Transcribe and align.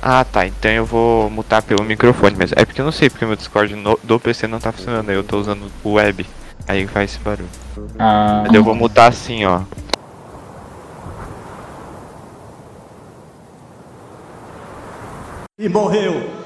Ah, 0.00 0.24
tá. 0.24 0.46
Então 0.46 0.70
eu 0.70 0.84
vou 0.84 1.30
mutar 1.30 1.62
pelo 1.62 1.84
microfone 1.84 2.36
mesmo. 2.36 2.56
É 2.58 2.64
porque 2.64 2.80
eu 2.80 2.84
não 2.84 2.92
sei 2.92 3.08
porque 3.08 3.24
meu 3.24 3.36
Discord 3.36 3.74
no, 3.76 3.98
do 4.02 4.18
PC 4.18 4.46
não 4.48 4.58
tá 4.58 4.72
funcionando. 4.72 5.10
Eu 5.10 5.22
tô 5.22 5.38
usando 5.38 5.70
o 5.84 5.92
web. 5.92 6.26
Aí 6.66 6.86
faz 6.86 7.12
esse 7.12 7.20
barulho. 7.20 7.48
Ah, 7.98 8.42
Mas 8.46 8.54
eu 8.54 8.64
vou 8.64 8.74
mutar 8.74 9.08
assim, 9.08 9.44
ó. 9.44 9.62
E 15.58 15.68
morreu. 15.68 16.41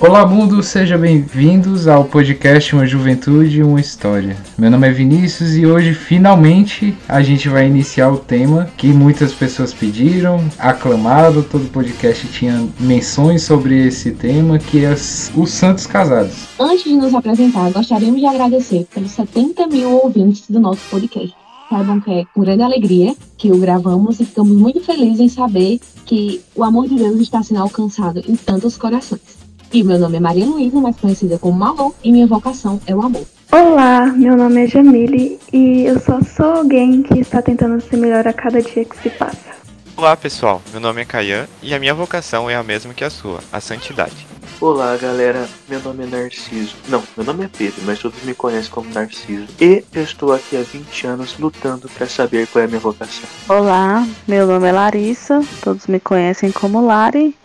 Olá 0.00 0.26
mundo, 0.26 0.62
sejam 0.62 0.98
bem-vindos 0.98 1.86
ao 1.86 2.06
podcast 2.06 2.74
Uma 2.74 2.86
Juventude, 2.86 3.62
Uma 3.62 3.82
História. 3.82 4.34
Meu 4.56 4.70
nome 4.70 4.88
é 4.88 4.90
Vinícius 4.90 5.54
e 5.56 5.66
hoje 5.66 5.92
finalmente 5.92 6.96
a 7.06 7.20
gente 7.20 7.50
vai 7.50 7.66
iniciar 7.66 8.10
o 8.10 8.16
tema 8.16 8.70
que 8.78 8.86
muitas 8.94 9.34
pessoas 9.34 9.74
pediram, 9.74 10.42
aclamado, 10.58 11.42
todo 11.42 11.70
podcast 11.70 12.26
tinha 12.28 12.66
menções 12.80 13.42
sobre 13.42 13.88
esse 13.88 14.12
tema, 14.12 14.58
que 14.58 14.86
é 14.86 14.90
os 14.90 15.50
santos 15.50 15.86
casados. 15.86 16.48
Antes 16.58 16.84
de 16.84 16.94
nos 16.94 17.14
apresentar, 17.14 17.70
gostaríamos 17.70 18.20
de 18.20 18.26
agradecer 18.26 18.86
pelos 18.94 19.10
70 19.10 19.66
mil 19.66 19.92
ouvintes 20.02 20.48
do 20.48 20.58
nosso 20.58 20.80
podcast. 20.90 21.36
Saibam 21.68 22.00
que 22.00 22.10
é 22.10 22.24
com 22.34 22.40
grande 22.40 22.62
alegria 22.62 23.14
que 23.36 23.52
o 23.52 23.58
gravamos 23.58 24.18
e 24.18 24.24
ficamos 24.24 24.56
muito 24.56 24.80
felizes 24.80 25.20
em 25.20 25.28
saber 25.28 25.78
que 26.06 26.40
o 26.56 26.64
amor 26.64 26.88
de 26.88 26.94
Deus 26.94 27.20
está 27.20 27.42
sendo 27.42 27.60
alcançado 27.60 28.24
em 28.26 28.34
tantos 28.34 28.78
corações. 28.78 29.39
E 29.72 29.84
meu 29.84 30.00
nome 30.00 30.16
é 30.16 30.20
Maria 30.20 30.44
Luísa, 30.44 30.80
mais 30.80 30.96
conhecida 30.96 31.38
como 31.38 31.56
Malu, 31.56 31.94
e 32.02 32.10
minha 32.10 32.26
vocação 32.26 32.80
é 32.88 32.94
o 32.94 33.00
amor. 33.02 33.24
Olá, 33.52 34.06
meu 34.06 34.36
nome 34.36 34.64
é 34.64 34.66
Jamile 34.66 35.38
e 35.52 35.84
eu 35.84 36.00
só 36.00 36.20
sou 36.22 36.46
alguém 36.46 37.04
que 37.04 37.20
está 37.20 37.40
tentando 37.40 37.80
ser 37.80 37.96
melhor 37.96 38.26
a 38.26 38.32
cada 38.32 38.60
dia 38.60 38.84
que 38.84 38.98
se 39.00 39.08
passa. 39.10 39.38
Olá 39.96 40.16
pessoal, 40.16 40.60
meu 40.72 40.80
nome 40.80 41.02
é 41.02 41.04
Kayan 41.04 41.46
e 41.62 41.72
a 41.72 41.78
minha 41.78 41.94
vocação 41.94 42.50
é 42.50 42.56
a 42.56 42.64
mesma 42.64 42.92
que 42.92 43.04
a 43.04 43.10
sua, 43.10 43.38
a 43.52 43.60
santidade. 43.60 44.26
Olá 44.60 44.96
galera, 44.96 45.48
meu 45.68 45.80
nome 45.80 46.02
é 46.02 46.06
Narciso. 46.06 46.74
Não, 46.88 47.04
meu 47.16 47.24
nome 47.24 47.44
é 47.44 47.48
Pedro, 47.48 47.80
mas 47.84 48.00
todos 48.00 48.20
me 48.24 48.34
conhecem 48.34 48.72
como 48.72 48.92
Narciso. 48.92 49.46
E 49.60 49.84
eu 49.92 50.02
estou 50.02 50.32
aqui 50.32 50.56
há 50.56 50.62
20 50.62 51.06
anos 51.06 51.38
lutando 51.38 51.88
para 51.90 52.08
saber 52.08 52.48
qual 52.48 52.62
é 52.62 52.64
a 52.64 52.68
minha 52.68 52.80
vocação. 52.80 53.28
Olá, 53.48 54.04
meu 54.26 54.48
nome 54.48 54.68
é 54.68 54.72
Larissa, 54.72 55.40
todos 55.62 55.86
me 55.86 56.00
conhecem 56.00 56.50
como 56.50 56.84
Lari 56.84 57.36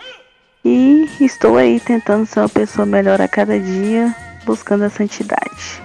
e 0.65 1.07
estou 1.21 1.57
aí 1.57 1.79
tentando 1.79 2.25
ser 2.25 2.39
uma 2.39 2.49
pessoa 2.49 2.87
melhor 2.87 3.21
a 3.21 3.27
cada 3.27 3.59
dia, 3.59 4.13
buscando 4.45 4.83
a 4.83 4.89
santidade. 4.89 5.83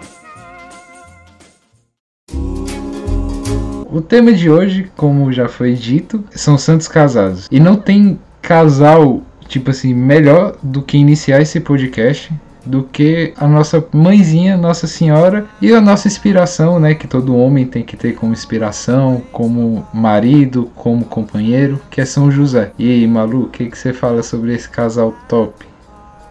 O 3.93 4.01
tema 4.01 4.33
de 4.33 4.49
hoje, 4.49 4.91
como 4.97 5.31
já 5.33 5.49
foi 5.49 5.75
dito, 5.75 6.25
são 6.31 6.57
santos 6.57 6.89
casados. 6.89 7.47
E 7.51 7.61
não 7.61 7.77
tem 7.77 8.19
casal, 8.41 9.21
tipo 9.47 9.71
assim, 9.71 9.93
melhor 9.93 10.57
do 10.63 10.81
que 10.81 10.97
iniciar 10.97 11.43
esse 11.43 11.61
podcast 11.61 12.33
do 12.65 12.85
que 12.85 13.33
a 13.37 13.47
nossa 13.47 13.85
mãezinha, 13.93 14.57
Nossa 14.57 14.87
Senhora 14.87 15.49
e 15.61 15.73
a 15.73 15.81
nossa 15.81 16.09
inspiração, 16.09 16.79
né, 16.79 16.95
que 16.95 17.07
todo 17.07 17.37
homem 17.37 17.67
tem 17.67 17.83
que 17.83 17.97
ter 17.97 18.15
como 18.15 18.33
inspiração, 18.33 19.23
como 19.33 19.87
marido, 19.93 20.71
como 20.75 21.05
companheiro, 21.05 21.81
que 21.91 22.01
é 22.01 22.05
São 22.05 22.31
José. 22.31 22.73
E 22.79 22.91
aí, 22.91 23.07
Malu, 23.07 23.45
o 23.45 23.49
que, 23.49 23.69
que 23.69 23.79
você 23.79 23.93
fala 23.93 24.23
sobre 24.23 24.55
esse 24.55 24.69
casal 24.69 25.15
top? 25.29 25.67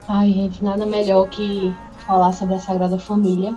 Ai, 0.07 0.31
gente, 0.31 0.63
nada 0.63 0.85
melhor 0.85 1.27
que 1.29 1.73
falar 2.05 2.31
sobre 2.33 2.55
a 2.55 2.59
Sagrada 2.59 2.97
Família. 2.97 3.55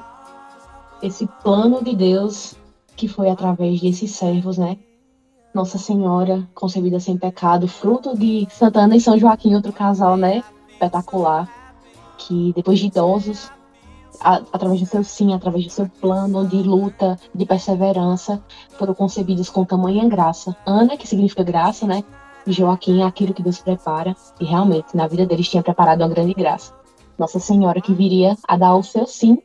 Esse 1.03 1.29
plano 1.43 1.83
de 1.83 1.97
Deus 1.97 2.55
que 2.97 3.09
foi 3.09 3.31
através 3.31 3.81
desses 3.81 4.13
servos, 4.13 4.59
né? 4.59 4.77
Nossa 5.55 5.79
Senhora, 5.79 6.47
concebida 6.55 7.01
sem 7.01 7.17
pecado, 7.17 7.67
fruto 7.67 8.17
de 8.17 8.47
Santana 8.51 8.97
e 8.97 9.01
São 9.01 9.19
Joaquim, 9.19 9.55
outro 9.55 9.73
casal, 9.73 10.17
né? 10.17 10.43
Espetacular 10.71 11.62
que 12.19 12.53
depois 12.55 12.79
de 12.79 12.87
idosos, 12.87 13.51
a, 14.21 14.37
através 14.53 14.81
do 14.81 14.87
seu 14.87 15.05
sim, 15.05 15.35
através 15.35 15.65
do 15.65 15.71
seu 15.71 15.89
plano 16.01 16.47
de 16.47 16.63
luta, 16.63 17.19
de 17.35 17.45
perseverança, 17.45 18.43
foram 18.79 18.95
concebidos 18.95 19.49
com 19.49 19.65
tamanha 19.65 20.09
graça. 20.09 20.57
Ana, 20.67 20.97
que 20.97 21.07
significa 21.07 21.43
graça, 21.43 21.87
né? 21.87 22.05
Joaquim 22.47 23.03
é 23.03 23.05
aquilo 23.05 23.35
que 23.35 23.43
Deus 23.43 23.59
prepara. 23.59 24.17
E 24.41 24.45
realmente, 24.45 24.97
na 24.97 25.07
vida 25.07 25.27
deles 25.27 25.49
tinha 25.49 25.63
preparado 25.63 26.01
uma 26.01 26.09
grande 26.09 26.35
graça. 26.35 26.75
Nossa 27.19 27.39
Senhora 27.39 27.81
que 27.81 27.95
viria 27.95 28.37
a 28.49 28.57
dar 28.57 28.75
o 28.75 28.83
seu 28.83 29.07
sim, 29.07 29.39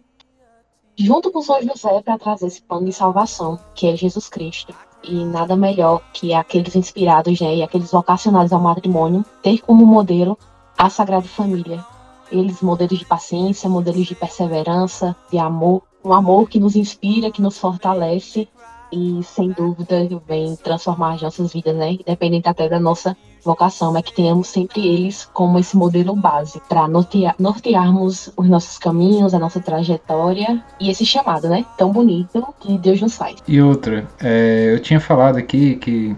junto 0.96 1.32
com 1.32 1.42
São 1.42 1.62
José, 1.62 2.02
para 2.02 2.18
trazer 2.18 2.48
esse 2.48 2.62
plano 2.62 2.86
de 2.86 2.94
salvação, 2.94 3.60
que 3.76 3.88
é 3.88 3.96
Jesus 3.96 4.30
Cristo. 4.30 4.74
E 5.04 5.24
nada 5.26 5.56
melhor 5.56 6.02
que 6.12 6.34
aqueles 6.34 6.76
inspirados 6.76 7.40
né, 7.40 7.58
e 7.58 7.64
aqueles 7.64 7.92
vocacionados 7.92 8.52
ao 8.52 8.60
matrimônio 8.60 9.24
ter 9.44 9.60
como 9.60 9.86
modelo 9.86 10.38
a 10.78 10.90
Sagrada 10.90 11.28
Família, 11.28 11.86
eles 12.32 12.62
modelos 12.62 13.00
de 13.00 13.06
paciência, 13.06 13.70
modelos 13.70 14.06
de 14.06 14.16
perseverança, 14.16 15.16
de 15.32 15.38
amor, 15.38 15.84
um 16.04 16.14
amor 16.14 16.50
que 16.50 16.60
nos 16.60 16.76
inspira, 16.76 17.32
que 17.32 17.42
nos 17.42 17.58
fortalece 17.58 18.48
e 18.92 19.22
sem 19.24 19.52
dúvida 19.52 20.08
vem 20.28 20.56
transformar 20.56 21.16
as 21.16 21.22
nossas 21.22 21.52
vidas, 21.52 21.76
né? 21.76 21.94
Independente 21.94 22.48
até 22.48 22.70
da 22.70 22.80
nossa 22.80 23.16
vocação, 23.44 23.94
mas 23.94 24.04
que 24.04 24.14
tenhamos 24.14 24.48
sempre 24.48 24.86
eles 24.86 25.30
como 25.34 25.60
esse 25.60 25.76
modelo 25.76 26.16
base 26.16 26.62
para 26.68 26.88
nortear, 26.88 27.36
nortearmos 27.40 28.32
os 28.36 28.48
nossos 28.48 28.78
caminhos, 28.78 29.34
a 29.34 29.40
nossa 29.40 29.60
trajetória 29.60 30.64
e 30.80 30.90
esse 30.90 31.06
chamado, 31.06 31.50
né? 31.50 31.66
Tão 31.78 31.92
bonito 31.92 32.46
que 32.60 32.78
Deus 32.78 33.02
nos 33.02 33.16
faz. 33.16 33.36
E 33.48 33.62
outra, 33.62 34.08
é, 34.20 34.72
eu 34.74 34.80
tinha 34.80 35.00
falado 35.00 35.38
aqui 35.38 35.76
que 35.76 36.16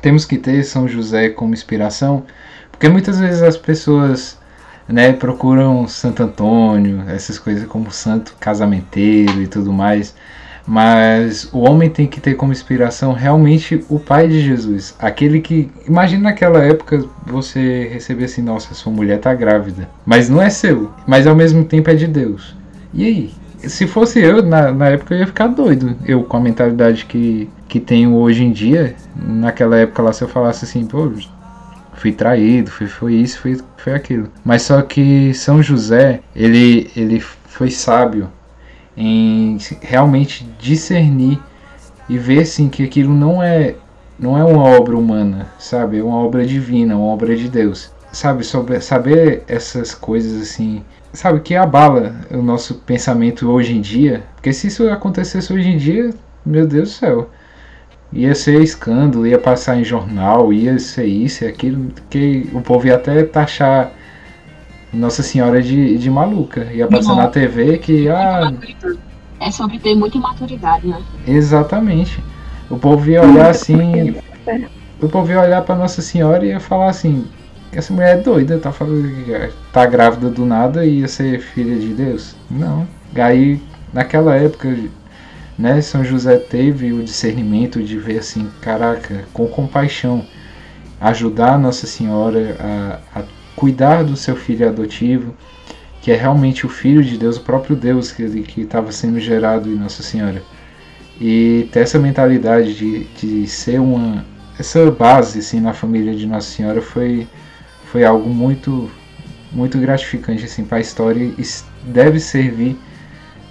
temos 0.00 0.24
que 0.24 0.38
ter 0.38 0.62
São 0.64 0.88
José 0.88 1.30
como 1.30 1.54
inspiração, 1.54 2.24
porque 2.70 2.88
muitas 2.88 3.18
vezes 3.18 3.42
as 3.42 3.56
pessoas 3.56 4.37
né, 4.88 5.12
procuram 5.12 5.86
Santo 5.86 6.22
Antônio, 6.22 7.02
essas 7.08 7.38
coisas 7.38 7.66
como 7.66 7.90
santo 7.90 8.34
casamenteiro 8.40 9.42
e 9.42 9.46
tudo 9.46 9.72
mais. 9.72 10.14
Mas 10.66 11.48
o 11.50 11.60
homem 11.60 11.88
tem 11.88 12.06
que 12.06 12.20
ter 12.20 12.34
como 12.34 12.52
inspiração 12.52 13.14
realmente 13.14 13.82
o 13.88 13.98
pai 13.98 14.28
de 14.28 14.40
Jesus. 14.40 14.94
Aquele 14.98 15.40
que. 15.40 15.70
Imagina 15.86 16.24
naquela 16.24 16.62
época 16.62 17.06
você 17.26 17.88
receber 17.90 18.24
assim: 18.24 18.42
nossa, 18.42 18.74
sua 18.74 18.92
mulher 18.92 19.18
tá 19.18 19.32
grávida. 19.32 19.88
Mas 20.04 20.28
não 20.28 20.42
é 20.42 20.50
seu. 20.50 20.90
Mas 21.06 21.26
ao 21.26 21.34
mesmo 21.34 21.64
tempo 21.64 21.88
é 21.88 21.94
de 21.94 22.06
Deus. 22.06 22.54
E 22.92 23.06
aí? 23.06 23.30
Se 23.60 23.86
fosse 23.86 24.20
eu, 24.20 24.42
na, 24.42 24.70
na 24.70 24.88
época 24.90 25.14
eu 25.14 25.20
ia 25.20 25.26
ficar 25.26 25.46
doido. 25.48 25.96
Eu, 26.04 26.22
com 26.22 26.36
a 26.36 26.40
mentalidade 26.40 27.06
que, 27.06 27.48
que 27.66 27.80
tenho 27.80 28.14
hoje 28.14 28.44
em 28.44 28.52
dia, 28.52 28.94
naquela 29.16 29.76
época 29.78 30.02
lá, 30.02 30.12
se 30.12 30.22
eu 30.22 30.28
falasse 30.28 30.66
assim: 30.66 30.86
pô, 30.86 31.10
fui 31.98 32.12
traído, 32.12 32.70
foi, 32.70 32.86
foi 32.86 33.14
isso, 33.14 33.40
foi, 33.40 33.58
foi 33.76 33.94
aquilo. 33.94 34.28
Mas 34.44 34.62
só 34.62 34.80
que 34.82 35.34
São 35.34 35.62
José, 35.62 36.20
ele, 36.34 36.90
ele 36.96 37.20
foi 37.20 37.70
sábio 37.70 38.28
em 38.96 39.58
realmente 39.80 40.48
discernir 40.58 41.38
e 42.08 42.16
ver 42.16 42.40
assim 42.40 42.68
que 42.68 42.84
aquilo 42.84 43.14
não 43.14 43.42
é 43.42 43.74
não 44.18 44.36
é 44.36 44.42
uma 44.42 44.64
obra 44.64 44.96
humana, 44.96 45.46
sabe? 45.58 45.98
É 45.98 46.02
uma 46.02 46.16
obra 46.16 46.44
divina, 46.44 46.96
uma 46.96 47.06
obra 47.06 47.36
de 47.36 47.48
Deus. 47.48 47.92
Sabe, 48.10 48.42
sobre 48.42 48.80
saber 48.80 49.44
essas 49.46 49.94
coisas 49.94 50.42
assim, 50.42 50.82
sabe 51.12 51.40
que 51.40 51.54
abala 51.54 52.16
o 52.30 52.42
nosso 52.42 52.76
pensamento 52.76 53.48
hoje 53.48 53.76
em 53.76 53.80
dia, 53.80 54.24
porque 54.34 54.52
se 54.52 54.66
isso 54.66 54.88
acontecesse 54.88 55.52
hoje 55.52 55.68
em 55.68 55.76
dia, 55.76 56.10
meu 56.44 56.66
Deus 56.66 56.88
do 56.88 56.94
céu, 56.94 57.30
ia 58.12 58.34
ser 58.34 58.62
escândalo, 58.62 59.26
ia 59.26 59.38
passar 59.38 59.78
em 59.78 59.84
jornal, 59.84 60.52
ia 60.52 60.78
ser 60.78 61.06
isso 61.06 61.44
e 61.44 61.46
aquilo, 61.48 61.92
que 62.10 62.48
o 62.52 62.60
povo 62.62 62.86
ia 62.86 62.96
até 62.96 63.22
taxar 63.24 63.92
Nossa 64.92 65.22
Senhora 65.22 65.62
de, 65.62 65.98
de 65.98 66.10
maluca. 66.10 66.72
Ia 66.72 66.88
passar 66.88 67.14
na 67.14 67.28
TV 67.28 67.78
que. 67.78 68.08
Ah, 68.08 68.52
É 69.40 69.50
sobre 69.50 69.78
ter 69.78 69.94
muita 69.94 70.16
imaturidade, 70.18 70.86
né? 70.88 71.02
exatamente. 71.26 72.22
O 72.70 72.78
povo 72.78 73.08
ia 73.10 73.22
olhar 73.22 73.50
assim. 73.50 74.14
O 75.00 75.08
povo 75.08 75.30
ia 75.30 75.40
olhar 75.40 75.62
pra 75.62 75.76
Nossa 75.76 76.02
Senhora 76.02 76.44
e 76.44 76.48
ia 76.50 76.60
falar 76.60 76.90
assim. 76.90 77.26
Essa 77.70 77.92
mulher 77.92 78.18
é 78.18 78.22
doida, 78.22 78.58
tá 78.58 78.72
tá 79.72 79.86
grávida 79.86 80.30
do 80.30 80.46
nada 80.46 80.86
e 80.86 81.00
ia 81.00 81.08
ser 81.08 81.40
filha 81.40 81.78
de 81.78 81.92
Deus? 81.94 82.34
Não. 82.50 82.88
Aí, 83.14 83.60
naquela 83.92 84.34
época, 84.36 84.74
né, 85.58 85.80
São 85.80 86.04
José 86.04 86.36
teve 86.36 86.92
o 86.92 87.02
discernimento 87.02 87.82
de 87.82 87.98
ver 87.98 88.18
assim, 88.18 88.48
caraca, 88.62 89.24
com 89.32 89.48
compaixão, 89.48 90.24
ajudar 91.00 91.58
Nossa 91.58 91.86
Senhora 91.86 92.56
a, 92.60 93.20
a 93.20 93.24
cuidar 93.56 94.04
do 94.04 94.16
seu 94.16 94.36
filho 94.36 94.68
adotivo, 94.68 95.34
que 96.00 96.12
é 96.12 96.16
realmente 96.16 96.64
o 96.64 96.68
filho 96.68 97.02
de 97.02 97.18
Deus, 97.18 97.36
o 97.36 97.40
próprio 97.40 97.74
Deus 97.74 98.12
que 98.12 98.22
estava 98.60 98.92
sendo 98.92 99.18
gerado 99.18 99.68
em 99.68 99.74
Nossa 99.74 100.02
Senhora. 100.02 100.42
E 101.20 101.68
ter 101.72 101.80
essa 101.80 101.98
mentalidade 101.98 102.74
de, 102.74 103.04
de 103.04 103.46
ser 103.48 103.80
uma. 103.80 104.24
Essa 104.56 104.88
base 104.90 105.40
assim, 105.40 105.60
na 105.60 105.72
família 105.72 106.14
de 106.14 106.26
Nossa 106.26 106.48
Senhora 106.48 106.80
foi, 106.80 107.26
foi 107.86 108.04
algo 108.04 108.28
muito 108.28 108.88
muito 109.50 109.78
gratificante 109.78 110.44
assim, 110.44 110.64
para 110.64 110.78
a 110.78 110.80
história 110.80 111.22
e 111.22 111.42
deve 111.84 112.20
servir 112.20 112.78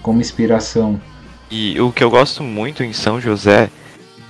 como 0.02 0.22
inspiração 0.22 1.02
E 1.50 1.80
o 1.80 1.92
que 1.92 2.04
eu 2.04 2.10
gosto 2.10 2.44
muito 2.44 2.84
em 2.84 2.92
São 2.92 3.22
José 3.22 3.70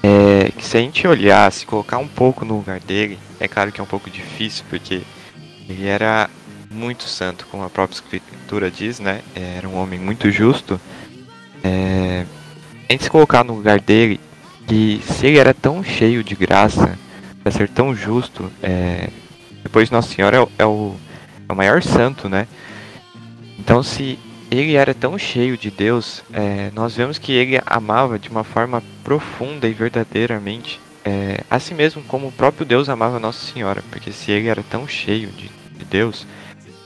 é 0.04 0.52
que 0.56 0.64
se 0.64 0.78
a 0.78 0.80
gente 0.80 1.08
olhar, 1.08 1.52
se 1.52 1.66
colocar 1.66 1.98
um 1.98 2.08
pouco 2.08 2.46
no 2.46 2.58
lugar 2.58 2.80
dele, 2.80 3.18
é 3.40 3.48
claro 3.48 3.72
que 3.72 3.82
é 3.82 3.84
um 3.84 3.88
pouco 3.88 4.10
difícil, 4.10 4.64
porque 4.70 5.02
ele 5.68 5.88
era 5.88 6.30
muito 6.70 7.04
santo, 7.04 7.48
como 7.50 7.64
a 7.64 7.70
própria 7.70 7.96
escritura 7.96 8.70
diz, 8.70 9.00
né? 9.00 9.22
Era 9.36 9.68
um 9.68 9.76
homem 9.78 10.00
muito 10.00 10.30
justo. 10.30 10.80
É, 11.64 12.26
a 12.88 12.92
gente 12.92 13.04
se 13.04 13.10
colocar 13.10 13.44
no 13.44 13.56
lugar 13.56 13.80
dele, 13.80 14.20
que 14.68 15.02
se 15.04 15.28
ele 15.28 15.40
era 15.40 15.54
tão 15.54 15.84
cheio 15.84 16.24
de 16.24 16.36
graça, 16.36 16.98
para 17.42 17.52
ser 17.52 17.68
tão 17.70 17.96
justo, 17.96 18.52
é, 18.62 19.10
depois 19.64 19.90
Nossa 19.90 20.14
Senhora 20.14 20.38
é, 20.38 20.48
é 20.60 20.66
o, 20.66 20.96
é 21.50 21.52
o 21.52 21.56
maior 21.56 21.82
santo, 21.82 22.30
né? 22.30 22.48
Então, 23.58 23.82
se 23.82 24.20
ele 24.50 24.76
era 24.76 24.94
tão 24.94 25.18
cheio 25.18 25.58
de 25.58 25.70
Deus, 25.70 26.24
é, 26.32 26.72
nós 26.74 26.96
vemos 26.96 27.18
que 27.18 27.32
ele 27.32 27.62
amava 27.66 28.18
de 28.18 28.30
uma 28.30 28.44
forma 28.44 28.84
profunda 29.04 29.68
e 29.68 29.74
verdadeiramente 29.74 30.80
é, 31.08 31.74
mesmo, 31.74 32.04
como 32.04 32.28
o 32.28 32.32
próprio 32.32 32.66
Deus 32.66 32.90
amava 32.90 33.20
Nossa 33.20 33.46
Senhora. 33.54 33.82
Porque 33.90 34.12
se 34.12 34.32
ele 34.32 34.50
era 34.50 34.62
tão 34.64 34.86
cheio 34.86 35.30
de, 35.30 35.50
de 35.78 35.86
Deus, 35.86 36.28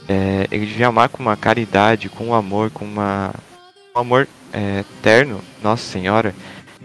é, 0.08 0.46
ele 0.50 0.66
devia 0.66 0.86
amar 0.86 1.08
com 1.08 1.22
uma 1.22 1.36
caridade, 1.36 2.08
com 2.08 2.28
um 2.28 2.34
amor, 2.34 2.70
com 2.70 2.84
uma, 2.84 3.34
um 3.94 3.98
amor 3.98 4.28
é, 4.52 4.80
eterno 4.80 5.40
Nossa 5.60 5.82
Senhora. 5.82 6.34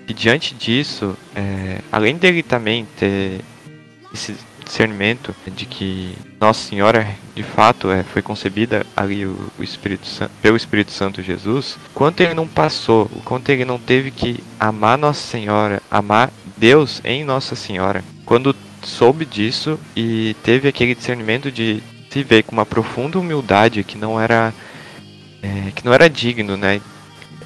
E 0.08 0.14
diante 0.14 0.56
disso, 0.56 1.16
é, 1.36 1.80
além 1.92 2.18
dele 2.18 2.42
também 2.42 2.88
ter 2.98 3.42
esse 4.14 4.36
discernimento 4.68 5.34
de 5.48 5.66
que 5.66 6.16
Nossa 6.40 6.68
Senhora 6.68 7.08
de 7.36 7.44
fato 7.44 7.90
é, 7.90 8.04
foi 8.04 8.22
concebida 8.22 8.86
ali 8.96 9.26
o, 9.26 9.52
o 9.58 9.64
Espírito 9.64 10.06
Santo, 10.06 10.32
pelo 10.42 10.58
Espírito 10.58 10.92
Santo 10.92 11.22
Jesus, 11.24 11.78
quanto 11.94 12.22
ele 12.22 12.34
não 12.34 12.48
passou, 12.48 13.10
o 13.16 13.22
quanto 13.22 13.50
ele 13.50 13.66
não 13.66 13.80
teve 13.80 14.12
que 14.12 14.44
amar 14.60 14.98
Nossa 14.98 15.22
Senhora, 15.22 15.82
amar 15.90 16.32
Deus 16.58 17.02
em 17.04 17.24
Nossa 17.24 17.56
Senhora, 17.56 18.04
quando 18.26 18.56
soube 18.84 19.26
disso 19.26 19.80
e 19.96 20.36
teve 20.44 20.68
aquele 20.68 20.96
discernimento 20.96 21.52
de 21.52 21.82
se 22.10 22.24
ver 22.24 22.44
com 22.44 22.54
uma 22.54 22.66
profunda 22.66 23.20
humildade 23.20 23.84
que 23.84 23.98
não 23.98 24.20
era 24.20 24.54
é, 25.42 25.72
que 25.72 25.86
não 25.86 25.94
era 25.94 26.10
digno, 26.10 26.58
né? 26.58 26.82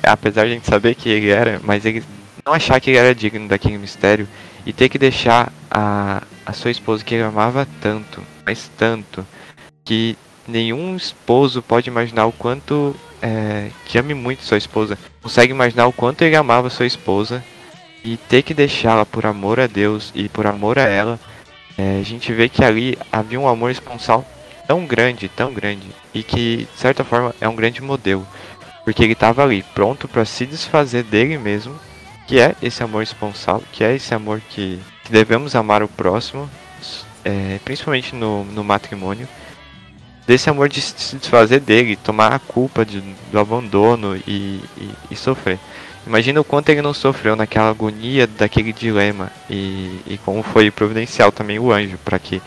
Apesar 0.04 0.46
de 0.46 0.52
a 0.52 0.54
gente 0.54 0.68
saber 0.68 0.96
que 0.96 1.10
ele 1.10 1.30
era, 1.30 1.60
mas 1.64 1.86
ele 1.86 2.04
não 2.46 2.54
achar 2.54 2.80
que 2.80 2.90
ele 2.90 2.98
era 2.98 3.14
digno 3.14 3.48
daquele 3.48 3.78
mistério 3.78 4.28
e 4.66 4.74
ter 4.74 4.90
que 4.90 4.98
deixar 4.98 5.52
a, 5.70 6.24
a 6.46 6.54
sua 6.54 6.72
esposa 6.72 7.04
que 7.04 7.16
ele 7.16 7.24
amava 7.24 7.68
tanto, 7.82 8.22
mas 8.46 8.70
tanto, 8.78 9.26
que 9.84 10.18
nenhum 10.48 10.96
esposo 10.96 11.62
pode 11.62 11.90
imaginar 11.90 12.26
o 12.26 12.32
quanto 12.32 12.96
é, 13.22 13.70
que 13.86 13.98
ame 13.98 14.14
muito 14.14 14.44
sua 14.44 14.58
esposa, 14.58 14.98
consegue 15.22 15.52
imaginar 15.52 15.88
o 15.88 15.94
quanto 15.94 16.24
ele 16.24 16.36
amava 16.36 16.70
sua 16.70 16.86
esposa 16.86 17.44
e 18.04 18.18
ter 18.18 18.42
que 18.42 18.54
deixá-la 18.54 19.06
por 19.06 19.26
amor 19.26 19.60
a 19.60 19.68
Deus 19.68 20.12
e 20.16 20.28
por 20.28 20.48
amor 20.48 20.80
a 20.80 20.84
ela, 20.84 21.20
é, 21.78 22.00
a 22.00 22.04
gente 22.04 22.34
vê 22.34 22.50
que 22.50 22.64
ali 22.64 22.98
havia 23.12 23.40
um 23.40 23.48
amor 23.48 23.72
esponsal 23.72 24.26
tão 24.68 24.86
grande, 24.86 25.30
tão 25.30 25.54
grande, 25.54 25.88
e 26.14 26.24
que 26.24 26.68
de 26.74 26.80
certa 26.80 27.04
forma 27.04 27.36
é 27.40 27.48
um 27.48 27.56
grande 27.56 27.82
modelo, 27.82 28.28
porque 28.84 29.04
ele 29.04 29.14
estava 29.14 29.44
ali 29.44 29.64
pronto 29.76 30.08
para 30.08 30.26
se 30.26 30.46
desfazer 30.46 31.04
dele 31.04 31.38
mesmo 31.38 31.78
que 32.28 32.40
é 32.40 32.56
esse 32.62 32.82
amor 32.82 33.04
esponsal, 33.04 33.62
que 33.74 33.84
é 33.84 33.94
esse 33.94 34.14
amor 34.14 34.40
que, 34.50 34.80
que 35.12 35.18
devemos 35.18 35.54
amar 35.56 35.84
o 35.84 35.90
próximo, 35.90 36.50
é, 37.26 37.60
principalmente 37.66 38.16
no, 38.16 38.46
no 38.46 38.64
matrimônio, 38.64 39.28
desse 40.26 40.50
amor 40.50 40.70
de 40.70 40.82
se 40.82 41.18
desfazer 41.18 41.60
dele, 41.60 41.98
tomar 41.98 42.34
a 42.34 42.40
culpa 42.40 42.86
de, 42.86 43.04
do 43.30 43.38
abandono 43.38 44.16
e, 44.16 44.62
e, 44.78 44.90
e, 45.12 45.16
sofrer. 45.16 45.60
Imagina 46.08 46.40
o 46.40 46.44
quanto 46.44 46.70
ele 46.70 46.82
não 46.82 46.94
sofreu 46.94 47.36
naquela 47.36 47.70
agonia 47.70 48.26
daquele 48.26 48.72
dilema 48.72 49.32
e, 49.50 50.00
e 50.08 50.18
como 50.24 50.42
foi 50.42 50.72
providencial 50.72 51.32
também 51.32 51.60
o 51.60 51.72
anjo 51.72 51.98
para 52.04 52.18
que 52.18 52.42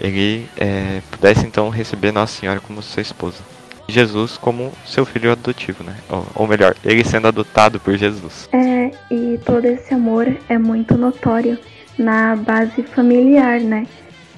ele 0.00 0.48
é, 0.56 1.02
pudesse 1.10 1.44
então 1.44 1.68
receber 1.68 2.12
Nossa 2.12 2.38
Senhora 2.40 2.60
como 2.60 2.80
sua 2.80 3.02
esposa. 3.02 3.38
Jesus 3.86 4.38
como 4.38 4.72
seu 4.86 5.04
filho 5.04 5.30
adotivo, 5.30 5.84
né? 5.84 5.94
Ou, 6.08 6.26
ou, 6.34 6.46
melhor, 6.46 6.74
ele 6.82 7.04
sendo 7.04 7.28
adotado 7.28 7.78
por 7.78 7.94
Jesus. 7.96 8.48
É, 8.50 8.90
e 9.10 9.38
todo 9.44 9.66
esse 9.66 9.92
amor 9.92 10.34
é 10.48 10.56
muito 10.56 10.96
notório 10.96 11.58
na 11.98 12.36
base 12.36 12.82
familiar, 12.82 13.60
né? 13.60 13.86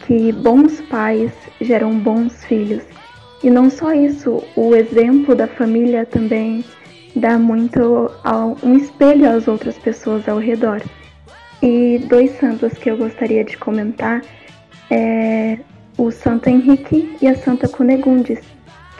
Que 0.06 0.32
bons 0.32 0.80
pais 0.82 1.32
geram 1.60 1.98
bons 1.98 2.44
filhos. 2.44 2.84
E 3.42 3.50
não 3.50 3.70
só 3.70 3.92
isso, 3.92 4.42
o 4.56 4.74
exemplo 4.74 5.34
da 5.34 5.46
família 5.46 6.06
também 6.06 6.64
dá 7.14 7.38
muito 7.38 8.10
ao, 8.24 8.56
um 8.62 8.76
espelho 8.76 9.28
às 9.28 9.48
outras 9.48 9.78
pessoas 9.78 10.28
ao 10.28 10.38
redor. 10.38 10.82
E 11.62 11.98
dois 12.08 12.30
santos 12.38 12.72
que 12.74 12.90
eu 12.90 12.96
gostaria 12.96 13.44
de 13.44 13.56
comentar 13.56 14.22
é 14.90 15.58
o 15.96 16.10
Santo 16.10 16.48
Henrique 16.48 17.16
e 17.20 17.26
a 17.26 17.34
Santa 17.34 17.68
Cunegundes 17.68 18.40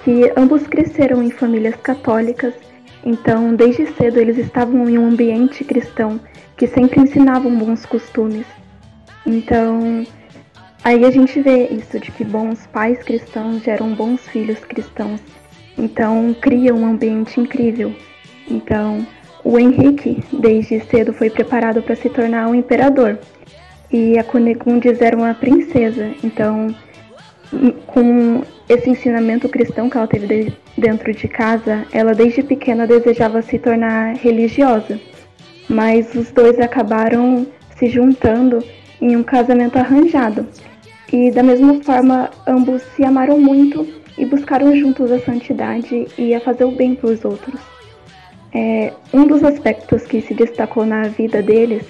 que 0.07 0.33
ambos 0.37 0.65
cresceram 0.69 1.21
em 1.21 1.33
famílias 1.33 1.75
católicas, 1.75 2.55
então 3.05 3.57
desde 3.57 3.87
cedo 3.95 4.21
eles 4.21 4.39
estavam 4.39 4.89
em 4.89 4.97
um 4.97 5.09
ambiente 5.09 5.65
cristão 5.65 6.21
que 6.57 6.67
sempre 6.67 7.01
ensinavam 7.01 7.57
bons 7.57 7.85
costumes. 7.85 8.47
Então, 9.27 10.07
aí 10.83 11.05
a 11.05 11.11
gente 11.11 11.41
vê 11.41 11.69
isso 11.69 11.99
de 11.99 12.11
que 12.11 12.25
bons 12.25 12.67
pais 12.69 13.03
cristãos 13.03 13.63
geram 13.63 13.95
bons 13.95 14.21
filhos 14.29 14.59
cristãos. 14.61 15.21
Então, 15.77 16.35
cria 16.41 16.75
um 16.75 16.87
ambiente 16.87 17.41
incrível. 17.41 17.95
Então, 18.49 19.07
o 19.45 19.59
Henrique, 19.59 20.23
desde 20.33 20.81
cedo, 20.81 21.13
foi 21.13 21.31
preparado 21.31 21.83
para 21.83 21.97
se 21.97 22.09
tornar 22.09 22.49
um 22.49 22.55
imperador. 22.55 23.19
E 23.93 24.19
a 24.19 24.25
Cunegundes 24.25 25.01
era 25.01 25.17
uma 25.17 25.35
princesa, 25.35 26.13
então 26.25 26.75
com 27.87 28.43
esse 28.69 28.91
ensinamento 28.91 29.49
cristão 29.49 29.89
que 29.89 29.97
ela 29.97 30.07
teve 30.07 30.53
dentro 30.77 31.13
de 31.13 31.29
casa, 31.29 31.87
ela 31.93 32.13
desde 32.13 32.43
pequena 32.43 32.87
desejava 32.87 33.41
se 33.43 33.59
tornar 33.59 34.17
religiosa, 34.17 35.01
mas 35.69 36.15
os 36.15 36.31
dois 36.31 36.59
acabaram 36.59 37.47
se 37.77 37.89
juntando 37.89 38.63
em 39.01 39.17
um 39.17 39.23
casamento 39.23 39.77
arranjado. 39.79 40.47
E 41.13 41.31
da 41.31 41.43
mesma 41.43 41.83
forma, 41.83 42.31
ambos 42.47 42.83
se 42.95 43.05
amaram 43.05 43.39
muito 43.39 43.87
e 44.19 44.25
buscaram 44.25 44.75
juntos 44.75 45.13
a 45.13 45.21
santidade 45.21 46.07
e 46.19 46.35
a 46.35 46.41
fazer 46.41 46.65
o 46.65 46.71
bem 46.71 46.95
para 46.95 47.11
os 47.11 47.25
outros. 47.25 47.61
É, 48.55 48.93
um 49.13 49.27
dos 49.27 49.45
aspectos 49.45 50.05
que 50.05 50.21
se 50.23 50.33
destacou 50.35 50.87
na 50.87 51.03
vida 51.03 51.43
deles 51.43 51.85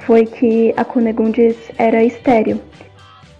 foi 0.00 0.26
que 0.26 0.74
a 0.76 0.84
Cunegundes 0.84 1.56
era 1.78 2.02
estéril 2.02 2.60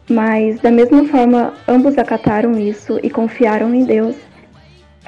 mas, 0.08 0.60
da 0.60 0.70
mesma 0.70 1.04
forma, 1.06 1.54
ambos 1.66 1.96
acataram 1.96 2.58
isso 2.58 2.98
e 3.02 3.10
confiaram 3.10 3.74
em 3.74 3.84
Deus. 3.84 4.16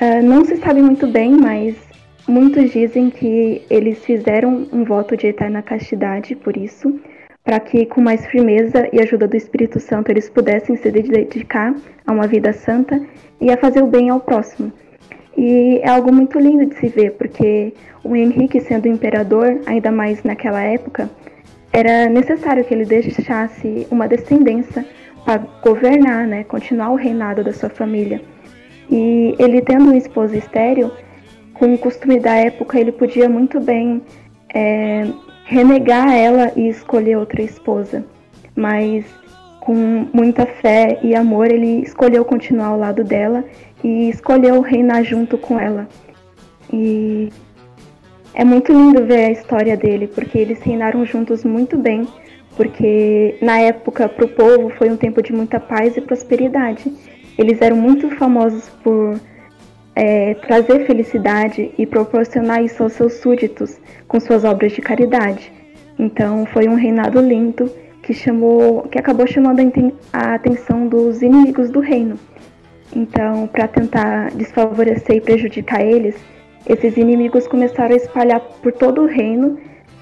Uh, 0.01 0.23
não 0.23 0.45
se 0.45 0.57
sabe 0.57 0.81
muito 0.81 1.07
bem, 1.07 1.33
mas 1.33 1.77
muitos 2.27 2.71
dizem 2.71 3.11
que 3.11 3.63
eles 3.69 4.05
fizeram 4.05 4.67
um 4.73 4.85
voto 4.85 5.17
de 5.17 5.29
eterna 5.29 5.63
castidade 5.63 6.35
por 6.35 6.57
isso, 6.57 6.99
para 7.45 7.61
que 7.61 7.85
com 7.87 8.01
mais 8.01 8.27
firmeza 8.27 8.89
e 8.93 9.01
ajuda 9.01 9.29
do 9.29 9.37
Espírito 9.37 9.79
Santo 9.79 10.11
eles 10.11 10.31
pudessem 10.31 10.77
se 10.77 10.91
dedicar 10.91 11.75
a 12.07 12.13
uma 12.13 12.27
vida 12.27 12.53
santa 12.53 13.01
e 13.41 13.51
a 13.51 13.57
fazer 13.57 13.83
o 13.83 13.87
bem 13.87 14.09
ao 14.09 14.21
próximo. 14.21 14.73
E 15.37 15.81
é 15.83 15.89
algo 15.89 16.13
muito 16.13 16.39
lindo 16.39 16.65
de 16.67 16.77
se 16.77 16.89
ver, 16.89 17.13
porque 17.13 17.75
o 18.03 18.15
Henrique, 18.15 18.61
sendo 18.61 18.89
imperador, 18.89 19.61
ainda 19.67 19.91
mais 19.91 20.23
naquela 20.23 20.63
época, 20.63 21.11
era 21.73 22.09
necessário 22.09 22.65
que 22.65 22.73
ele 22.73 22.85
deixasse 22.85 23.87
uma 23.91 24.07
descendência 24.07 24.87
para 25.25 25.39
governar, 25.63 26.27
né, 26.27 26.45
continuar 26.45 26.91
o 26.91 26.97
reinado 26.97 27.43
da 27.43 27.53
sua 27.53 27.69
família. 27.69 28.23
E 28.91 29.35
ele 29.39 29.61
tendo 29.61 29.85
uma 29.85 29.97
esposa 29.97 30.37
estéril, 30.37 30.93
com 31.55 31.73
o 31.73 31.79
costume 31.79 32.19
da 32.19 32.35
época, 32.35 32.79
ele 32.79 32.93
podia 32.93 33.29
muito 33.29 33.61
bem 33.61 34.03
é, 34.53 35.07
renegar 35.45 36.13
ela 36.13 36.53
e 36.57 36.69
escolher 36.69 37.17
outra 37.17 37.43
esposa. 37.43 38.05
Mas 38.55 39.05
com 39.61 40.07
muita 40.13 40.45
fé 40.47 40.99
e 41.03 41.15
amor, 41.15 41.51
ele 41.51 41.81
escolheu 41.81 42.25
continuar 42.25 42.67
ao 42.67 42.79
lado 42.79 43.03
dela 43.03 43.45
e 43.83 44.11
escolheu 44.11 44.61
reinar 44.61 45.03
junto 45.05 45.39
com 45.39 45.59
ela. 45.59 45.89
E 46.73 47.31
é 48.35 48.45
muito 48.45 48.73
lindo 48.73 49.05
ver 49.05 49.27
a 49.27 49.31
história 49.31 49.77
dele, 49.77 50.09
porque 50.09 50.39
eles 50.39 50.61
reinaram 50.61 51.05
juntos 51.07 51.45
muito 51.45 51.79
bem, 51.79 52.07
porque 52.57 53.39
na 53.41 53.61
época 53.61 54.09
para 54.09 54.25
o 54.25 54.29
povo 54.29 54.71
foi 54.71 54.91
um 54.91 54.97
tempo 54.97 55.23
de 55.23 55.33
muita 55.33 55.59
paz 55.61 55.97
e 55.97 56.01
prosperidade. 56.01 56.93
Eles 57.39 57.61
eram 57.63 57.77
muito 57.77 58.11
famosos 58.17 58.69
por 58.83 59.19
é, 59.95 60.35
trazer 60.35 60.87
felicidade 60.87 61.73
e 61.79 61.87
proporcionar 61.87 62.63
isso 62.63 62.83
aos 62.83 62.93
seus 62.93 63.15
súditos 63.15 63.79
com 64.09 64.19
suas 64.19 64.45
obras 64.45 64.73
de 64.73 64.81
caridade. 64.81 65.53
Então 65.99 66.45
foi 66.47 66.69
um 66.69 66.75
reinado 66.75 67.21
lindo 67.21 67.71
que 68.03 68.13
chamou, 68.13 68.83
que 68.83 68.99
acabou 68.99 69.27
chamando 69.27 69.61
a 70.13 70.35
atenção 70.35 70.87
dos 70.87 71.23
inimigos 71.23 71.71
do 71.71 71.81
reino. 71.81 72.19
Então, 72.95 73.47
para 73.47 73.67
tentar 73.67 74.31
desfavorecer 74.33 75.17
e 75.17 75.21
prejudicar 75.21 75.81
eles, 75.81 76.15
esses 76.67 76.97
inimigos 76.97 77.49
começaram 77.49 77.95
a 77.95 77.97
espalhar 77.97 78.41
por 78.41 78.73
todo 78.73 79.03
o 79.03 79.07
reino 79.07 79.59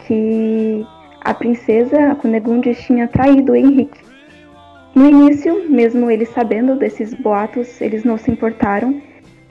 que 0.07 0.85
a 1.21 1.33
princesa, 1.33 2.11
a 2.11 2.15
Cunegunde, 2.15 2.75
tinha 2.75 3.07
traído 3.07 3.55
Henrique. 3.55 4.01
No 4.95 5.09
início, 5.09 5.71
mesmo 5.71 6.11
eles 6.11 6.29
sabendo 6.31 6.77
desses 6.77 7.15
boatos, 7.15 7.81
eles 7.81 8.05
não 8.05 8.19
se 8.19 8.31
importaram, 8.31 9.01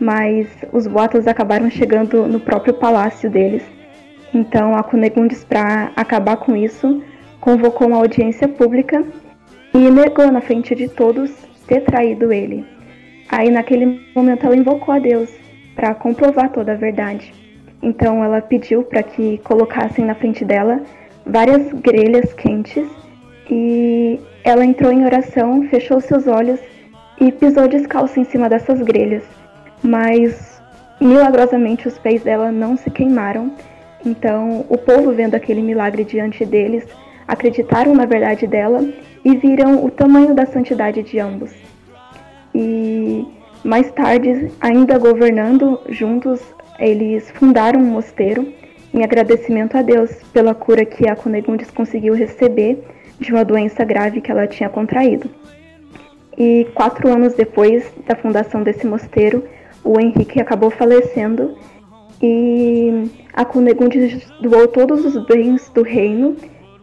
mas 0.02 0.48
os 0.74 0.88
boatos 0.88 1.28
acabaram 1.28 1.70
chegando 1.70 2.28
no 2.28 2.40
próprio 2.40 2.74
palácio 2.74 3.30
deles. 3.30 3.64
Então 4.34 4.76
a 4.76 4.82
Cunegundes, 4.82 5.44
para 5.44 5.92
acabar 5.96 6.38
com 6.38 6.56
isso, 6.58 7.04
convocou 7.40 7.88
uma 7.88 7.98
audiência 7.98 8.48
pública 8.48 9.06
e 9.76 9.78
negou 9.78 10.32
na 10.32 10.42
frente 10.42 10.74
de 10.74 10.88
todos 10.88 11.32
ter 11.68 11.82
traído 11.82 12.34
ele. 12.34 12.66
Aí 13.30 13.52
naquele 13.52 14.02
momento 14.16 14.48
ela 14.48 14.56
invocou 14.56 14.96
a 14.96 15.00
Deus 15.00 15.30
para 15.76 15.94
comprovar 15.94 16.50
toda 16.52 16.72
a 16.72 16.76
verdade. 16.76 17.32
Então 17.82 18.24
ela 18.24 18.42
pediu 18.42 18.84
para 18.84 19.04
que 19.04 19.38
colocassem 19.44 20.04
na 20.04 20.16
frente 20.16 20.44
dela 20.44 20.82
várias 21.28 21.72
grelhas 21.74 22.34
quentes 22.34 22.90
e 23.50 24.20
ela 24.44 24.66
entrou 24.66 24.92
em 24.92 25.06
oração, 25.06 25.64
fechou 25.70 26.02
seus 26.02 26.26
olhos 26.26 26.60
e 27.20 27.32
pisou 27.32 27.68
descalço 27.68 28.20
em 28.20 28.24
cima 28.24 28.50
dessas 28.50 28.82
grelhas. 28.82 29.41
Mas 29.84 30.62
milagrosamente 31.00 31.88
os 31.88 31.98
pés 31.98 32.24
dela 32.24 32.52
não 32.52 32.78
se 32.78 32.90
queimaram. 32.90 33.52
Então 34.06 34.66
o 34.70 34.78
povo 34.78 35.12
vendo 35.12 35.36
aquele 35.36 35.62
milagre 35.62 36.04
diante 36.04 36.46
deles 36.46 36.88
acreditaram 37.28 37.94
na 37.94 38.06
verdade 38.06 38.46
dela 38.48 38.84
e 39.24 39.36
viram 39.36 39.84
o 39.86 39.90
tamanho 39.90 40.34
da 40.34 40.46
santidade 40.46 41.04
de 41.04 41.20
ambos. 41.20 41.52
E 42.54 43.26
mais 43.64 43.92
tarde, 43.92 44.52
ainda 44.60 44.98
governando 44.98 45.80
juntos, 45.88 46.42
eles 46.80 47.30
fundaram 47.32 47.80
um 47.80 47.86
mosteiro 47.86 48.52
em 48.94 49.04
agradecimento 49.04 49.78
a 49.78 49.82
Deus 49.82 50.12
pela 50.34 50.54
cura 50.54 50.84
que 50.84 51.08
a 51.08 51.16
Cunegundes 51.16 51.70
conseguiu 51.72 52.14
receber 52.14 52.84
de 53.20 53.32
uma 53.32 53.46
doença 53.46 53.86
grave 53.86 54.20
que 54.20 54.32
ela 54.32 54.48
tinha 54.48 54.68
contraído. 54.68 55.30
E 56.38 56.68
quatro 56.74 57.08
anos 57.08 57.36
depois 57.36 57.86
da 58.08 58.16
fundação 58.16 58.64
desse 58.64 58.86
mosteiro, 58.88 59.44
o 59.84 60.00
Henrique 60.00 60.40
acabou 60.40 60.70
falecendo 60.70 61.56
e 62.22 63.10
a 63.34 63.44
Cunegundes 63.44 64.28
doou 64.42 64.68
todos 64.68 65.06
os 65.06 65.26
bens 65.26 65.70
do 65.74 65.82
reino 65.82 66.36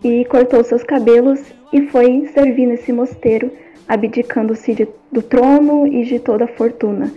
e 0.03 0.25
cortou 0.25 0.65
seus 0.65 0.83
cabelos 0.83 1.41
e 1.73 1.83
foi 1.89 2.27
servir 2.35 2.67
nesse 2.67 2.93
mosteiro, 2.93 3.51
abdicando-se 3.87 4.89
do 5.13 5.23
trono 5.23 5.87
e 5.87 6.05
de 6.05 6.19
toda 6.19 6.45
a 6.45 6.49
fortuna. 6.49 7.13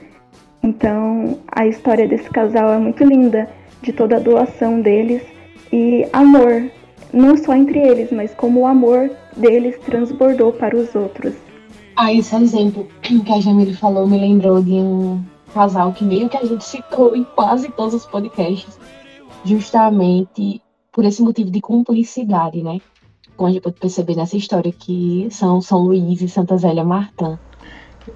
Então, 0.63 1.39
a 1.51 1.65
história 1.65 2.07
desse 2.07 2.29
casal 2.29 2.71
é 2.73 2.77
muito 2.77 3.03
linda, 3.03 3.49
de 3.81 3.91
toda 3.91 4.17
a 4.17 4.19
doação 4.19 4.79
deles 4.79 5.23
e 5.73 6.05
amor, 6.13 6.69
não 7.11 7.35
só 7.35 7.55
entre 7.55 7.79
eles, 7.79 8.11
mas 8.11 8.33
como 8.35 8.61
o 8.61 8.65
amor 8.67 9.09
deles 9.35 9.75
transbordou 9.79 10.53
para 10.53 10.75
os 10.75 10.93
outros. 10.93 11.33
Ah, 11.95 12.13
esse 12.13 12.35
exemplo 12.35 12.87
que 13.01 13.21
a 13.31 13.39
Jamile 13.39 13.73
falou 13.73 14.07
me 14.07 14.19
lembrou 14.19 14.61
de 14.61 14.73
um 14.73 15.19
casal 15.53 15.93
que 15.93 16.03
meio 16.03 16.29
que 16.29 16.37
a 16.37 16.45
gente 16.45 16.63
citou 16.63 17.15
em 17.15 17.23
quase 17.23 17.69
todos 17.69 17.93
os 17.93 18.05
podcasts, 18.05 18.79
justamente 19.45 20.61
por 20.91 21.05
esse 21.05 21.21
motivo 21.21 21.49
de 21.49 21.61
cumplicidade, 21.61 22.61
né? 22.61 22.79
Como 23.35 23.49
a 23.49 23.51
gente 23.51 23.61
pode 23.61 23.79
perceber 23.79 24.15
nessa 24.15 24.37
história 24.37 24.71
que 24.71 25.27
são 25.31 25.61
São 25.61 25.79
Luís 25.79 26.21
e 26.21 26.27
Santa 26.27 26.57
Zélia 26.57 26.83
Martã. 26.83 27.39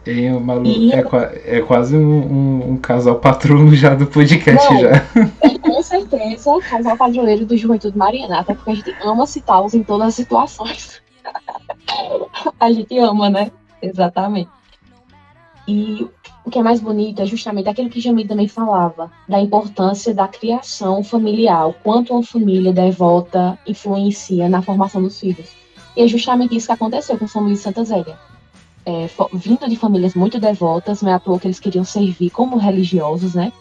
É, 0.06 0.32
Malu, 0.32 0.66
e... 0.66 0.92
é, 0.92 1.04
é, 1.46 1.62
quase 1.62 1.96
um, 1.96 2.00
um, 2.02 2.72
um, 2.72 2.78
casal 2.78 3.20
patrono 3.20 3.74
já 3.76 3.94
do 3.94 4.08
podcast 4.08 4.74
Não, 4.74 4.82
já. 4.82 4.90
É, 5.42 5.60
com 5.60 5.84
certeza, 5.84 6.60
casal 6.62 6.98
padroeiro 6.98 7.46
do 7.46 7.56
Juventude 7.56 7.98
Mariana, 7.98 8.40
até 8.40 8.56
porque 8.56 8.72
a 8.72 8.76
gente 8.76 8.96
ama 9.04 9.28
citá-los 9.28 9.74
em 9.74 9.84
todas 9.84 10.08
as 10.08 10.16
situações. 10.16 11.02
a 12.60 12.72
gente 12.72 12.98
ama, 12.98 13.30
né? 13.30 13.52
Exatamente. 13.82 14.50
E 15.68 16.08
o 16.46 16.52
que 16.52 16.60
é 16.60 16.64
mais 16.64 16.80
bonito 16.80 17.22
é 17.22 17.26
justamente 17.26 17.68
aquilo 17.68 17.90
que 17.90 18.00
Jamil 18.00 18.28
também 18.28 18.48
falava, 18.48 19.12
da 19.28 19.40
importância 19.40 20.14
da 20.14 20.28
criação 20.28 21.04
familiar, 21.04 21.68
o 21.68 21.74
quanto 21.74 22.14
uma 22.14 22.22
família 22.22 22.72
devota 22.72 23.58
influencia 23.66 24.48
na 24.48 24.62
formação 24.62 25.02
dos 25.02 25.20
filhos. 25.20 25.50
E 25.98 26.04
é 26.04 26.08
justamente 26.08 26.56
isso 26.56 26.68
que 26.68 26.74
aconteceu 26.74 27.18
com 27.18 27.28
São 27.28 27.42
Luís 27.42 27.60
e 27.60 27.64
Santa 27.64 27.84
Zélia. 27.84 28.18
É, 28.86 29.10
vindo 29.34 29.68
de 29.68 29.76
famílias 29.76 30.14
muito 30.14 30.40
devotas, 30.40 31.02
não 31.02 31.10
é 31.10 31.16
à 31.16 31.20
toa 31.20 31.40
que 31.40 31.48
eles 31.48 31.60
queriam 31.60 31.84
servir 31.84 32.30
como 32.30 32.58
religiosos, 32.58 33.34
né? 33.34 33.52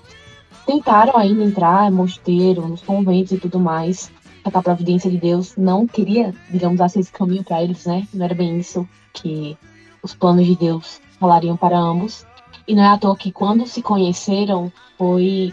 Tentaram 0.66 1.16
ainda 1.16 1.42
entrar 1.42 1.90
em 1.90 1.94
mosteiro, 1.94 2.68
nos 2.68 2.82
conventos 2.82 3.32
e 3.32 3.38
tudo 3.38 3.58
mais, 3.58 4.12
só 4.42 4.50
que 4.50 4.58
a 4.58 4.62
providência 4.62 5.10
de 5.10 5.16
Deus 5.16 5.56
não 5.56 5.86
queria, 5.86 6.34
digamos 6.50 6.82
assim, 6.82 7.00
esse 7.00 7.10
caminho 7.10 7.42
para 7.42 7.62
eles, 7.62 7.86
né? 7.86 8.06
Não 8.12 8.26
era 8.26 8.34
bem 8.34 8.58
isso 8.58 8.86
que 9.14 9.56
os 10.02 10.14
planos 10.14 10.44
de 10.44 10.54
Deus 10.54 11.00
falariam 11.18 11.56
para 11.56 11.78
ambos. 11.78 12.26
E 12.66 12.75
não 12.75 12.83
é 12.83 12.88
à 12.88 12.99
toa 12.99 13.16
que 13.16 13.30
quando 13.30 13.66
se 13.66 13.83
conheceram 13.83 14.73
foi 14.97 15.52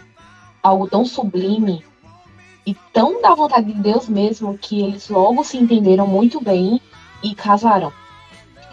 algo 0.62 0.88
tão 0.88 1.04
sublime 1.04 1.84
e 2.64 2.74
tão 2.92 3.20
da 3.20 3.34
vontade 3.34 3.72
de 3.72 3.80
Deus 3.80 4.08
mesmo 4.08 4.56
que 4.56 4.80
eles 4.80 5.08
logo 5.08 5.44
se 5.44 5.56
entenderam 5.58 6.06
muito 6.06 6.40
bem 6.40 6.80
e 7.22 7.34
casaram. 7.34 7.92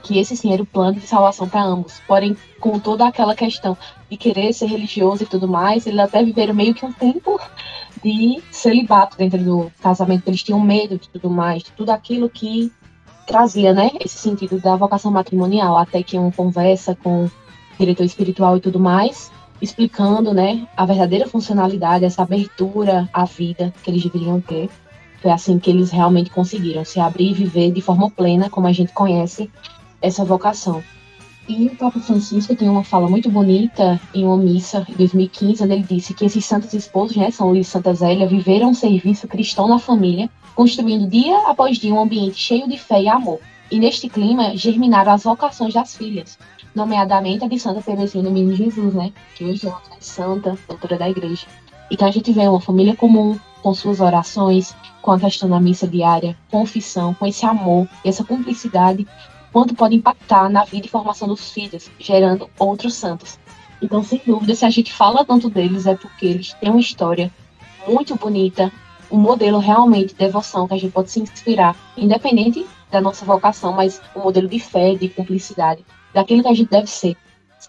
Que 0.03 0.17
esse 0.17 0.37
sim 0.37 0.53
era 0.53 0.63
o 0.63 0.65
plano 0.65 0.99
de 0.99 1.07
salvação 1.07 1.49
para 1.49 1.61
ambos. 1.61 1.99
Porém, 2.07 2.37
com 2.59 2.79
toda 2.79 3.05
aquela 3.05 3.35
questão 3.35 3.77
de 4.09 4.15
querer 4.15 4.53
ser 4.53 4.67
religioso 4.67 5.23
e 5.23 5.27
tudo 5.27 5.47
mais, 5.47 5.85
eles 5.85 5.99
até 5.99 6.23
viveram 6.23 6.53
meio 6.53 6.73
que 6.73 6.85
um 6.85 6.93
tempo 6.93 7.39
de 8.01 8.41
celibato 8.51 9.17
dentro 9.17 9.43
do 9.43 9.71
casamento. 9.81 10.27
Eles 10.27 10.43
tinham 10.43 10.59
medo 10.59 10.97
de 10.97 11.09
tudo 11.09 11.29
mais, 11.29 11.63
de 11.63 11.71
tudo 11.71 11.89
aquilo 11.89 12.29
que 12.29 12.71
trazia, 13.27 13.73
né, 13.73 13.91
esse 13.99 14.17
sentido 14.17 14.59
da 14.59 14.75
vocação 14.75 15.11
matrimonial, 15.11 15.77
até 15.77 16.01
que 16.01 16.17
uma 16.17 16.31
conversa 16.31 16.95
com 16.95 17.29
diretor 17.79 18.03
espiritual 18.03 18.57
e 18.57 18.59
tudo 18.59 18.79
mais, 18.79 19.31
explicando, 19.61 20.33
né, 20.33 20.67
a 20.75 20.85
verdadeira 20.85 21.27
funcionalidade, 21.27 22.05
essa 22.05 22.23
abertura 22.23 23.09
à 23.13 23.25
vida 23.25 23.73
que 23.81 23.89
eles 23.89 24.03
deveriam 24.03 24.39
ter. 24.41 24.69
Foi 25.21 25.31
assim 25.31 25.57
que 25.59 25.69
eles 25.69 25.89
realmente 25.89 26.29
conseguiram 26.29 26.85
se 26.85 26.99
abrir 26.99 27.31
e 27.31 27.33
viver 27.33 27.71
de 27.71 27.81
forma 27.81 28.09
plena, 28.09 28.49
como 28.49 28.67
a 28.67 28.71
gente 28.71 28.93
conhece 28.93 29.49
essa 30.01 30.23
vocação. 30.23 30.83
E 31.47 31.65
o 31.65 31.75
Papa 31.75 31.99
Francisco 31.99 32.55
tem 32.55 32.69
uma 32.69 32.83
fala 32.83 33.09
muito 33.09 33.29
bonita 33.29 33.99
em 34.13 34.23
uma 34.23 34.37
missa 34.37 34.85
em 34.87 34.93
2015, 34.93 35.63
onde 35.63 35.73
ele 35.73 35.83
disse 35.83 36.13
que 36.13 36.23
esses 36.23 36.45
santos 36.45 36.73
esposos, 36.73 37.17
né, 37.17 37.31
São 37.31 37.49
Luís 37.49 37.67
e 37.67 37.71
Santa 37.71 37.93
Zélia, 37.93 38.27
viveram 38.27 38.69
um 38.69 38.73
serviço 38.73 39.27
cristão 39.27 39.67
na 39.67 39.79
família, 39.79 40.29
construindo 40.55 41.09
dia 41.09 41.35
após 41.47 41.77
dia 41.77 41.93
um 41.93 41.99
ambiente 41.99 42.37
cheio 42.37 42.69
de 42.69 42.77
fé 42.77 43.01
e 43.01 43.09
amor. 43.09 43.39
E 43.71 43.79
neste 43.79 44.07
clima 44.07 44.55
germinaram 44.55 45.11
as 45.11 45.23
vocações 45.23 45.73
das 45.73 45.95
filhas, 45.95 46.37
nomeadamente 46.73 47.43
a 47.43 47.47
de 47.47 47.59
Santa 47.59 47.81
Teresinha 47.81 48.23
do 48.23 48.31
Menino 48.31 48.55
Jesus, 48.55 48.93
né? 48.93 49.11
Que 49.35 49.45
hoje 49.45 49.67
é 49.67 49.69
uma 49.69 49.81
santa, 49.99 50.57
doutora 50.67 50.97
da 50.97 51.09
igreja. 51.09 51.45
Então 51.91 52.07
a 52.07 52.11
gente 52.11 52.31
vê 52.31 52.47
uma 52.47 52.61
família 52.61 52.95
comum, 52.95 53.39
com 53.61 53.73
suas 53.73 53.99
orações, 53.99 54.75
com 55.01 55.11
a 55.11 55.19
questão 55.19 55.49
da 55.49 55.59
missa 55.59 55.87
diária, 55.87 56.37
confissão, 56.49 57.13
com 57.13 57.25
esse 57.25 57.45
amor 57.45 57.87
e 58.03 58.09
essa 58.09 58.23
cumplicidade, 58.23 59.07
quanto 59.51 59.73
pode 59.73 59.95
impactar 59.95 60.49
na 60.49 60.63
vida 60.63 60.85
e 60.85 60.89
formação 60.89 61.27
dos 61.27 61.51
filhos, 61.51 61.89
gerando 61.99 62.49
outros 62.57 62.93
santos. 62.93 63.39
Então, 63.81 64.03
sem 64.03 64.21
dúvida, 64.25 64.53
se 64.55 64.65
a 64.65 64.69
gente 64.69 64.93
fala 64.93 65.25
tanto 65.25 65.49
deles, 65.49 65.85
é 65.85 65.95
porque 65.95 66.25
eles 66.25 66.53
têm 66.53 66.69
uma 66.69 66.79
história 66.79 67.31
muito 67.87 68.15
bonita, 68.15 68.71
um 69.11 69.17
modelo 69.17 69.57
realmente 69.57 70.09
de 70.09 70.15
devoção 70.15 70.67
que 70.67 70.73
a 70.73 70.77
gente 70.77 70.91
pode 70.91 71.09
se 71.09 71.19
inspirar, 71.19 71.75
independente 71.97 72.65
da 72.91 73.01
nossa 73.01 73.25
vocação, 73.25 73.71
mas 73.73 74.01
um 74.15 74.21
modelo 74.21 74.47
de 74.47 74.59
fé, 74.59 74.95
de 74.95 75.09
cumplicidade, 75.09 75.83
daquilo 76.13 76.43
que 76.43 76.49
a 76.49 76.53
gente 76.53 76.69
deve 76.69 76.87
ser. 76.87 77.15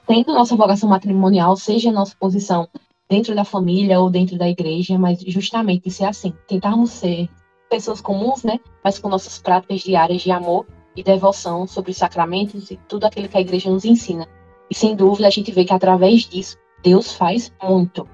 Tendo 0.07 0.33
nossa 0.33 0.57
vocação 0.57 0.89
matrimonial, 0.89 1.57
seja 1.57 1.91
nossa 1.91 2.15
posição 2.19 2.69
dentro 3.09 3.35
da 3.35 3.45
família 3.45 4.01
ou 4.01 4.09
dentro 4.09 4.39
da 4.39 4.49
igreja, 4.49 4.99
mas 4.99 5.21
justamente 5.21 5.91
ser 5.91 6.05
assim, 6.05 6.33
tentarmos 6.47 6.91
ser 6.91 7.29
pessoas 7.69 8.01
comuns, 8.01 8.43
né, 8.45 8.59
mas 8.83 8.99
com 8.99 9.09
nossas 9.09 9.39
práticas 9.39 9.81
diárias 9.81 10.23
de 10.23 10.31
amor 10.31 10.67
e 10.97 11.03
devoção 11.03 11.67
sobre 11.67 11.91
os 11.91 11.97
sacramentos 11.97 12.71
e 12.71 12.77
tudo 12.89 13.05
aquilo 13.05 13.29
que 13.29 13.37
a 13.37 13.41
igreja 13.41 13.71
nos 13.71 13.85
ensina. 13.85 14.29
E 14.69 14.75
sem 14.75 14.95
dúvida 14.95 15.27
a 15.27 15.31
gente 15.31 15.51
vê 15.51 15.65
que 15.65 15.73
através 15.73 16.23
disso 16.23 16.57
Deus 16.83 17.13
faz 17.13 17.53
muito. 17.63 18.09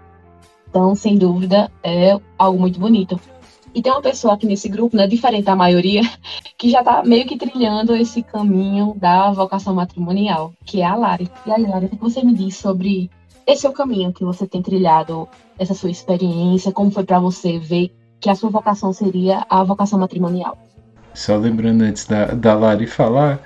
Então, 0.69 0.95
sem 0.95 1.17
dúvida, 1.17 1.71
é 1.83 2.19
algo 2.39 2.59
muito 2.59 2.79
bonito. 2.79 3.21
E 3.77 3.83
tem 3.83 3.93
uma 3.93 4.01
pessoa 4.01 4.33
aqui 4.33 4.47
nesse 4.47 4.71
grupo, 4.71 4.97
né, 4.97 5.07
diferente 5.07 5.45
da 5.45 5.55
maioria, 5.55 6.01
que 6.57 6.71
já 6.71 6.79
está 6.79 7.03
meio 7.03 7.27
que 7.27 7.37
trilhando 7.37 7.95
esse 7.95 8.23
caminho 8.23 8.95
da 8.97 9.31
vocação 9.33 9.75
matrimonial, 9.75 10.55
que 10.65 10.81
é 10.81 10.87
a 10.87 10.97
Lari. 10.97 11.31
E 11.45 11.53
aí, 11.53 11.63
Lari, 11.67 11.85
o 11.85 11.89
que 11.91 11.97
você 11.97 12.25
me 12.25 12.33
diz 12.33 12.57
sobre 12.57 13.11
esse 13.47 13.61
seu 13.61 13.73
caminho 13.75 14.15
que 14.15 14.25
você 14.25 14.47
tem 14.47 14.63
trilhado, 14.63 15.29
essa 15.59 15.75
sua 15.75 15.91
experiência, 15.91 16.73
como 16.73 16.91
foi 16.91 17.05
para 17.05 17.19
você 17.19 17.59
ver 17.59 17.95
que 18.19 18.31
a 18.31 18.35
sua 18.35 18.49
vocação 18.49 18.95
seria 18.95 19.45
a 19.47 19.63
vocação 19.63 19.99
matrimonial? 19.99 20.57
Só 21.17 21.35
lembrando 21.35 21.81
antes 21.83 22.05
da, 22.05 22.27
da 22.27 22.55
Lari 22.55 22.87
falar, 22.87 23.41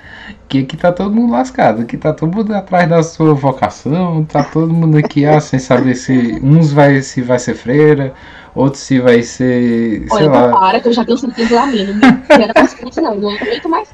que 0.48 0.58
aqui 0.58 0.76
tá 0.76 0.90
todo 0.90 1.14
mundo 1.14 1.30
lascado, 1.30 1.82
aqui 1.82 1.96
tá 1.96 2.12
todo 2.12 2.34
mundo 2.34 2.52
atrás 2.52 2.88
da 2.88 3.00
sua 3.00 3.32
vocação, 3.32 4.24
tá 4.24 4.42
todo 4.42 4.74
mundo 4.74 4.98
aqui 4.98 5.24
ah, 5.24 5.40
sem 5.40 5.60
saber 5.60 5.94
se 5.94 6.40
uns 6.42 6.72
vai, 6.72 7.00
se 7.00 7.22
vai 7.22 7.38
ser 7.38 7.54
freira, 7.54 8.12
outros 8.56 8.82
se 8.82 8.98
vai 8.98 9.22
ser, 9.22 10.04
sei 10.08 10.26
Olha, 10.26 10.30
lá, 10.30 10.58
para 10.58 10.80
que 10.80 10.88
eu 10.88 10.92
já 10.92 11.04
tenho 11.04 11.16
sentido 11.16 11.54
lá 11.54 11.66
mesmo. 11.66 11.94
Não 11.94 12.42
era 12.42 12.52
mais 12.56 12.96
não, 12.96 13.14
não 13.14 13.30
aguento 13.30 13.68
mais. 13.68 13.88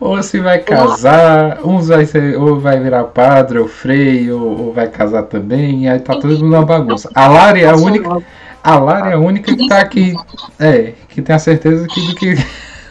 ou 0.00 0.20
se 0.20 0.40
vai 0.40 0.58
casar, 0.58 1.64
uns 1.64 1.86
vai 1.86 2.04
ser, 2.04 2.36
ou 2.36 2.58
vai 2.58 2.80
virar 2.80 3.04
padre, 3.04 3.60
ou 3.60 3.68
freio, 3.68 4.42
ou, 4.42 4.66
ou 4.66 4.72
vai 4.72 4.88
casar 4.88 5.22
também, 5.22 5.84
e 5.84 5.88
aí 5.88 6.00
tá 6.00 6.14
todo 6.14 6.30
mundo 6.30 6.48
na 6.50 6.62
bagunça. 6.62 7.08
A 7.14 7.28
Lari 7.28 7.62
é 7.62 7.70
a 7.70 7.76
única, 7.76 8.20
a 8.66 8.80
Lari 8.80 9.10
é 9.10 9.12
a 9.12 9.18
única 9.18 9.54
que 9.54 9.68
tá 9.68 9.78
aqui, 9.78 10.12
é, 10.58 10.92
que 11.08 11.22
tem 11.22 11.36
a 11.36 11.38
certeza 11.38 11.86
que, 11.86 12.00
do, 12.00 12.14
que, 12.16 12.34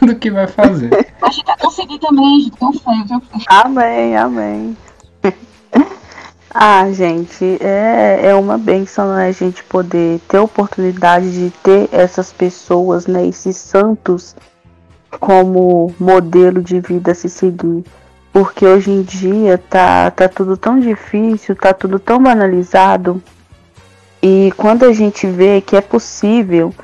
do 0.06 0.14
que 0.14 0.30
vai 0.30 0.46
fazer. 0.46 0.88
A 1.20 1.30
gente 1.30 1.44
vai 1.44 1.56
conseguir 1.58 1.98
também, 1.98 2.40
gente, 2.40 2.56
com 2.56 2.72
fé, 2.72 2.92
viu? 3.06 3.22
Amém, 3.46 4.16
amém. 4.16 4.76
ah, 6.54 6.90
gente, 6.90 7.58
é, 7.60 8.20
é 8.22 8.34
uma 8.34 8.56
benção, 8.56 9.14
né, 9.14 9.28
a 9.28 9.32
gente 9.32 9.62
poder 9.64 10.18
ter 10.26 10.38
a 10.38 10.42
oportunidade 10.42 11.30
de 11.30 11.50
ter 11.62 11.90
essas 11.92 12.32
pessoas, 12.32 13.06
né, 13.06 13.26
esses 13.26 13.58
santos 13.58 14.34
como 15.20 15.94
modelo 16.00 16.62
de 16.62 16.80
vida 16.80 17.12
a 17.12 17.14
se 17.14 17.28
seguir. 17.28 17.84
Porque 18.32 18.64
hoje 18.64 18.90
em 18.90 19.02
dia 19.02 19.58
tá, 19.58 20.10
tá 20.10 20.26
tudo 20.26 20.56
tão 20.56 20.80
difícil, 20.80 21.54
tá 21.54 21.74
tudo 21.74 21.98
tão 21.98 22.22
banalizado. 22.22 23.22
E 24.28 24.50
quando 24.56 24.84
a 24.84 24.92
gente 24.92 25.24
vê 25.24 25.60
que 25.60 25.76
é 25.76 25.80
possível, 25.80 26.74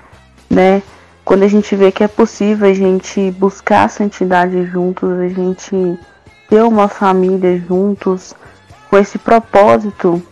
né? 0.48 0.80
Quando 1.24 1.42
a 1.42 1.48
gente 1.48 1.74
vê 1.74 1.90
que 1.90 2.04
é 2.04 2.06
possível 2.06 2.70
a 2.70 2.72
gente 2.72 3.32
buscar 3.32 3.86
a 3.86 3.88
santidade 3.88 4.64
juntos, 4.66 5.10
a 5.10 5.26
gente 5.26 5.98
ter 6.48 6.62
uma 6.62 6.86
família 6.86 7.58
juntos, 7.58 8.32
com 8.88 8.96
esse 8.96 9.18
propósito 9.18 10.22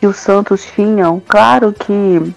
que 0.00 0.06
os 0.08 0.16
santos 0.16 0.66
tinham, 0.74 1.22
claro 1.28 1.72
que 1.72 2.34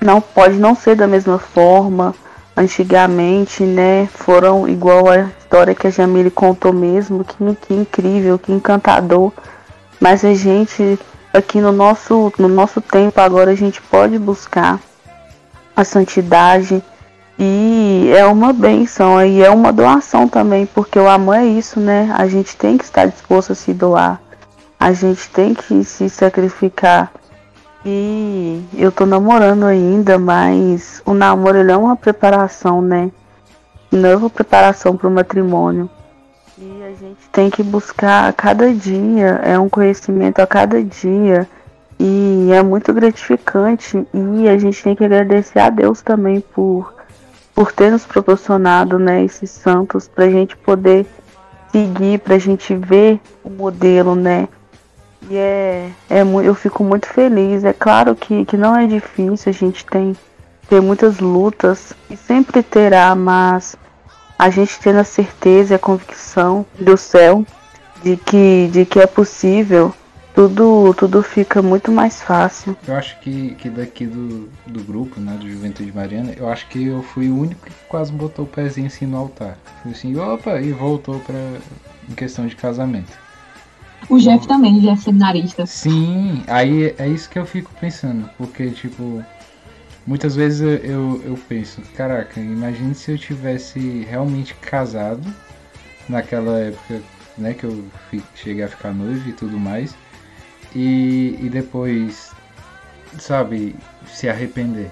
não 0.00 0.20
pode 0.20 0.56
não 0.56 0.74
ser 0.74 0.96
da 0.96 1.06
mesma 1.06 1.38
forma. 1.38 2.12
Antigamente, 2.56 3.62
né, 3.62 4.08
foram 4.12 4.68
igual 4.68 5.08
a 5.08 5.30
história 5.38 5.76
que 5.76 5.86
a 5.86 5.90
Jamile 5.90 6.30
contou 6.30 6.72
mesmo, 6.72 7.22
que, 7.24 7.36
que 7.60 7.74
incrível, 7.74 8.36
que 8.36 8.50
encantador. 8.50 9.32
Mas 10.00 10.24
a 10.24 10.34
gente 10.34 10.98
aqui 11.34 11.60
no 11.60 11.72
nosso 11.72 12.32
no 12.38 12.48
nosso 12.48 12.80
tempo 12.80 13.20
agora 13.20 13.50
a 13.50 13.54
gente 13.54 13.82
pode 13.82 14.18
buscar 14.18 14.80
a 15.76 15.84
santidade 15.84 16.82
e 17.38 18.12
é 18.16 18.24
uma 18.26 18.52
benção 18.52 19.24
e 19.24 19.42
é 19.42 19.50
uma 19.50 19.72
doação 19.72 20.28
também, 20.28 20.66
porque 20.66 20.98
o 20.98 21.08
amor 21.08 21.36
é 21.36 21.44
isso, 21.44 21.80
né? 21.80 22.14
A 22.16 22.28
gente 22.28 22.56
tem 22.56 22.78
que 22.78 22.84
estar 22.84 23.06
disposto 23.06 23.52
a 23.52 23.54
se 23.56 23.72
doar. 23.72 24.20
A 24.78 24.92
gente 24.92 25.28
tem 25.30 25.52
que 25.52 25.82
se 25.82 26.08
sacrificar. 26.08 27.12
E 27.84 28.64
eu 28.74 28.92
tô 28.92 29.04
namorando 29.04 29.64
ainda, 29.64 30.16
mas 30.16 31.02
o 31.04 31.12
namoro 31.12 31.58
é 31.58 31.76
uma 31.76 31.96
preparação, 31.96 32.80
né? 32.80 33.10
Não 33.90 34.08
é 34.08 34.16
uma 34.16 34.30
preparação 34.30 34.96
para 34.96 35.08
o 35.08 35.10
matrimônio. 35.10 35.90
E 36.56 36.82
a 36.84 36.90
gente 36.90 37.28
tem 37.32 37.50
que 37.50 37.62
buscar 37.62 38.28
a 38.28 38.32
cada 38.32 38.72
dia, 38.72 39.40
é 39.42 39.58
um 39.58 39.68
conhecimento 39.68 40.38
a 40.40 40.46
cada 40.46 40.82
dia. 40.82 41.48
E 41.98 42.50
é 42.52 42.62
muito 42.62 42.92
gratificante. 42.92 44.06
E 44.14 44.48
a 44.48 44.56
gente 44.56 44.82
tem 44.82 44.94
que 44.94 45.04
agradecer 45.04 45.58
a 45.58 45.70
Deus 45.70 46.00
também 46.00 46.40
por, 46.40 46.94
por 47.54 47.72
ter 47.72 47.90
nos 47.90 48.04
proporcionado 48.04 48.98
né, 48.98 49.24
esses 49.24 49.50
santos 49.50 50.06
para 50.06 50.26
a 50.26 50.30
gente 50.30 50.56
poder 50.56 51.06
seguir, 51.72 52.20
para 52.20 52.36
a 52.36 52.38
gente 52.38 52.74
ver 52.74 53.20
o 53.42 53.50
modelo, 53.50 54.14
né? 54.14 54.48
E 55.28 55.36
é, 55.36 55.90
é, 56.08 56.22
eu 56.22 56.54
fico 56.54 56.84
muito 56.84 57.06
feliz. 57.08 57.64
É 57.64 57.72
claro 57.72 58.14
que, 58.14 58.44
que 58.44 58.56
não 58.56 58.76
é 58.76 58.86
difícil, 58.86 59.50
a 59.50 59.52
gente 59.52 59.84
tem, 59.86 60.14
tem 60.68 60.80
muitas 60.80 61.18
lutas 61.18 61.92
e 62.08 62.16
sempre 62.16 62.62
terá, 62.62 63.14
mas 63.16 63.76
a 64.38 64.50
gente 64.50 64.78
tendo 64.80 64.98
a 64.98 65.04
certeza 65.04 65.74
e 65.74 65.76
a 65.76 65.78
convicção 65.78 66.66
do 66.78 66.96
céu 66.96 67.44
de 68.02 68.16
que, 68.16 68.68
de 68.72 68.84
que 68.84 68.98
é 68.98 69.06
possível, 69.06 69.94
tudo, 70.34 70.92
tudo 70.94 71.22
fica 71.22 71.62
muito 71.62 71.92
mais 71.92 72.20
fácil. 72.20 72.76
Eu 72.86 72.96
acho 72.96 73.18
que, 73.20 73.54
que 73.54 73.70
daqui 73.70 74.06
do, 74.06 74.48
do 74.66 74.82
grupo, 74.82 75.20
né, 75.20 75.36
do 75.40 75.48
Juventude 75.48 75.92
Mariana, 75.92 76.34
eu 76.36 76.48
acho 76.48 76.66
que 76.68 76.86
eu 76.86 77.02
fui 77.02 77.28
o 77.28 77.38
único 77.38 77.64
que 77.64 77.72
quase 77.88 78.12
botou 78.12 78.44
o 78.44 78.48
pezinho 78.48 78.88
assim 78.88 79.06
no 79.06 79.16
altar. 79.16 79.56
Fui 79.82 79.92
assim, 79.92 80.16
opa, 80.16 80.60
e 80.60 80.72
voltou 80.72 81.20
pra 81.20 81.38
em 82.08 82.14
questão 82.14 82.46
de 82.46 82.56
casamento. 82.56 83.24
O 84.08 84.18
Jeff 84.18 84.46
também, 84.46 84.76
ele 84.76 84.90
é 84.90 84.96
seminarista. 84.96 85.64
Sim, 85.64 86.42
aí 86.46 86.94
é 86.98 87.08
isso 87.08 87.30
que 87.30 87.38
eu 87.38 87.46
fico 87.46 87.70
pensando, 87.80 88.28
porque 88.36 88.70
tipo, 88.70 89.24
muitas 90.06 90.36
vezes 90.36 90.60
eu, 90.60 91.22
eu, 91.22 91.38
penso, 91.48 91.80
caraca, 91.96 92.40
imagine 92.40 92.94
se 92.94 93.12
eu 93.12 93.18
tivesse 93.18 93.78
realmente 94.08 94.54
casado 94.54 95.22
naquela 96.08 96.58
época, 96.58 97.00
né, 97.38 97.54
que 97.54 97.64
eu 97.64 97.84
cheguei 98.34 98.62
a 98.62 98.68
ficar 98.68 98.92
noivo 98.92 99.28
e 99.28 99.32
tudo 99.32 99.58
mais, 99.58 99.96
e, 100.74 101.38
e 101.40 101.48
depois, 101.48 102.32
sabe, 103.18 103.74
se 104.06 104.28
arrepender. 104.28 104.90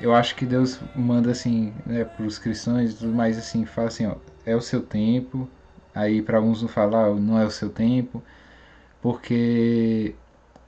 Eu 0.00 0.14
acho 0.14 0.34
que 0.34 0.46
Deus 0.46 0.80
manda 0.96 1.30
assim, 1.30 1.72
né, 1.86 2.04
pros 2.04 2.38
cristãos 2.38 2.90
e 2.90 2.94
tudo 2.94 3.12
mais 3.12 3.38
assim, 3.38 3.64
fala 3.64 3.88
assim, 3.88 4.06
ó, 4.06 4.14
é 4.46 4.56
o 4.56 4.60
seu 4.60 4.80
tempo, 4.80 5.48
aí 5.94 6.22
para 6.22 6.38
alguns 6.38 6.62
não 6.62 6.68
falar, 6.68 7.14
não 7.14 7.38
é 7.38 7.44
o 7.44 7.50
seu 7.50 7.68
tempo, 7.68 8.22
porque 9.02 10.14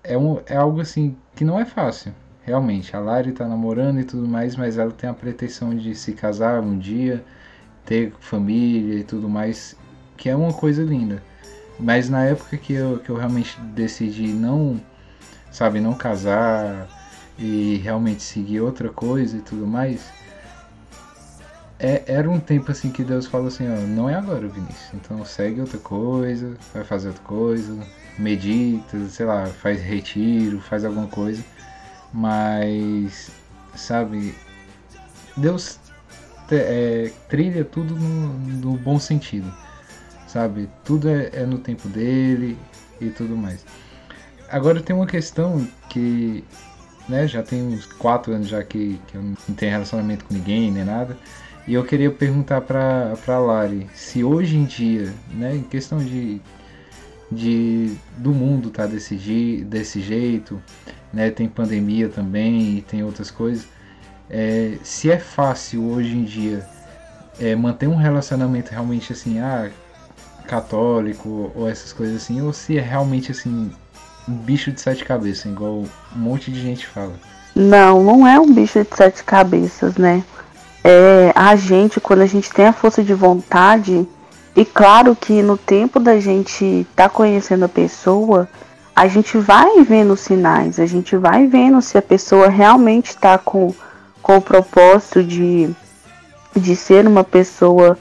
é, 0.05 0.16
um, 0.16 0.40
é 0.47 0.57
algo 0.57 0.81
assim 0.81 1.16
que 1.35 1.45
não 1.45 1.59
é 1.59 1.64
fácil, 1.64 2.14
realmente. 2.44 2.94
A 2.94 3.00
Lari 3.00 3.33
tá 3.33 3.46
namorando 3.46 4.00
e 4.00 4.05
tudo 4.05 4.26
mais, 4.26 4.57
mas 4.57 4.78
ela 4.78 4.90
tem 4.90 5.09
a 5.09 5.14
pretensão 5.14 5.74
de 5.74 5.94
se 5.94 6.12
casar 6.12 6.61
um 6.61 6.78
dia, 6.78 7.24
ter 7.85 8.12
família 8.20 8.98
e 8.98 9.05
tudo 9.05 9.28
mais, 9.28 9.76
que 10.16 10.28
é 10.28 10.37
uma 10.37 10.52
coisa 10.52 10.83
linda. 10.83 11.22
Mas 11.78 12.09
na 12.09 12.24
época 12.24 12.57
que 12.57 12.72
eu, 12.72 12.98
que 12.98 13.11
eu 13.11 13.16
realmente 13.16 13.59
decidi 13.74 14.28
não, 14.28 14.81
sabe, 15.50 15.81
não 15.81 15.94
casar 15.94 16.88
e 17.38 17.81
realmente 17.83 18.22
seguir 18.22 18.61
outra 18.61 18.88
coisa 18.88 19.37
e 19.37 19.40
tudo 19.40 19.66
mais, 19.66 20.12
é, 21.78 22.05
era 22.07 22.31
um 22.31 22.38
tempo 22.38 22.70
assim 22.70 22.92
que 22.92 23.02
Deus 23.02 23.26
falou 23.26 23.48
assim, 23.48 23.66
ó, 23.68 23.81
não 23.81 24.09
é 24.09 24.14
agora, 24.14 24.46
Vinícius. 24.46 24.94
Então 24.94 25.24
segue 25.24 25.61
outra 25.61 25.78
coisa, 25.78 26.57
vai 26.72 26.85
fazer 26.85 27.09
outra 27.09 27.24
coisa, 27.24 27.76
medita, 28.16 28.96
sei 29.09 29.26
lá, 29.26 29.46
faz 29.46 29.83
retiro, 29.83 30.61
faz 30.61 30.85
alguma 30.85 31.09
coisa. 31.09 31.42
Mas, 32.12 33.31
sabe, 33.75 34.35
Deus 35.37 35.79
é, 36.51 37.11
trilha 37.29 37.64
tudo 37.64 37.94
no, 37.94 38.33
no 38.38 38.77
bom 38.77 38.98
sentido, 38.98 39.53
sabe? 40.27 40.68
Tudo 40.85 41.09
é, 41.09 41.31
é 41.33 41.46
no 41.46 41.59
tempo 41.59 41.88
dele 41.88 42.59
e 43.01 43.09
tudo 43.11 43.37
mais. 43.37 43.64
Agora 44.51 44.83
tem 44.83 44.94
uma 44.94 45.07
questão 45.07 45.66
que, 45.88 46.44
né, 47.09 47.27
já 47.27 47.42
tem 47.42 47.62
uns 47.62 47.87
4 47.87 48.35
anos 48.35 48.48
já 48.48 48.62
que, 48.62 49.01
que 49.09 49.16
eu 49.16 49.22
não 49.22 49.55
tenho 49.57 49.72
relacionamento 49.72 50.25
com 50.27 50.35
ninguém 50.35 50.70
nem 50.70 50.85
nada. 50.85 51.16
E 51.66 51.75
eu 51.75 51.85
queria 51.85 52.11
perguntar 52.11 52.61
pra, 52.61 53.14
pra 53.25 53.38
Lari 53.38 53.88
se 53.94 54.25
hoje 54.25 54.57
em 54.57 54.64
dia, 54.64 55.12
né, 55.33 55.57
em 55.57 55.62
questão 55.62 55.98
de, 55.98 56.40
de 57.33 57.97
do 58.16 58.31
mundo 58.31 58.71
tá 58.71 58.87
desse, 58.87 59.64
desse 59.64 60.01
jeito, 60.01 60.62
né, 61.12 61.31
tem 61.31 61.49
pandemia 61.49 62.09
também 62.09 62.79
e 62.79 62.83
tem 62.83 63.03
outras 63.03 63.31
coisas, 63.31 63.66
é, 64.31 64.79
se 64.83 65.11
é 65.11 65.18
fácil 65.18 65.85
hoje 65.85 66.16
em 66.16 66.25
dia 66.25 66.66
é, 67.40 67.55
manter 67.55 67.88
um 67.88 67.97
relacionamento 67.97 68.71
realmente 68.71 69.12
assim, 69.12 69.38
ah, 69.40 69.71
católico 70.47 71.51
ou 71.55 71.68
essas 71.68 71.92
coisas 71.92 72.16
assim, 72.23 72.40
ou 72.40 72.53
se 72.53 72.79
é 72.79 72.81
realmente 72.81 73.31
assim, 73.31 73.71
um 74.29 74.35
bicho 74.35 74.71
de 74.73 74.81
sete 74.81 75.05
cabeças, 75.05 75.47
igual 75.47 75.81
um 75.81 75.88
monte 76.14 76.51
de 76.51 76.61
gente 76.61 76.87
fala. 76.87 77.12
Não, 77.55 78.03
não 78.03 78.27
é 78.27 78.40
um 78.40 78.53
bicho 78.53 78.83
de 78.83 78.97
sete 78.97 79.23
cabeças, 79.25 79.97
né? 79.97 80.23
É 80.85 81.33
a 81.35 81.55
gente, 81.55 82.01
quando 82.01 82.23
a 82.23 82.27
gente 82.27 82.51
tem 82.51 82.66
a 82.66 82.73
força 82.73 83.03
de 83.03 83.14
vontade, 83.14 84.07
e 84.55 84.65
claro 84.65 85.17
que 85.17 85.43
no 85.43 85.57
tempo 85.57 85.99
da 85.99 86.21
gente 86.21 86.87
tá 86.95 87.09
conhecendo 87.09 87.65
a 87.65 87.69
pessoa, 87.69 88.49
a 88.95 89.07
gente 89.07 89.38
vai 89.38 89.83
vendo 89.83 90.17
sinais, 90.17 90.79
a 90.79 90.87
gente 90.87 91.17
vai 91.17 91.47
vendo 91.47 91.81
se 91.81 91.97
a 91.97 92.03
pessoa 92.03 92.49
realmente 92.49 93.11
está 93.11 93.38
com, 93.38 93.75
com 94.21 94.37
o 94.37 94.43
propósito 94.43 95.23
de, 95.23 95.71
de 96.55 96.77
ser 96.77 97.07
uma 97.07 97.25
pessoa 97.25 97.99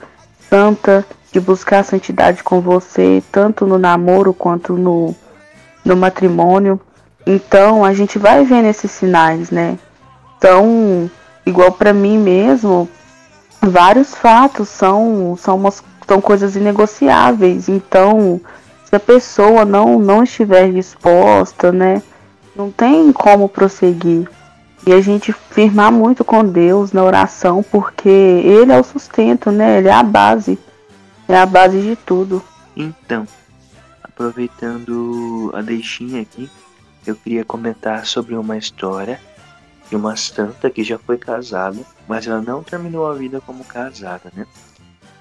santa, 0.50 1.06
de 1.32 1.40
buscar 1.40 1.80
a 1.80 1.84
santidade 1.84 2.44
com 2.44 2.60
você, 2.60 3.24
tanto 3.32 3.66
no 3.66 3.78
namoro 3.78 4.34
quanto 4.34 4.74
no, 4.74 5.16
no 5.86 5.96
matrimônio. 5.96 6.80
Então 7.26 7.86
a 7.86 7.94
gente 7.94 8.20
vai 8.20 8.44
vendo 8.44 8.66
esses 8.66 8.92
sinais, 8.92 9.50
né? 9.50 9.80
Então, 10.38 11.10
igual 11.46 11.72
pra 11.72 11.94
mim 11.94 12.18
mesmo, 12.18 12.90
vários 13.62 14.14
fatos 14.16 14.68
são, 14.68 15.38
são, 15.38 15.56
umas, 15.56 15.84
são 16.12 16.20
coisas 16.20 16.58
inegociáveis. 16.58 17.70
Então, 17.70 18.42
se 18.84 18.94
a 18.94 19.00
pessoa 19.00 19.64
não, 19.64 19.98
não 19.98 20.24
estiver 20.24 20.70
disposta, 20.70 21.72
né, 21.72 22.04
não 22.54 22.70
tem 22.70 23.14
como 23.14 23.48
prosseguir. 23.48 24.30
E 24.86 24.92
a 24.92 25.00
gente 25.00 25.32
firmar 25.32 25.90
muito 25.90 26.26
com 26.26 26.44
Deus 26.44 26.92
na 26.92 27.02
oração, 27.02 27.64
porque 27.64 28.10
Ele 28.10 28.74
é 28.74 28.80
o 28.80 28.84
sustento, 28.84 29.52
né? 29.52 29.78
Ele 29.78 29.88
é 29.88 29.94
a 29.94 30.04
base. 30.04 30.60
É 31.30 31.38
a 31.38 31.46
base 31.46 31.80
de 31.80 31.96
tudo. 31.96 32.44
Então, 32.76 33.26
aproveitando 34.04 35.50
a 35.54 35.62
deixinha 35.62 36.22
aqui, 36.24 36.50
eu 37.08 37.16
queria 37.16 37.46
comentar 37.46 38.06
sobre 38.06 38.36
uma 38.36 38.58
história 38.58 39.22
de 39.90 39.96
uma 39.96 40.18
santa 40.18 40.70
que 40.70 40.84
já 40.84 40.98
foi 40.98 41.18
casada, 41.18 41.80
mas 42.06 42.28
ela 42.28 42.42
não 42.42 42.64
terminou 42.64 43.10
a 43.10 43.14
vida 43.14 43.40
como 43.40 43.64
casada, 43.64 44.30
né? 44.36 44.46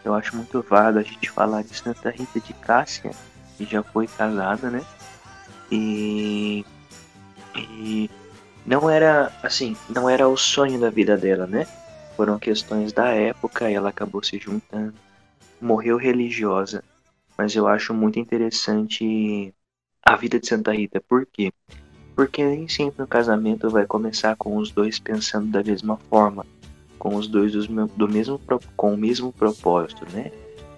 Eu 0.05 0.15
acho 0.15 0.35
muito 0.37 0.63
válido 0.63 0.99
a 0.99 1.03
gente 1.03 1.31
falar 1.31 1.63
de 1.63 1.75
Santa 1.77 2.11
Rita 2.11 2.41
de 2.41 2.55
Cássia, 2.55 3.11
que 3.57 3.65
já 3.65 3.83
foi 3.83 4.07
casada, 4.07 4.71
né? 4.71 4.83
E, 5.71 6.65
e 7.55 8.11
não 8.65 8.89
era 8.89 9.33
assim, 9.43 9.77
não 9.89 10.09
era 10.09 10.29
o 10.29 10.37
sonho 10.37 10.81
da 10.81 10.91
vida 10.91 11.17
dela, 11.17 11.47
né? 11.47 11.67
Foram 12.17 12.39
questões 12.39 12.93
da 12.93 13.09
época 13.09 13.71
ela 13.71 13.91
acabou 13.91 14.23
se 14.23 14.39
juntando. 14.39 14.95
Morreu 15.61 15.97
religiosa, 15.97 16.83
mas 17.37 17.55
eu 17.55 17.67
acho 17.67 17.93
muito 17.93 18.19
interessante 18.19 19.55
a 20.03 20.17
vida 20.17 20.41
de 20.41 20.47
Santa 20.47 20.73
Rita. 20.73 21.03
Por 21.07 21.27
quê? 21.27 21.53
Porque 22.15 22.45
nem 22.45 22.69
sempre 22.69 23.03
o 23.03 23.07
casamento 23.07 23.69
vai 23.71 23.87
começar 23.87 24.37
com 24.37 24.57
os 24.57 24.71
dois 24.71 24.99
pensando 24.99 25.51
da 25.51 25.63
mesma 25.63 25.97
forma, 26.09 26.45
com 27.01 27.17
os 27.17 27.27
dois 27.27 27.53
do 27.53 28.09
mesmo 28.09 28.39
com 28.77 28.95
o 28.95 28.97
mesmo 28.97 29.33
propósito, 29.33 30.07
né? 30.13 30.31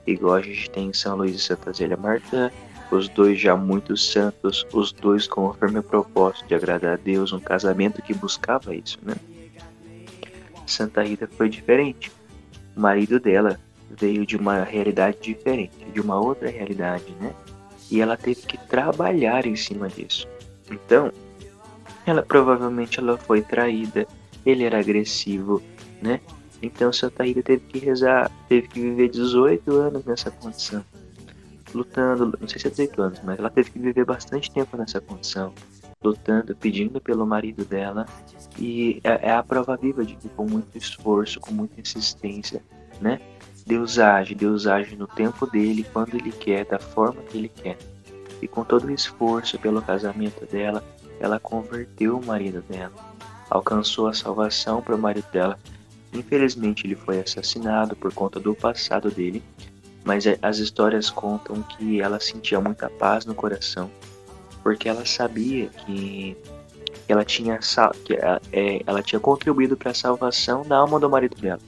Igual 0.06 0.36
a 0.36 0.40
gente 0.40 0.70
tem 0.70 0.88
em 0.88 0.92
São 0.92 1.16
Luís 1.16 1.34
e 1.34 1.38
Santa 1.38 1.72
Zélia 1.72 1.96
Marta, 1.96 2.50
os 2.90 3.08
dois 3.08 3.40
já 3.40 3.56
muito 3.56 3.96
santos, 3.96 4.64
os 4.72 4.92
dois 4.92 5.26
com 5.26 5.46
o 5.46 5.52
firme 5.52 5.82
propósito 5.82 6.46
de 6.46 6.54
agradar 6.54 6.94
a 6.94 6.96
Deus, 6.96 7.32
um 7.32 7.40
casamento 7.40 8.00
que 8.00 8.14
buscava 8.14 8.74
isso, 8.74 8.98
né? 9.02 9.14
Santa 10.64 11.02
Rita 11.02 11.28
foi 11.36 11.48
diferente. 11.48 12.10
O 12.76 12.80
marido 12.80 13.18
dela 13.18 13.58
veio 13.90 14.24
de 14.24 14.36
uma 14.36 14.62
realidade 14.62 15.18
diferente, 15.20 15.84
de 15.92 16.00
uma 16.00 16.18
outra 16.20 16.48
realidade, 16.48 17.14
né? 17.20 17.34
E 17.90 18.00
ela 18.00 18.16
teve 18.16 18.42
que 18.42 18.56
trabalhar 18.56 19.44
em 19.44 19.56
cima 19.56 19.88
disso. 19.88 20.26
Então, 20.70 21.12
ela 22.06 22.22
provavelmente 22.22 23.00
ela 23.00 23.18
foi 23.18 23.42
traída, 23.42 24.06
ele 24.46 24.64
era 24.64 24.78
agressivo, 24.78 25.62
né? 26.02 26.20
Então 26.60 26.92
Santa 26.92 27.24
Rita 27.24 27.42
teve 27.42 27.64
que 27.66 27.78
rezar, 27.78 28.30
teve 28.48 28.68
que 28.68 28.80
viver 28.80 29.08
18 29.08 29.70
anos 29.72 30.04
nessa 30.04 30.30
condição. 30.30 30.84
Lutando, 31.74 32.38
não 32.38 32.48
sei 32.48 32.60
se 32.60 32.66
é 32.66 32.70
18 32.70 33.02
anos, 33.02 33.20
mas 33.24 33.38
ela 33.38 33.50
teve 33.50 33.70
que 33.70 33.78
viver 33.78 34.04
bastante 34.04 34.50
tempo 34.50 34.76
nessa 34.76 35.00
condição. 35.00 35.52
Lutando, 36.02 36.54
pedindo 36.54 37.00
pelo 37.00 37.26
marido 37.26 37.64
dela. 37.64 38.06
E 38.58 39.00
é, 39.02 39.28
é 39.28 39.32
a 39.32 39.42
prova 39.42 39.76
viva 39.76 40.04
de 40.04 40.14
que 40.16 40.28
com 40.28 40.46
muito 40.46 40.76
esforço, 40.76 41.40
com 41.40 41.52
muita 41.52 41.80
insistência, 41.80 42.62
né? 43.00 43.20
Deus 43.66 43.98
age, 43.98 44.34
Deus 44.34 44.66
age 44.66 44.96
no 44.96 45.06
tempo 45.06 45.46
dele, 45.46 45.86
quando 45.92 46.14
ele 46.14 46.32
quer, 46.32 46.64
da 46.66 46.78
forma 46.78 47.22
que 47.22 47.38
ele 47.38 47.48
quer. 47.48 47.78
E 48.40 48.48
com 48.48 48.64
todo 48.64 48.86
o 48.86 48.90
esforço 48.90 49.58
pelo 49.58 49.80
casamento 49.80 50.44
dela, 50.46 50.84
ela 51.20 51.38
converteu 51.38 52.18
o 52.18 52.26
marido 52.26 52.60
dela, 52.68 52.92
alcançou 53.48 54.08
a 54.08 54.12
salvação 54.12 54.82
para 54.82 54.96
o 54.96 54.98
marido 54.98 55.30
dela. 55.32 55.58
Infelizmente, 56.12 56.86
ele 56.86 56.94
foi 56.94 57.20
assassinado 57.20 57.96
por 57.96 58.12
conta 58.12 58.38
do 58.38 58.54
passado 58.54 59.10
dele, 59.10 59.42
mas 60.04 60.26
é, 60.26 60.38
as 60.42 60.58
histórias 60.58 61.10
contam 61.10 61.62
que 61.62 62.00
ela 62.00 62.20
sentia 62.20 62.60
muita 62.60 62.90
paz 62.90 63.24
no 63.24 63.34
coração, 63.34 63.90
porque 64.62 64.88
ela 64.88 65.06
sabia 65.06 65.68
que 65.68 66.36
ela 67.08 67.24
tinha, 67.24 67.58
que 68.04 68.14
é, 68.52 68.82
ela 68.86 69.02
tinha 69.02 69.20
contribuído 69.20 69.76
para 69.76 69.90
a 69.90 69.94
salvação 69.94 70.62
da 70.62 70.76
alma 70.76 71.00
do 71.00 71.08
marido 71.08 71.40
dela. 71.40 71.60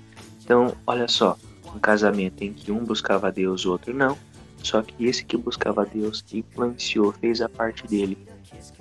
Então, 0.45 0.75
olha 0.87 1.09
só, 1.09 1.39
um 1.75 1.79
casamento 1.79 2.43
em 2.43 2.53
que 2.53 2.71
um 2.71 2.85
buscava 2.85 3.33
Deus, 3.33 3.65
o 3.65 3.73
outro 3.73 3.95
não. 3.95 4.17
Só 4.63 4.81
que 4.83 5.05
esse 5.05 5.25
que 5.25 5.37
buscava 5.37 5.85
Deus 5.85 6.25
influenciou, 6.33 7.13
fez 7.13 7.41
a 7.41 7.49
parte 7.49 7.87
dele. 7.87 8.17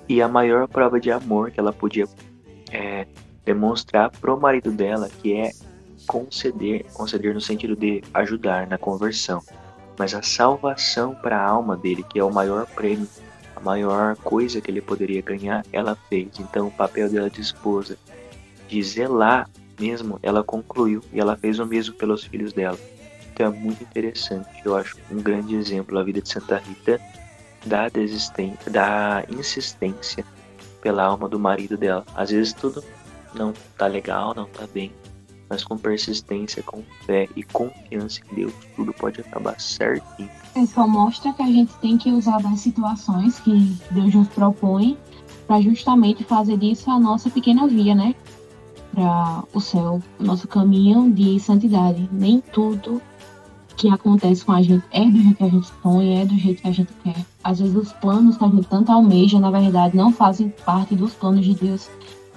E 0.08 0.22
a 0.22 0.28
maior 0.28 0.66
prova 0.68 1.00
de 1.00 1.10
amor 1.10 1.50
que 1.50 1.60
ela 1.60 1.72
podia 1.72 2.06
é, 2.70 3.06
demonstrar 3.44 4.10
pro 4.10 4.40
marido 4.40 4.70
dela, 4.70 5.08
que 5.20 5.34
é 5.34 5.52
conceder, 6.06 6.84
conceder 6.92 7.34
no 7.34 7.40
sentido 7.40 7.76
de 7.76 8.02
ajudar 8.12 8.66
na 8.66 8.78
conversão, 8.78 9.42
mas 9.98 10.14
a 10.14 10.22
salvação 10.22 11.14
para 11.14 11.38
a 11.38 11.48
alma 11.48 11.76
dele, 11.76 12.02
que 12.02 12.18
é 12.18 12.24
o 12.24 12.32
maior 12.32 12.66
prêmio, 12.66 13.08
a 13.54 13.60
maior 13.60 14.16
coisa 14.16 14.60
que 14.60 14.70
ele 14.70 14.80
poderia 14.80 15.22
ganhar, 15.22 15.64
ela 15.72 15.96
fez. 16.08 16.28
Então, 16.38 16.68
o 16.68 16.70
papel 16.70 17.08
dela 17.08 17.30
de 17.30 17.40
esposa, 17.40 17.96
de 18.68 18.82
zelar 18.82 19.48
mesmo, 19.78 20.18
ela 20.22 20.42
concluiu 20.42 21.02
e 21.12 21.20
ela 21.20 21.36
fez 21.36 21.58
o 21.58 21.66
mesmo 21.66 21.94
pelos 21.94 22.24
filhos 22.24 22.52
dela. 22.52 22.78
Então 23.32 23.46
é 23.46 23.50
muito 23.50 23.82
interessante, 23.82 24.48
eu 24.64 24.76
acho 24.76 24.96
um 25.10 25.20
grande 25.20 25.56
exemplo 25.56 25.98
a 25.98 26.04
vida 26.04 26.20
de 26.20 26.28
Santa 26.28 26.56
Rita 26.56 27.00
da 27.66 27.88
desistência, 27.88 28.70
da 28.70 29.24
insistência 29.28 30.24
pela 30.80 31.02
alma 31.02 31.28
do 31.28 31.38
marido 31.38 31.76
dela. 31.76 32.04
Às 32.14 32.30
vezes 32.30 32.52
tudo 32.52 32.84
não 33.34 33.52
tá 33.76 33.86
legal, 33.86 34.34
não 34.34 34.46
tá 34.46 34.66
bem, 34.72 34.92
mas 35.48 35.64
com 35.64 35.76
persistência, 35.76 36.62
com 36.62 36.82
fé 37.04 37.28
e 37.36 37.42
confiança 37.42 38.20
em 38.30 38.34
Deus, 38.34 38.52
tudo 38.76 38.92
pode 38.92 39.20
acabar 39.20 39.60
certinho. 39.60 40.30
Só 40.66 40.86
mostra 40.86 41.32
que 41.32 41.42
a 41.42 41.46
gente 41.46 41.72
tem 41.78 41.98
que 41.98 42.10
usar 42.10 42.40
das 42.40 42.60
situações 42.60 43.38
que 43.40 43.76
Deus 43.90 44.14
nos 44.14 44.28
propõe 44.28 44.96
para 45.46 45.60
justamente 45.60 46.24
fazer 46.24 46.56
disso 46.56 46.90
a 46.90 46.98
nossa 46.98 47.28
pequena 47.28 47.66
via, 47.66 47.94
né? 47.94 48.14
para 48.94 49.44
o 49.52 49.60
céu, 49.60 50.00
o 50.18 50.24
nosso 50.24 50.46
caminho 50.46 51.12
de 51.12 51.38
santidade. 51.40 52.08
Nem 52.12 52.40
tudo 52.40 53.02
que 53.76 53.88
acontece 53.88 54.44
com 54.44 54.52
a 54.52 54.62
gente 54.62 54.84
é 54.92 55.04
do 55.04 55.18
jeito 55.18 55.36
que 55.36 55.44
a 55.44 55.48
gente 55.48 55.72
sonha, 55.82 56.22
é 56.22 56.24
do 56.24 56.38
jeito 56.38 56.62
que 56.62 56.68
a 56.68 56.72
gente 56.72 56.92
quer. 57.02 57.26
Às 57.42 57.58
vezes 57.58 57.74
os 57.74 57.92
planos 57.92 58.36
que 58.36 58.44
a 58.44 58.48
gente 58.48 58.68
tanto 58.68 58.92
almeja, 58.92 59.40
na 59.40 59.50
verdade, 59.50 59.96
não 59.96 60.12
fazem 60.12 60.48
parte 60.64 60.94
dos 60.94 61.12
planos 61.12 61.44
de 61.44 61.54
Deus. 61.54 61.90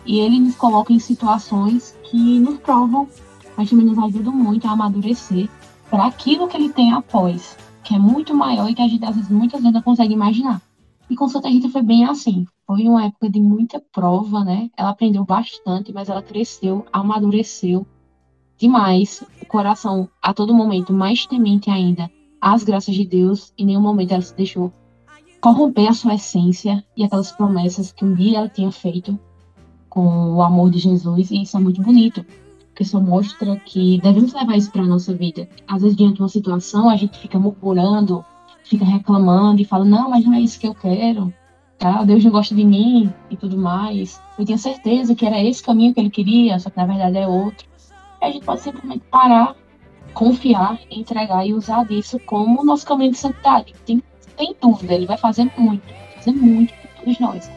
E 0.08 0.20
ele 0.20 0.40
nos 0.40 0.56
coloca 0.56 0.94
em 0.94 1.00
situações 1.00 1.94
que 2.04 2.40
nos 2.40 2.58
provam, 2.60 3.10
mas 3.58 3.70
também 3.70 3.86
nos 3.86 4.00
ajudam 4.00 4.34
muito 4.34 4.66
a 4.66 4.72
amadurecer 4.72 5.50
para 5.90 6.06
aquilo 6.06 6.48
que 6.48 6.56
ele 6.56 6.70
tem 6.70 6.94
após, 6.94 7.58
que 7.84 7.94
é 7.94 8.00
muito 8.00 8.34
maior 8.34 8.70
e 8.70 8.74
que 8.74 8.82
a 8.82 8.88
gente 8.88 9.04
às 9.04 9.16
vezes, 9.16 9.30
muitas 9.30 9.60
vezes 9.60 9.74
não 9.74 9.82
consegue 9.82 10.14
imaginar. 10.14 10.62
E 11.10 11.16
com 11.16 11.28
Santa 11.28 11.50
Rita 11.50 11.70
foi 11.70 11.82
bem 11.82 12.06
assim. 12.06 12.46
Foi 12.66 12.88
uma 12.88 13.06
época 13.06 13.30
de 13.30 13.40
muita 13.42 13.82
prova, 13.94 14.44
né? 14.44 14.70
Ela 14.78 14.90
aprendeu 14.90 15.26
bastante, 15.26 15.94
mas 15.94 16.10
ela 16.10 16.22
cresceu, 16.22 16.86
amadureceu 16.92 17.86
demais. 18.58 19.24
O 19.42 19.46
coração, 19.46 20.10
a 20.22 20.34
todo 20.34 20.54
momento, 20.54 20.92
mais 20.94 21.26
temente 21.26 21.70
ainda 21.70 22.10
às 22.42 22.64
graças 22.64 22.96
de 22.96 23.06
Deus. 23.06 23.54
Em 23.58 23.66
nenhum 23.66 23.82
momento 23.82 24.14
ela 24.14 24.22
se 24.22 24.36
deixou 24.36 24.72
corromper 25.40 25.90
a 25.90 25.94
sua 25.94 26.16
essência 26.16 26.84
e 26.96 27.04
aquelas 27.04 27.32
promessas 27.32 27.92
que 27.92 28.04
um 28.04 28.14
dia 28.14 28.40
ela 28.40 28.50
tinha 28.50 28.72
feito 28.72 29.18
com 29.98 30.36
o 30.36 30.44
amor 30.44 30.70
de 30.70 30.78
Jesus. 30.78 31.32
E 31.32 31.42
isso 31.42 31.58
é 31.58 31.60
muito 31.60 31.82
bonito, 31.82 32.24
porque 32.68 32.84
isso 32.84 33.02
mostra 33.02 33.56
que 33.56 34.00
devemos 34.04 34.32
levar 34.32 34.56
isso 34.56 34.72
para 34.72 34.84
a 34.84 34.86
nossa 34.86 35.12
vida. 35.12 35.50
Às 35.68 35.82
vezes, 35.82 35.98
diante 35.98 36.18
de 36.18 36.22
uma 36.22 36.30
situação, 36.30 36.88
a 36.88 36.96
gente 36.96 37.18
fica 37.18 37.40
murmurando, 37.40 38.24
fica 38.64 38.86
reclamando 38.86 39.60
e 39.60 39.66
fala: 39.66 39.84
Não, 39.84 40.12
mas 40.12 40.24
não 40.24 40.36
é 40.36 40.40
isso 40.40 40.60
que 40.60 40.68
eu 40.68 40.76
quero 40.76 41.34
tá? 41.80 42.04
Deus 42.04 42.24
não 42.24 42.32
gosta 42.32 42.56
de 42.56 42.64
mim 42.64 43.12
e 43.30 43.38
tudo 43.38 43.58
mais. 43.58 44.22
Eu 44.38 44.46
tinha 44.46 44.58
certeza 44.58 45.16
que 45.16 45.26
era 45.26 45.44
esse 45.44 45.64
caminho 45.64 45.94
que 45.94 46.00
ele 46.00 46.10
queria, 46.10 46.60
só 46.60 46.70
que 46.70 46.78
na 46.78 46.86
verdade 46.86 47.18
é 47.18 47.28
outro. 47.28 47.68
E 48.22 48.26
a 48.26 48.32
gente 48.32 48.46
pode 48.46 48.62
simplesmente 48.62 49.04
parar, 49.12 49.56
confiar, 50.14 50.80
entregar 50.90 51.46
e 51.46 51.54
usar 51.54 51.86
disso 51.86 52.20
como 52.26 52.64
nosso 52.64 52.86
caminho 52.86 53.12
de 53.12 53.18
santidade. 53.18 53.74
Tem, 53.86 54.02
tem 54.36 54.56
dúvida, 54.60 54.94
ele 54.94 55.06
vai 55.06 55.18
fazer 55.18 55.52
muito, 55.58 55.84
fazer 56.16 56.32
muito 56.32 56.74
por 56.74 56.90
todos 57.00 57.20
nós. 57.20 57.57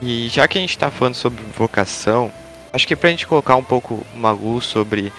E 0.00 0.28
já 0.28 0.48
que 0.48 0.58
a 0.58 0.60
gente 0.60 0.70
está 0.70 0.90
falando 0.90 1.14
sobre 1.14 1.42
vocação, 1.56 2.32
acho 2.72 2.86
que 2.86 2.96
para 2.96 3.08
a 3.08 3.10
gente 3.12 3.26
colocar 3.26 3.56
um 3.56 3.64
pouco 3.64 4.04
uma 4.14 4.32
luz 4.32 4.64
sobre 4.64 5.12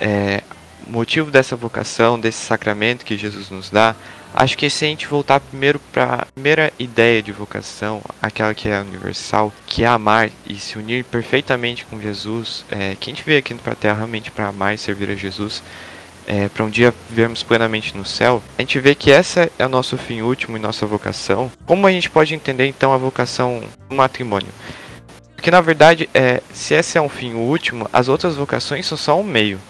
é, 0.00 0.42
o 0.86 0.90
motivo 0.90 1.30
dessa 1.30 1.56
vocação, 1.56 2.20
desse 2.20 2.44
sacramento 2.44 3.04
que 3.04 3.16
Jesus 3.16 3.50
nos 3.50 3.70
dá, 3.70 3.96
Acho 4.38 4.58
que 4.58 4.68
se 4.68 4.84
a 4.84 4.88
gente 4.88 5.06
voltar 5.06 5.40
primeiro 5.40 5.78
para 5.78 6.14
a 6.14 6.26
primeira 6.26 6.70
ideia 6.78 7.22
de 7.22 7.32
vocação, 7.32 8.02
aquela 8.20 8.52
que 8.52 8.68
é 8.68 8.78
universal, 8.78 9.50
que 9.66 9.82
é 9.82 9.86
amar 9.86 10.30
e 10.46 10.56
se 10.56 10.76
unir 10.76 11.04
perfeitamente 11.04 11.86
com 11.86 11.98
Jesus, 11.98 12.62
é, 12.70 12.94
que 12.96 13.10
a 13.10 13.14
gente 13.14 13.24
veio 13.24 13.38
aqui 13.38 13.54
para 13.54 13.72
a 13.72 13.76
Terra 13.76 13.96
realmente 13.96 14.30
para 14.30 14.48
amar 14.48 14.74
e 14.74 14.78
servir 14.78 15.08
a 15.08 15.14
Jesus, 15.14 15.62
é, 16.26 16.48
para 16.48 16.64
um 16.64 16.70
dia 16.70 16.92
vivermos 17.08 17.42
plenamente 17.42 17.96
no 17.96 18.04
céu, 18.04 18.42
a 18.58 18.62
gente 18.62 18.78
vê 18.80 18.94
que 18.94 19.10
essa 19.10 19.50
é 19.58 19.64
o 19.64 19.68
nosso 19.68 19.96
fim 19.96 20.22
último 20.22 20.56
e 20.56 20.60
nossa 20.60 20.84
vocação. 20.84 21.50
Como 21.64 21.86
a 21.86 21.92
gente 21.92 22.10
pode 22.10 22.34
entender 22.34 22.66
então 22.66 22.92
a 22.92 22.96
vocação 22.96 23.62
do 23.88 23.94
matrimônio? 23.94 24.50
Porque 25.34 25.50
na 25.50 25.60
verdade, 25.60 26.08
é, 26.12 26.42
se 26.52 26.74
esse 26.74 26.98
é 26.98 27.00
um 27.00 27.08
fim 27.08 27.34
último, 27.34 27.88
as 27.92 28.08
outras 28.08 28.34
vocações 28.34 28.86
são 28.86 28.98
só 28.98 29.18
um 29.18 29.22
meio. 29.22 29.60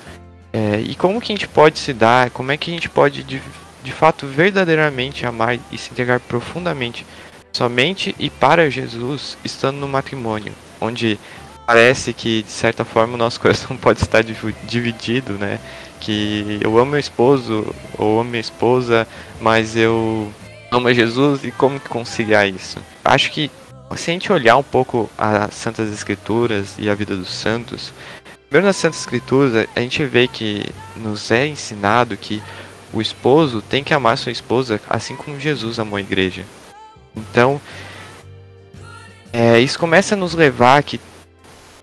É, 0.53 0.81
e 0.81 0.95
como 0.95 1.21
que 1.21 1.33
a 1.33 1.37
gente 1.37 1.47
pode 1.47 1.79
se 1.79 1.93
dar, 1.93 2.31
como 2.31 2.51
é 2.51 2.57
que 2.57 2.71
a 2.71 2.75
gente 2.75 2.89
pode 2.89 3.23
de, 3.23 3.43
de 3.83 3.93
fato 3.93 4.27
verdadeiramente 4.27 5.27
amar 5.27 5.59
e 5.71 5.77
se 5.77 5.91
entregar 5.91 6.19
profundamente 6.21 7.05
somente 7.53 8.15
e 8.19 8.31
para 8.31 8.71
Jesus 8.71 9.37
estando 9.45 9.77
no 9.77 9.89
matrimônio, 9.89 10.53
onde 10.81 11.19
parece 11.67 12.13
que 12.13 12.43
de 12.43 12.51
certa 12.51 12.85
forma 12.85 13.15
o 13.15 13.19
nosso 13.19 13.39
coração 13.41 13.77
pode 13.77 14.03
estar 14.03 14.23
dividido, 14.23 15.35
né? 15.35 15.59
Que 16.01 16.59
eu 16.61 16.79
amo 16.79 16.93
meu 16.93 17.01
esposo 17.01 17.75
ou 17.99 18.21
amo 18.21 18.31
minha 18.31 18.41
esposa, 18.41 19.07
mas 19.41 19.77
eu 19.77 20.33
amo 20.71 20.93
Jesus 20.93 21.45
e 21.45 21.51
como 21.51 21.81
conciliar 21.81 22.49
isso? 22.49 22.79
Acho 23.05 23.31
que 23.31 23.51
se 23.95 24.11
a 24.11 24.13
gente 24.13 24.33
olhar 24.33 24.57
um 24.57 24.63
pouco 24.63 25.09
as 25.17 25.55
Santas 25.55 25.93
Escrituras 25.93 26.75
e 26.79 26.91
a 26.91 26.95
vida 26.95 27.17
dos 27.17 27.31
santos, 27.31 27.93
primeiro 28.49 28.67
nas 28.67 28.77
Santas 28.77 29.01
Escrituras 29.01 29.69
a 29.75 29.81
gente 29.81 30.05
vê 30.05 30.27
que 30.27 30.65
nos 30.97 31.31
é 31.31 31.47
ensinado 31.47 32.17
que 32.17 32.43
o 32.93 33.01
esposo 33.01 33.63
tem 33.63 33.85
que 33.85 33.95
amar 33.95 34.19
sua 34.19 34.33
esposa 34.33 34.81
assim 34.89 35.15
como 35.17 35.39
Jesus 35.39 35.79
amou 35.79 35.97
a 35.97 36.01
igreja. 36.01 36.45
Então, 37.15 37.61
é, 39.33 39.59
isso 39.61 39.79
começa 39.79 40.15
a 40.15 40.19
nos 40.19 40.35
levar 40.35 40.83
que 40.83 41.01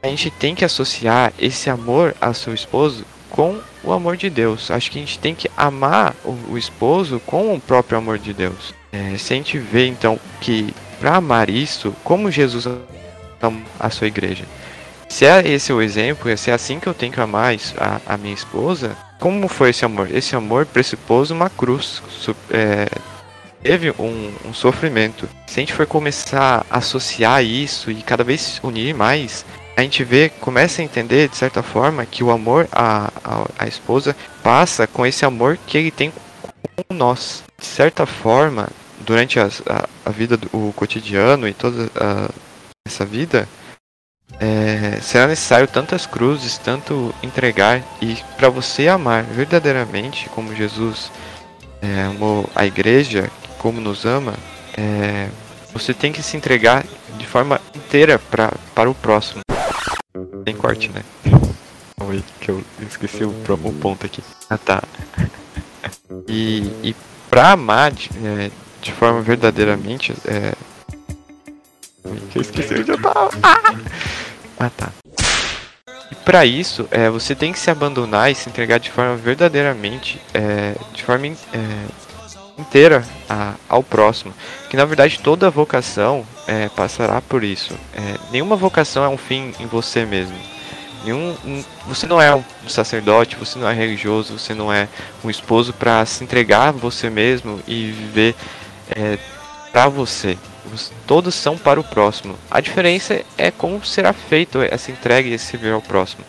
a 0.02 0.08
gente 0.08 0.30
tem 0.30 0.54
que 0.54 0.65
associar 0.65 1.32
esse 1.39 1.69
amor 1.69 2.15
ao 2.19 2.34
seu 2.34 2.54
esposo 2.54 3.06
com 3.30 3.60
o 3.84 3.91
amor 3.91 4.17
de 4.17 4.30
Deus. 4.30 4.72
Acho 4.72 4.89
que 4.89 4.98
a 4.98 5.02
gente 5.02 5.19
tem 5.19 5.36
que 5.36 5.50
amar 5.58 6.15
o, 6.24 6.54
o 6.54 6.58
esposo 6.58 7.19
com 7.26 7.54
o 7.54 7.60
próprio 7.60 7.98
amor 7.98 8.17
de 8.17 8.34
Deus. 8.34 8.74
É, 8.91 9.17
se 9.17 9.34
a 9.34 9.36
gente 9.36 9.58
vê 9.58 9.88
então 9.88 10.19
que 10.39 10.74
para 11.00 11.15
amar 11.15 11.50
isso, 11.50 11.93
como 12.04 12.32
Jesus 12.32 12.65
ama 13.41 13.62
a 13.80 13.89
sua 13.89 14.08
igreja, 14.08 14.46
se 15.10 15.26
é 15.26 15.48
esse 15.48 15.72
o 15.72 15.82
exemplo, 15.82 16.36
se 16.38 16.50
é 16.50 16.54
assim 16.54 16.80
que 16.80 16.88
eu 16.88 16.93
tenho 16.93 17.12
que 17.12 17.19
amar 17.19 17.56
a, 17.78 18.13
a 18.13 18.17
minha 18.17 18.34
esposa, 18.34 18.96
como 19.19 19.48
foi 19.48 19.69
esse 19.69 19.86
amor? 19.86 20.10
Esse 20.12 20.36
amor 20.36 20.65
pressupôs 20.65 21.30
uma 21.30 21.50
cruz, 21.50 22.02
é, 22.50 22.88
teve 23.62 23.91
um, 23.91 24.34
um, 24.46 24.54
sofrimento. 24.54 25.30
Se 25.48 25.60
a 25.60 25.62
gente 25.62 25.74
for 25.74 25.86
começar 25.86 26.65
a 26.69 26.78
associar 26.80 27.43
isso 27.43 27.89
e 27.89 28.02
cada 28.02 28.24
vez 28.24 28.60
unir 28.63 28.93
mais, 28.93 29.46
a 29.76 29.82
gente 29.82 30.04
vê, 30.04 30.30
começa 30.30 30.82
a 30.82 30.86
entender 30.86 31.28
de 31.30 31.36
certa 31.36 31.64
forma 31.64 32.06
que 32.06 32.24
o 32.24 32.32
amor 32.32 32.68
à, 32.72 33.12
à, 33.24 33.46
à 33.60 33.68
esposa 33.68 34.16
passa 34.44 34.86
com 34.86 35.06
esse 35.06 35.26
amor 35.26 35.58
que 35.68 35.78
ele 35.78 35.92
tem 35.92 36.12
com 36.12 36.94
nós. 36.94 37.44
De 37.60 37.66
certa 37.66 38.06
forma, 38.06 38.70
durante 39.00 39.40
a, 39.40 39.50
a, 39.68 39.90
a 40.06 40.10
vida, 40.10 40.38
do, 40.38 40.48
o 40.54 40.74
cotidiano 40.74 41.48
e 41.48 41.54
toda 41.54 41.90
a, 41.96 42.30
essa 42.88 43.06
vida, 43.06 43.48
é, 44.40 45.00
será 45.02 45.28
necessário 45.28 45.68
tantas 45.68 46.06
cruzes, 46.06 46.58
tanto 46.58 47.14
entregar 47.24 47.82
e 48.02 48.18
para 48.38 48.50
você 48.50 48.88
amar 48.88 49.24
verdadeiramente 49.24 50.30
como 50.30 50.56
Jesus 50.56 51.12
é, 51.82 52.04
amou 52.04 52.50
a 52.56 52.66
igreja, 52.66 53.30
como 53.58 53.80
nos 53.80 54.06
ama, 54.06 54.34
é, 54.78 55.30
você 55.74 55.94
tem 55.94 56.12
que 56.12 56.22
se 56.22 56.38
entregar 56.38 56.86
de 57.24 57.30
forma 57.30 57.60
inteira 57.74 58.20
pra, 58.20 58.52
para 58.76 58.90
o 58.90 58.94
próximo. 58.94 59.42
Tem 60.44 60.54
corte, 60.54 60.92
né? 60.92 61.02
Oi, 62.02 62.22
que 62.42 62.52
eu 62.52 62.62
esqueci 62.82 63.24
o, 63.24 63.30
o 63.30 63.74
ponto 63.74 64.06
aqui. 64.06 64.22
Ah 64.50 64.58
tá. 64.58 64.84
E, 66.28 66.70
e 66.84 66.96
pra 67.30 67.52
amar 67.52 67.92
de, 67.92 68.10
é, 68.26 68.52
de 68.82 68.92
forma 68.92 69.22
verdadeiramente. 69.22 70.14
É... 70.26 70.54
Eu 72.36 72.42
esqueci 72.42 72.74
onde 72.74 72.92
eu 72.92 73.00
tava. 73.02 73.30
Ah, 73.42 73.76
ah 74.60 74.70
tá. 74.70 74.92
E 76.12 76.16
para 76.26 76.46
isso, 76.46 76.86
é, 76.92 77.10
você 77.10 77.34
tem 77.34 77.54
que 77.54 77.60
se 77.60 77.72
abandonar 77.72 78.30
e 78.30 78.36
se 78.36 78.50
entregar 78.50 78.80
de 78.80 78.92
forma 78.92 79.16
verdadeiramente, 79.16 80.22
é, 80.34 80.76
de 80.94 81.04
forma 81.04 81.28
é, 81.28 81.36
inteira 82.58 83.04
a, 83.30 83.54
ao 83.68 83.84
próximo. 83.84 84.34
Que 84.70 84.78
na 84.78 84.86
verdade 84.86 85.20
toda 85.20 85.50
vocação 85.50 86.26
é, 86.48 86.70
passará 86.70 87.22
por 87.22 87.44
isso. 87.44 87.74
É, 87.94 88.18
nenhuma 88.32 88.56
vocação 88.56 89.04
é 89.04 89.10
um 89.10 89.18
fim 89.18 89.54
em 89.60 89.66
você 89.66 90.06
mesmo. 90.06 90.36
Nenhum, 91.04 91.36
você 91.86 92.08
não 92.08 92.22
é 92.22 92.34
um 92.34 92.44
sacerdote, 92.68 93.36
você 93.36 93.60
não 93.60 93.70
é 93.70 93.74
religioso, 93.74 94.39
você 94.39 94.54
não 94.54 94.72
é 94.72 94.88
um 95.22 95.30
esposo 95.30 95.74
para 95.74 96.06
se 96.06 96.24
entregar 96.24 96.70
a 96.70 96.72
você 96.72 97.10
mesmo 97.10 97.60
e 97.68 97.92
viver 97.92 98.36
é, 98.89 99.18
para 99.72 99.89
você. 99.89 100.38
Todos 101.06 101.36
são 101.36 101.58
para 101.58 101.80
o 101.80 101.84
próximo. 101.84 102.38
A 102.50 102.62
diferença 102.62 103.22
é 103.38 103.52
como 103.52 103.84
será 103.84 104.13
feito 104.13 104.62
essa 104.62 104.92
entrega 104.92 105.28
e 105.28 105.34
esse 105.34 105.46
servir 105.46 105.74
ao 105.74 105.82
próximo. 105.82 106.24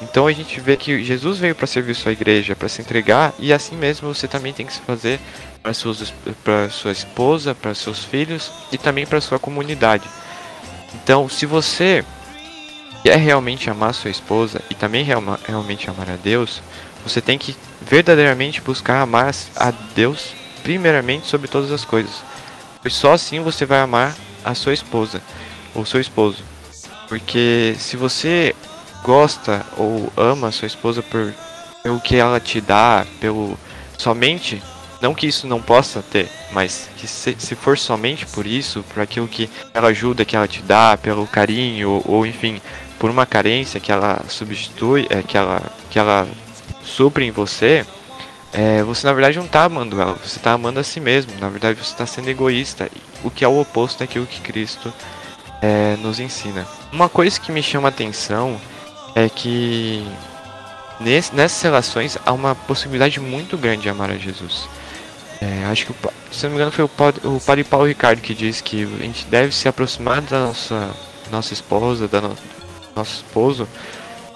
Então 0.00 0.26
a 0.26 0.32
gente 0.32 0.60
vê 0.60 0.76
que 0.76 1.02
Jesus 1.02 1.38
veio 1.38 1.54
para 1.54 1.66
servir 1.66 1.94
sua 1.94 2.12
igreja, 2.12 2.54
para 2.54 2.68
se 2.68 2.80
entregar, 2.80 3.34
e 3.38 3.52
assim 3.52 3.76
mesmo 3.76 4.14
você 4.14 4.28
também 4.28 4.52
tem 4.52 4.64
que 4.64 4.72
se 4.72 4.80
fazer 4.80 5.18
para 5.62 6.70
sua 6.70 6.92
esposa, 6.92 7.54
para 7.54 7.74
seus 7.74 8.04
filhos 8.04 8.50
e 8.70 8.78
também 8.78 9.04
para 9.04 9.20
sua 9.20 9.38
comunidade. 9.38 10.08
Então, 10.94 11.28
se 11.28 11.46
você 11.46 12.04
quer 13.02 13.18
realmente 13.18 13.68
amar 13.68 13.92
sua 13.92 14.10
esposa 14.10 14.62
e 14.70 14.74
também 14.74 15.04
realmente 15.04 15.90
amar 15.90 16.10
a 16.10 16.16
Deus, 16.16 16.62
você 17.04 17.20
tem 17.20 17.36
que 17.36 17.56
verdadeiramente 17.82 18.60
buscar 18.60 19.02
amar 19.02 19.34
a 19.56 19.70
Deus 19.94 20.32
primeiramente 20.62 21.26
sobre 21.26 21.48
todas 21.48 21.72
as 21.72 21.84
coisas. 21.84 22.22
Pois 22.80 22.94
só 22.94 23.12
assim 23.14 23.40
você 23.40 23.66
vai 23.66 23.80
amar 23.80 24.14
a 24.44 24.54
sua 24.54 24.72
esposa 24.72 25.20
ou 25.74 25.84
seu 25.84 26.00
esposo. 26.00 26.42
Porque 27.08 27.74
se 27.78 27.96
você 27.96 28.54
gosta 29.08 29.64
ou 29.78 30.12
ama 30.18 30.52
sua 30.52 30.66
esposa 30.66 31.02
por 31.02 31.32
pelo 31.82 31.98
que 31.98 32.16
ela 32.16 32.38
te 32.38 32.60
dá, 32.60 33.06
pelo 33.18 33.58
somente 33.96 34.62
não 35.00 35.14
que 35.14 35.26
isso 35.26 35.46
não 35.46 35.62
possa 35.62 36.02
ter, 36.02 36.28
mas 36.52 36.90
que 36.98 37.06
se, 37.06 37.34
se, 37.38 37.54
for 37.54 37.78
somente 37.78 38.26
por 38.26 38.46
isso, 38.46 38.84
por 38.92 39.00
aquilo 39.00 39.26
que 39.26 39.48
ela 39.72 39.88
ajuda, 39.88 40.26
que 40.26 40.36
ela 40.36 40.46
te 40.46 40.60
dá, 40.60 40.98
pelo 40.98 41.26
carinho, 41.26 41.88
ou, 41.88 42.02
ou 42.04 42.26
enfim, 42.26 42.60
por 42.98 43.08
uma 43.08 43.24
carência 43.24 43.80
que 43.80 43.90
ela 43.90 44.22
substitui, 44.28 45.06
é, 45.08 45.22
que, 45.22 45.38
ela, 45.38 45.62
que 45.88 45.98
ela 45.98 46.28
supre 46.82 47.24
em 47.24 47.30
você, 47.30 47.86
é, 48.52 48.82
você 48.82 49.06
na 49.06 49.14
verdade 49.14 49.38
não 49.38 49.46
está 49.46 49.64
amando 49.64 50.02
ela, 50.02 50.14
você 50.14 50.36
está 50.36 50.52
amando 50.52 50.80
a 50.80 50.84
si 50.84 51.00
mesmo. 51.00 51.32
Na 51.40 51.48
verdade 51.48 51.78
você 51.78 51.92
está 51.92 52.04
sendo 52.04 52.28
egoísta, 52.28 52.90
o 53.24 53.30
que 53.30 53.44
é 53.44 53.48
o 53.48 53.58
oposto 53.58 54.00
daquilo 54.00 54.26
que 54.26 54.40
Cristo 54.40 54.92
é, 55.62 55.96
nos 56.02 56.20
ensina. 56.20 56.66
Uma 56.92 57.08
coisa 57.08 57.40
que 57.40 57.52
me 57.52 57.62
chama 57.62 57.88
atenção 57.88 58.60
é 59.24 59.28
que 59.28 60.06
nesse, 61.00 61.34
nessas 61.34 61.60
relações 61.62 62.18
há 62.24 62.32
uma 62.32 62.54
possibilidade 62.54 63.20
muito 63.20 63.56
grande 63.56 63.82
de 63.82 63.88
amar 63.88 64.10
a 64.10 64.16
Jesus. 64.16 64.68
É, 65.40 65.64
acho 65.66 65.86
que, 65.86 65.94
se 66.32 66.44
não 66.44 66.50
me 66.50 66.56
engano, 66.56 66.72
foi 66.72 66.84
o, 66.84 67.36
o 67.36 67.40
padre 67.40 67.64
Paulo 67.64 67.86
Ricardo 67.86 68.20
que 68.20 68.34
disse 68.34 68.62
que 68.62 68.82
a 68.82 69.04
gente 69.04 69.24
deve 69.26 69.54
se 69.54 69.68
aproximar 69.68 70.20
da 70.20 70.46
nossa, 70.46 70.90
nossa 71.30 71.52
esposa, 71.52 72.08
da 72.08 72.20
no, 72.20 72.36
nosso 72.94 73.16
esposo, 73.16 73.68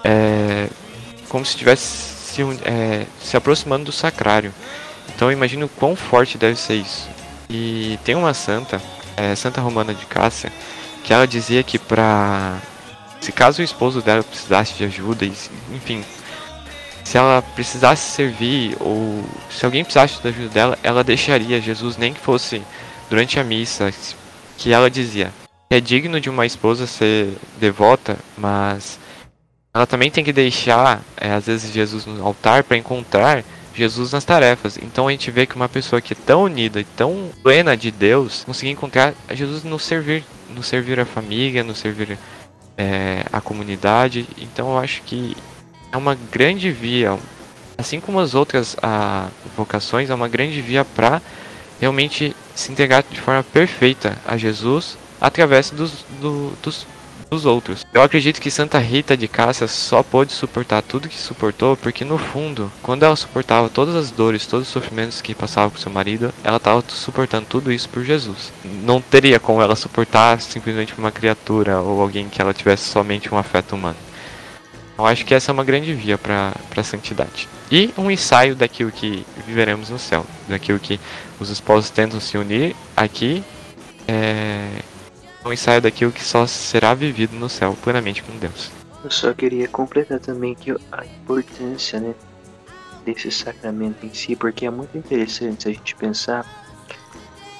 é, 0.04 0.68
como 1.28 1.44
se 1.44 1.52
estivesse 1.52 1.84
se, 1.84 2.42
é, 2.64 3.06
se 3.20 3.36
aproximando 3.36 3.86
do 3.86 3.92
sacrário. 3.92 4.54
Então 5.14 5.30
imagino 5.30 5.68
quão 5.68 5.96
forte 5.96 6.38
deve 6.38 6.56
ser 6.56 6.74
isso. 6.74 7.08
E 7.50 7.98
tem 8.04 8.14
uma 8.14 8.32
santa, 8.32 8.80
é, 9.16 9.34
Santa 9.34 9.60
Romana 9.60 9.92
de 9.92 10.06
Cássia, 10.06 10.52
que 11.04 11.12
ela 11.12 11.26
dizia 11.26 11.62
que 11.62 11.78
para 11.78 12.58
se 13.22 13.30
caso 13.30 13.62
o 13.62 13.64
esposo 13.64 14.02
dela 14.02 14.24
precisasse 14.24 14.74
de 14.74 14.84
ajuda, 14.84 15.24
enfim, 15.24 16.04
se 17.04 17.16
ela 17.16 17.40
precisasse 17.54 18.10
servir 18.10 18.76
ou 18.80 19.24
se 19.48 19.64
alguém 19.64 19.84
precisasse 19.84 20.20
da 20.20 20.30
ajuda 20.30 20.48
dela, 20.48 20.78
ela 20.82 21.04
deixaria 21.04 21.60
Jesus 21.60 21.96
nem 21.96 22.12
que 22.12 22.18
fosse 22.18 22.60
durante 23.08 23.38
a 23.38 23.44
missa, 23.44 23.92
que 24.58 24.72
ela 24.72 24.90
dizia: 24.90 25.32
é 25.70 25.80
digno 25.80 26.20
de 26.20 26.28
uma 26.28 26.44
esposa 26.44 26.84
ser 26.84 27.32
devota, 27.60 28.18
mas 28.36 28.98
ela 29.72 29.86
também 29.86 30.10
tem 30.10 30.24
que 30.24 30.32
deixar, 30.32 31.00
é, 31.16 31.32
às 31.32 31.46
vezes, 31.46 31.72
Jesus 31.72 32.04
no 32.04 32.26
altar 32.26 32.64
para 32.64 32.76
encontrar 32.76 33.44
Jesus 33.72 34.10
nas 34.10 34.24
tarefas. 34.24 34.76
Então 34.82 35.06
a 35.06 35.12
gente 35.12 35.30
vê 35.30 35.46
que 35.46 35.54
uma 35.54 35.68
pessoa 35.68 36.02
que 36.02 36.12
é 36.12 36.16
tão 36.26 36.42
unida 36.42 36.80
e 36.80 36.84
tão 36.84 37.30
plena 37.40 37.76
de 37.76 37.92
Deus 37.92 38.42
conseguir 38.44 38.72
encontrar 38.72 39.14
Jesus 39.30 39.62
no 39.62 39.78
servir, 39.78 40.24
no 40.50 40.62
servir 40.62 40.98
a 40.98 41.06
família, 41.06 41.62
no 41.62 41.74
servir 41.74 42.18
é, 42.76 43.24
a 43.32 43.40
comunidade. 43.40 44.26
Então 44.38 44.70
eu 44.70 44.78
acho 44.78 45.02
que 45.02 45.36
é 45.90 45.96
uma 45.96 46.14
grande 46.14 46.70
via, 46.70 47.18
assim 47.76 48.00
como 48.00 48.18
as 48.18 48.34
outras 48.34 48.76
a, 48.82 49.28
vocações, 49.56 50.10
é 50.10 50.14
uma 50.14 50.28
grande 50.28 50.60
via 50.60 50.84
para 50.84 51.20
realmente 51.80 52.34
se 52.54 52.70
integrar 52.70 53.04
de 53.08 53.20
forma 53.20 53.42
perfeita 53.42 54.16
a 54.26 54.36
Jesus 54.36 54.96
através 55.20 55.70
dos, 55.70 56.04
do, 56.20 56.52
dos 56.62 56.86
dos 57.32 57.46
outros. 57.46 57.86
Eu 57.94 58.02
acredito 58.02 58.40
que 58.40 58.50
Santa 58.50 58.78
Rita 58.78 59.16
de 59.16 59.26
Cássia 59.26 59.66
só 59.66 60.02
pôde 60.02 60.32
suportar 60.32 60.82
tudo 60.82 61.08
que 61.08 61.16
suportou 61.16 61.74
porque 61.78 62.04
no 62.04 62.18
fundo, 62.18 62.70
quando 62.82 63.04
ela 63.04 63.16
suportava 63.16 63.70
todas 63.70 63.94
as 63.94 64.10
dores, 64.10 64.46
todos 64.46 64.66
os 64.66 64.72
sofrimentos 64.72 65.22
que 65.22 65.34
passava 65.34 65.70
com 65.70 65.78
seu 65.78 65.90
marido, 65.90 66.32
ela 66.44 66.58
estava 66.58 66.84
suportando 66.88 67.46
tudo 67.48 67.72
isso 67.72 67.88
por 67.88 68.04
Jesus. 68.04 68.52
Não 68.84 69.00
teria 69.00 69.40
como 69.40 69.62
ela 69.62 69.74
suportar 69.74 70.42
simplesmente 70.42 70.94
uma 70.98 71.10
criatura 71.10 71.80
ou 71.80 72.02
alguém 72.02 72.28
que 72.28 72.40
ela 72.42 72.52
tivesse 72.52 72.90
somente 72.90 73.32
um 73.34 73.38
afeto 73.38 73.74
humano. 73.74 73.96
Eu 74.98 75.06
acho 75.06 75.24
que 75.24 75.34
essa 75.34 75.50
é 75.50 75.54
uma 75.54 75.64
grande 75.64 75.94
via 75.94 76.18
para 76.18 76.52
a 76.76 76.82
santidade. 76.82 77.48
E 77.70 77.90
um 77.96 78.10
ensaio 78.10 78.54
daquilo 78.54 78.92
que 78.92 79.24
viveremos 79.46 79.88
no 79.88 79.98
céu, 79.98 80.26
daquilo 80.46 80.78
que 80.78 81.00
os 81.40 81.48
esposos 81.48 81.88
tentam 81.88 82.20
se 82.20 82.36
unir 82.36 82.76
aqui, 82.94 83.42
é 84.06 84.82
um 85.44 85.52
ensaio 85.52 85.80
daquilo 85.80 86.12
que 86.12 86.24
só 86.24 86.46
será 86.46 86.94
vivido 86.94 87.34
no 87.36 87.48
céu 87.48 87.76
plenamente 87.82 88.22
com 88.22 88.36
Deus. 88.38 88.70
Eu 89.02 89.10
só 89.10 89.32
queria 89.32 89.66
completar 89.66 90.20
também 90.20 90.54
que 90.54 90.70
a 90.70 91.04
importância, 91.04 91.98
né, 91.98 92.14
desse 93.04 93.30
sacramento 93.30 94.06
em 94.06 94.14
si, 94.14 94.36
porque 94.36 94.64
é 94.66 94.70
muito 94.70 94.96
interessante 94.96 95.68
a 95.68 95.72
gente 95.72 95.96
pensar 95.96 96.46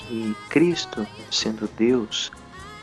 que 0.07 0.37
Cristo, 0.49 1.07
sendo 1.31 1.69
Deus, 1.77 2.31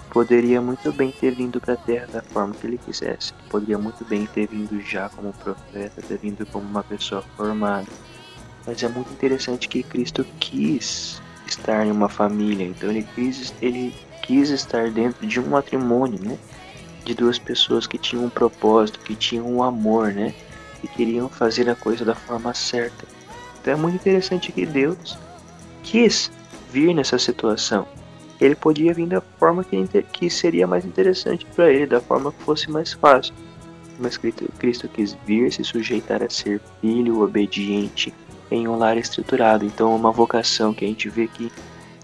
poderia 0.10 0.62
muito 0.62 0.92
bem 0.92 1.12
ter 1.12 1.32
vindo 1.32 1.62
para 1.62 1.76
a 1.76 1.78
Terra 1.78 2.08
da 2.08 2.22
forma 2.22 2.54
que 2.54 2.68
ele 2.68 2.78
quisesse. 2.78 3.34
Poderia 3.50 3.78
muito 3.78 4.04
bem 4.04 4.26
ter 4.26 4.48
vindo 4.48 4.82
já 4.82 5.08
como 5.10 5.32
profeta, 5.34 6.02
ter 6.02 6.18
vindo 6.18 6.46
como 6.48 6.68
uma 6.68 6.84
pessoa 6.84 7.24
formada. 7.38 7.88
Mas 8.66 8.84
é 8.84 8.90
muito 8.90 9.12
interessante 9.14 9.70
que 9.70 9.84
Cristo 9.84 10.26
quis 10.40 11.22
estar 11.48 11.86
em 11.86 11.92
uma 11.92 12.10
família, 12.10 12.66
então 12.66 12.90
ele 12.90 13.08
quis, 13.16 13.54
ele 13.62 13.96
quis 14.30 14.52
estar 14.52 14.92
dentro 14.92 15.26
de 15.26 15.40
um 15.40 15.48
matrimônio, 15.48 16.20
né? 16.22 16.38
De 17.04 17.16
duas 17.16 17.40
pessoas 17.40 17.88
que 17.88 17.98
tinham 17.98 18.26
um 18.26 18.30
propósito, 18.30 19.00
que 19.00 19.16
tinham 19.16 19.52
um 19.52 19.64
amor, 19.64 20.14
né? 20.14 20.36
E 20.84 20.88
queriam 20.88 21.28
fazer 21.28 21.68
a 21.68 21.76
coisa 21.76 22.06
da 22.06 22.14
forma 22.14 22.54
certa. 22.54 23.08
Então 23.60 23.74
é 23.74 23.76
muito 23.76 23.96
interessante 23.96 24.52
que 24.52 24.68
Deus 24.68 25.18
quis 25.82 26.32
vir 26.72 26.94
nessa 26.94 27.18
situação. 27.18 27.88
Ele 28.40 28.54
podia 28.54 28.94
vir 28.94 29.08
da 29.08 29.20
forma 29.20 29.64
que, 29.64 29.84
que 30.14 30.30
seria 30.30 30.68
mais 30.68 30.86
interessante 30.86 31.44
para 31.56 31.72
ele, 31.72 31.88
da 31.88 32.00
forma 32.00 32.32
que 32.32 32.44
fosse 32.44 32.70
mais 32.70 32.94
fácil. 32.94 33.34
Mas 33.98 34.16
Cristo 34.16 34.88
quis 34.90 35.18
vir 35.26 35.52
se 35.52 35.64
sujeitar 35.64 36.22
a 36.22 36.30
ser 36.30 36.62
filho 36.80 37.24
obediente 37.24 38.14
em 38.52 38.68
um 38.68 38.78
lar 38.78 38.96
estruturado. 38.96 39.66
Então, 39.66 39.96
uma 39.96 40.12
vocação 40.12 40.72
que 40.72 40.86
a 40.86 40.88
gente 40.88 41.10
vê 41.10 41.26
que 41.28 41.52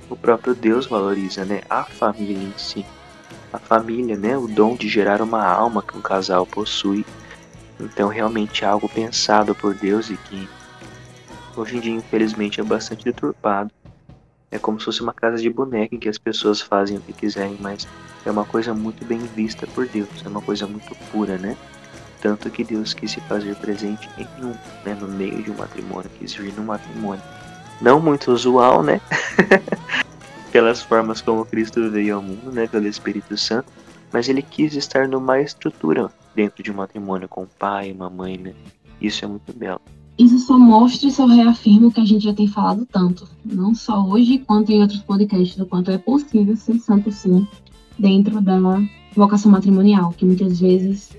o 0.09 0.15
próprio 0.15 0.53
Deus 0.53 0.85
valoriza, 0.85 1.45
né? 1.45 1.61
A 1.69 1.83
família 1.83 2.37
em 2.37 2.53
si. 2.57 2.85
A 3.51 3.57
família, 3.57 4.15
né? 4.15 4.37
O 4.37 4.47
dom 4.47 4.75
de 4.75 4.87
gerar 4.87 5.21
uma 5.21 5.43
alma 5.43 5.81
que 5.81 5.97
um 5.97 6.01
casal 6.01 6.45
possui. 6.45 7.05
Então, 7.79 8.07
realmente 8.07 8.63
é 8.63 8.67
algo 8.67 8.87
pensado 8.87 9.55
por 9.55 9.73
Deus 9.73 10.09
e 10.09 10.17
que 10.17 10.47
hoje 11.55 11.77
em 11.77 11.79
dia, 11.79 11.93
infelizmente, 11.93 12.59
é 12.59 12.63
bastante 12.63 13.03
deturpado. 13.03 13.71
É 14.51 14.59
como 14.59 14.79
se 14.79 14.85
fosse 14.85 15.01
uma 15.01 15.13
casa 15.13 15.41
de 15.41 15.49
boneca 15.49 15.95
em 15.95 15.99
que 15.99 16.07
as 16.07 16.17
pessoas 16.17 16.61
fazem 16.61 16.97
o 16.97 17.01
que 17.01 17.11
quiserem, 17.11 17.57
mas 17.59 17.87
é 18.25 18.31
uma 18.31 18.45
coisa 18.45 18.73
muito 18.73 19.03
bem 19.05 19.19
vista 19.19 19.67
por 19.67 19.87
Deus, 19.87 20.07
é 20.23 20.29
uma 20.29 20.41
coisa 20.41 20.65
muito 20.65 20.95
pura, 21.11 21.37
né? 21.37 21.57
Tanto 22.21 22.49
que 22.49 22.63
Deus 22.63 22.93
quis 22.93 23.11
se 23.11 23.21
fazer 23.21 23.55
presente 23.55 24.09
em 24.17 24.27
um, 24.43 24.55
né? 24.85 24.95
No 24.99 25.07
meio 25.07 25.43
de 25.43 25.51
um 25.51 25.55
matrimônio, 25.55 26.09
quis 26.17 26.33
vir 26.33 26.53
no 26.53 26.63
matrimônio. 26.63 27.23
Não 27.81 27.99
muito 27.99 28.31
usual, 28.31 28.83
né? 28.83 29.01
Pelas 30.51 30.81
formas 30.81 31.21
como 31.21 31.45
Cristo 31.45 31.89
veio 31.89 32.15
ao 32.15 32.21
mundo, 32.21 32.51
né? 32.51 32.67
Pelo 32.67 32.87
Espírito 32.87 33.37
Santo. 33.37 33.67
Mas 34.11 34.29
ele 34.29 34.41
quis 34.41 34.75
estar 34.75 35.07
numa 35.07 35.41
estrutura 35.41 36.09
dentro 36.33 36.63
de 36.63 36.71
um 36.71 36.75
matrimônio 36.75 37.27
com 37.27 37.43
um 37.43 37.47
pai, 37.59 37.91
uma 37.91 38.09
mãe, 38.09 38.37
né? 38.37 38.53
Isso 39.01 39.25
é 39.25 39.27
muito 39.27 39.51
belo. 39.53 39.81
Isso 40.17 40.39
só 40.39 40.57
mostra 40.57 41.09
e 41.09 41.11
só 41.11 41.25
reafirma 41.25 41.87
o 41.87 41.91
que 41.91 41.99
a 41.99 42.05
gente 42.05 42.23
já 42.23 42.33
tem 42.33 42.47
falado 42.47 42.85
tanto, 42.85 43.27
não 43.43 43.75
só 43.75 44.01
hoje, 44.01 44.37
quanto 44.37 44.71
em 44.71 44.81
outros 44.81 45.01
podcasts, 45.01 45.57
do 45.57 45.65
quanto 45.65 45.91
é 45.91 45.97
possível 45.97 46.55
ser 46.55 46.79
santo 46.79 47.11
sim, 47.11 47.45
dentro 47.99 48.39
da 48.39 48.57
vocação 49.13 49.51
matrimonial, 49.51 50.13
que 50.17 50.25
muitas 50.25 50.61
vezes 50.61 51.09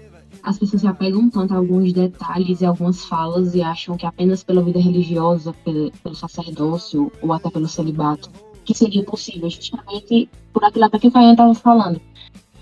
as 0.47 0.61
pessoas 0.61 0.83
se 0.83 0.87
apegam 0.87 1.29
tanto 1.29 1.53
a 1.53 1.57
alguns 1.57 1.93
detalhes 1.93 2.61
e 2.61 2.65
algumas 2.65 3.05
falas 3.05 3.57
e 3.57 3.63
acham 3.63 3.97
que 3.97 4.07
apenas 4.07 4.45
pela 4.45 4.63
vida 4.63 4.79
religiosa, 4.79 5.53
pelo, 5.65 5.91
sacerdócio 6.15 7.11
ou 7.21 7.33
até 7.33 7.51
pelo 7.51 7.67
celibato, 7.67 8.31
que 8.65 8.73
seria 8.73 9.03
possível, 9.03 9.51
justamente 9.51 10.31
por 10.53 10.63
aquilo 10.63 10.85
até 10.85 11.01
que 11.01 11.09
o 11.09 11.11
Caio 11.11 11.33
estava 11.33 11.53
falando. 11.53 12.01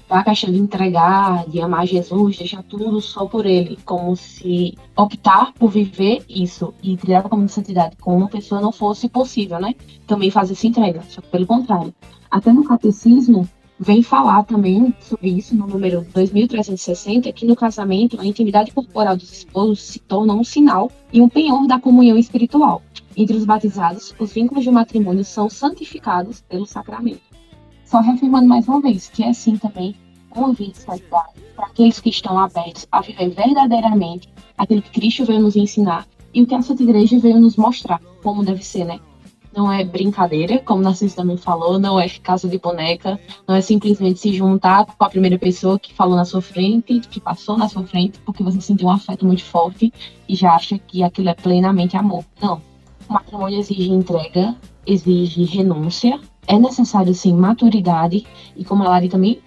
A 0.09 0.25
questão 0.25 0.51
de 0.51 0.59
entregar, 0.59 1.47
de 1.47 1.61
amar 1.61 1.87
Jesus, 1.87 2.39
deixar 2.39 2.63
tudo 2.63 3.03
só 3.03 3.27
por 3.27 3.45
ele, 3.45 3.79
como 3.85 4.17
se 4.17 4.79
optar 4.97 5.53
por 5.53 5.69
viver 5.69 6.25
isso 6.27 6.73
e 6.83 6.97
trilhar 6.97 7.27
o 7.27 7.29
caminho 7.29 7.49
de 7.49 7.53
santidade 7.53 7.97
com 7.97 8.17
uma 8.17 8.29
pessoa 8.29 8.63
não 8.63 8.73
fosse 8.73 9.11
possível, 9.11 9.61
né? 9.61 9.75
Também 10.07 10.31
fazer 10.31 10.55
essa 10.55 10.67
entrega, 10.67 11.03
só 11.11 11.21
que 11.21 11.29
pelo 11.29 11.47
contrário. 11.47 11.95
Até 12.31 12.51
no 12.51 12.65
catecismo, 12.65 13.47
vem 13.79 14.03
falar 14.03 14.45
também 14.45 14.95
sobre 15.01 15.31
isso 15.31 15.55
no 15.55 15.67
número 15.67 16.07
2360, 16.15 17.33
que 17.33 17.47
no 17.47 17.57
casamento 17.57 18.21
a 18.21 18.27
intimidade 18.27 18.73
corporal 18.73 19.17
dos 19.17 19.33
esposos 19.33 19.83
se 19.83 19.99
torna 19.99 20.35
um 20.35 20.45
sinal 20.45 20.91
e 21.13 21.21
um 21.21 21.29
penhor 21.29 21.67
da 21.67 21.81
comunhão 21.81 22.17
espiritual. 22.17 22.83
Entre 23.17 23.37
os 23.37 23.45
batizados, 23.45 24.15
os 24.19 24.33
vínculos 24.33 24.65
de 24.65 24.71
matrimônio 24.71 25.25
são 25.25 25.49
santificados 25.49 26.41
pelo 26.43 26.67
sacramento. 26.67 27.23
Só 27.85 28.01
reafirmando 28.01 28.49
mais 28.49 28.67
uma 28.67 28.81
vez 28.81 29.09
que 29.09 29.23
é 29.23 29.31
assim 29.31 29.57
também 29.57 29.95
convite 30.31 30.81
para 30.85 31.67
aqueles 31.67 32.01
que 32.01 32.11
estão 32.11 32.37
abertos 32.39 32.87
a 32.91 33.01
viver 33.01 33.31
verdadeiramente 33.31 34.29
aquilo 34.59 34.83
que 34.83 34.91
Cristo 34.91 35.25
veio 35.25 35.41
nos 35.41 35.55
ensinar 35.55 36.07
e 36.33 36.43
o 36.43 36.47
que 36.47 36.55
a 36.55 36.63
Santa 36.63 36.83
Igreja 36.83 37.19
veio 37.21 37.39
nos 37.39 37.57
mostrar, 37.57 38.01
como 38.23 38.45
deve 38.45 38.65
ser, 38.65 38.85
né? 38.85 38.99
Não 39.55 39.73
é 39.73 39.85
brincadeira, 39.85 40.59
como 40.59 40.81
o 40.81 40.83
Narciso 40.83 41.17
também 41.17 41.37
falou, 41.37 41.79
não 41.79 41.99
é 41.99 42.09
caso 42.09 42.49
de 42.49 42.59
boneca, 42.59 43.19
não 43.47 43.55
é 43.55 43.61
simplesmente 43.61 44.19
se 44.19 44.33
juntar 44.35 44.85
com 44.85 45.05
a 45.05 45.09
primeira 45.09 45.39
pessoa 45.39 45.79
que 45.79 45.95
falou 45.95 46.17
na 46.17 46.25
sua 46.25 46.43
frente, 46.43 47.01
que 47.01 47.21
passou 47.21 47.57
na 47.57 47.69
sua 47.69 47.85
frente, 47.85 48.19
porque 48.21 48.43
você 48.43 48.61
sentiu 48.61 48.89
um 48.89 48.91
afeto 48.91 49.25
muito 49.25 49.45
forte 49.45 49.93
e 50.29 50.35
já 50.35 50.55
acha 50.55 50.79
que 50.79 51.03
aquilo 51.03 51.29
é 51.29 51.35
plenamente 51.35 51.97
amor. 51.97 52.25
Não. 52.41 52.61
O 53.09 53.13
matrimônio 53.13 53.59
exige 53.59 53.91
entrega, 53.91 54.57
exige 54.87 55.45
renúncia, 55.45 56.19
é 56.47 56.59
necessário 56.59 57.15
sim 57.15 57.35
maturidade 57.35 58.27
e 58.57 58.65
como 58.65 58.83
a 58.83 58.89
Lari 58.89 59.09
também 59.09 59.41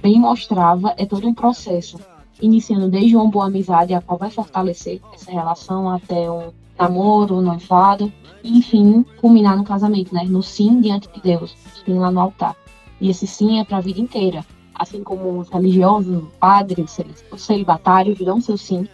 bem 0.00 0.18
mostrava, 0.18 0.94
é 0.96 1.06
todo 1.06 1.26
um 1.26 1.34
processo, 1.34 1.98
iniciando 2.40 2.88
desde 2.88 3.16
uma 3.16 3.28
boa 3.28 3.46
amizade, 3.46 3.94
a 3.94 4.00
qual 4.00 4.18
vai 4.18 4.30
fortalecer 4.30 5.00
essa 5.14 5.30
relação 5.30 5.88
até 5.88 6.30
um 6.30 6.52
namoro, 6.78 7.40
noivado, 7.40 8.12
enfim, 8.42 9.04
culminar 9.20 9.56
no 9.56 9.64
casamento, 9.64 10.14
né? 10.14 10.24
No 10.24 10.42
sim 10.42 10.80
diante 10.80 11.08
de 11.12 11.20
Deus, 11.20 11.56
sim 11.84 11.94
lá 11.94 12.10
no 12.10 12.20
altar. 12.20 12.56
E 13.00 13.08
esse 13.08 13.26
sim 13.26 13.58
é 13.58 13.64
para 13.64 13.78
a 13.78 13.80
vida 13.80 14.00
inteira. 14.00 14.44
Assim 14.74 15.02
como 15.02 15.38
os 15.38 15.48
religiosos, 15.48 16.24
padres, 16.38 16.98
os 17.30 17.42
celibatários 17.42 18.18
dão 18.18 18.40
seu 18.40 18.56
sim. 18.56 18.88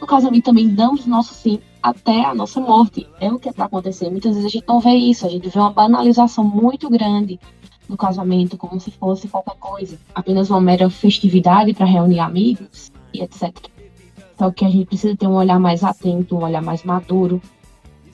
No 0.00 0.06
casamento 0.06 0.44
também 0.44 0.74
damos 0.74 1.06
nosso 1.06 1.34
sim 1.34 1.60
até 1.82 2.24
a 2.24 2.34
nossa 2.34 2.60
morte. 2.60 3.06
É 3.20 3.30
o 3.30 3.38
que 3.38 3.48
é 3.48 3.52
para 3.52 3.66
acontecer. 3.66 4.10
Muitas 4.10 4.32
vezes 4.32 4.46
a 4.46 4.50
gente 4.50 4.66
não 4.66 4.80
vê 4.80 4.94
isso, 4.94 5.26
a 5.26 5.28
gente 5.28 5.48
vê 5.48 5.58
uma 5.58 5.72
banalização 5.72 6.44
muito 6.44 6.88
grande 6.88 7.38
do 7.88 7.96
casamento, 7.96 8.56
como 8.56 8.78
se 8.78 8.90
fosse 8.90 9.28
qualquer 9.28 9.56
coisa, 9.58 9.98
apenas 10.14 10.50
uma 10.50 10.60
mera 10.60 10.90
festividade 10.90 11.72
para 11.72 11.86
reunir 11.86 12.20
amigos 12.20 12.90
e 13.14 13.22
etc. 13.22 13.54
Então 14.38 14.52
que 14.52 14.64
a 14.64 14.70
gente 14.70 14.86
precisa 14.86 15.16
ter 15.16 15.26
um 15.26 15.34
olhar 15.34 15.58
mais 15.58 15.82
atento, 15.82 16.36
um 16.36 16.44
olhar 16.44 16.62
mais 16.62 16.84
maduro 16.84 17.42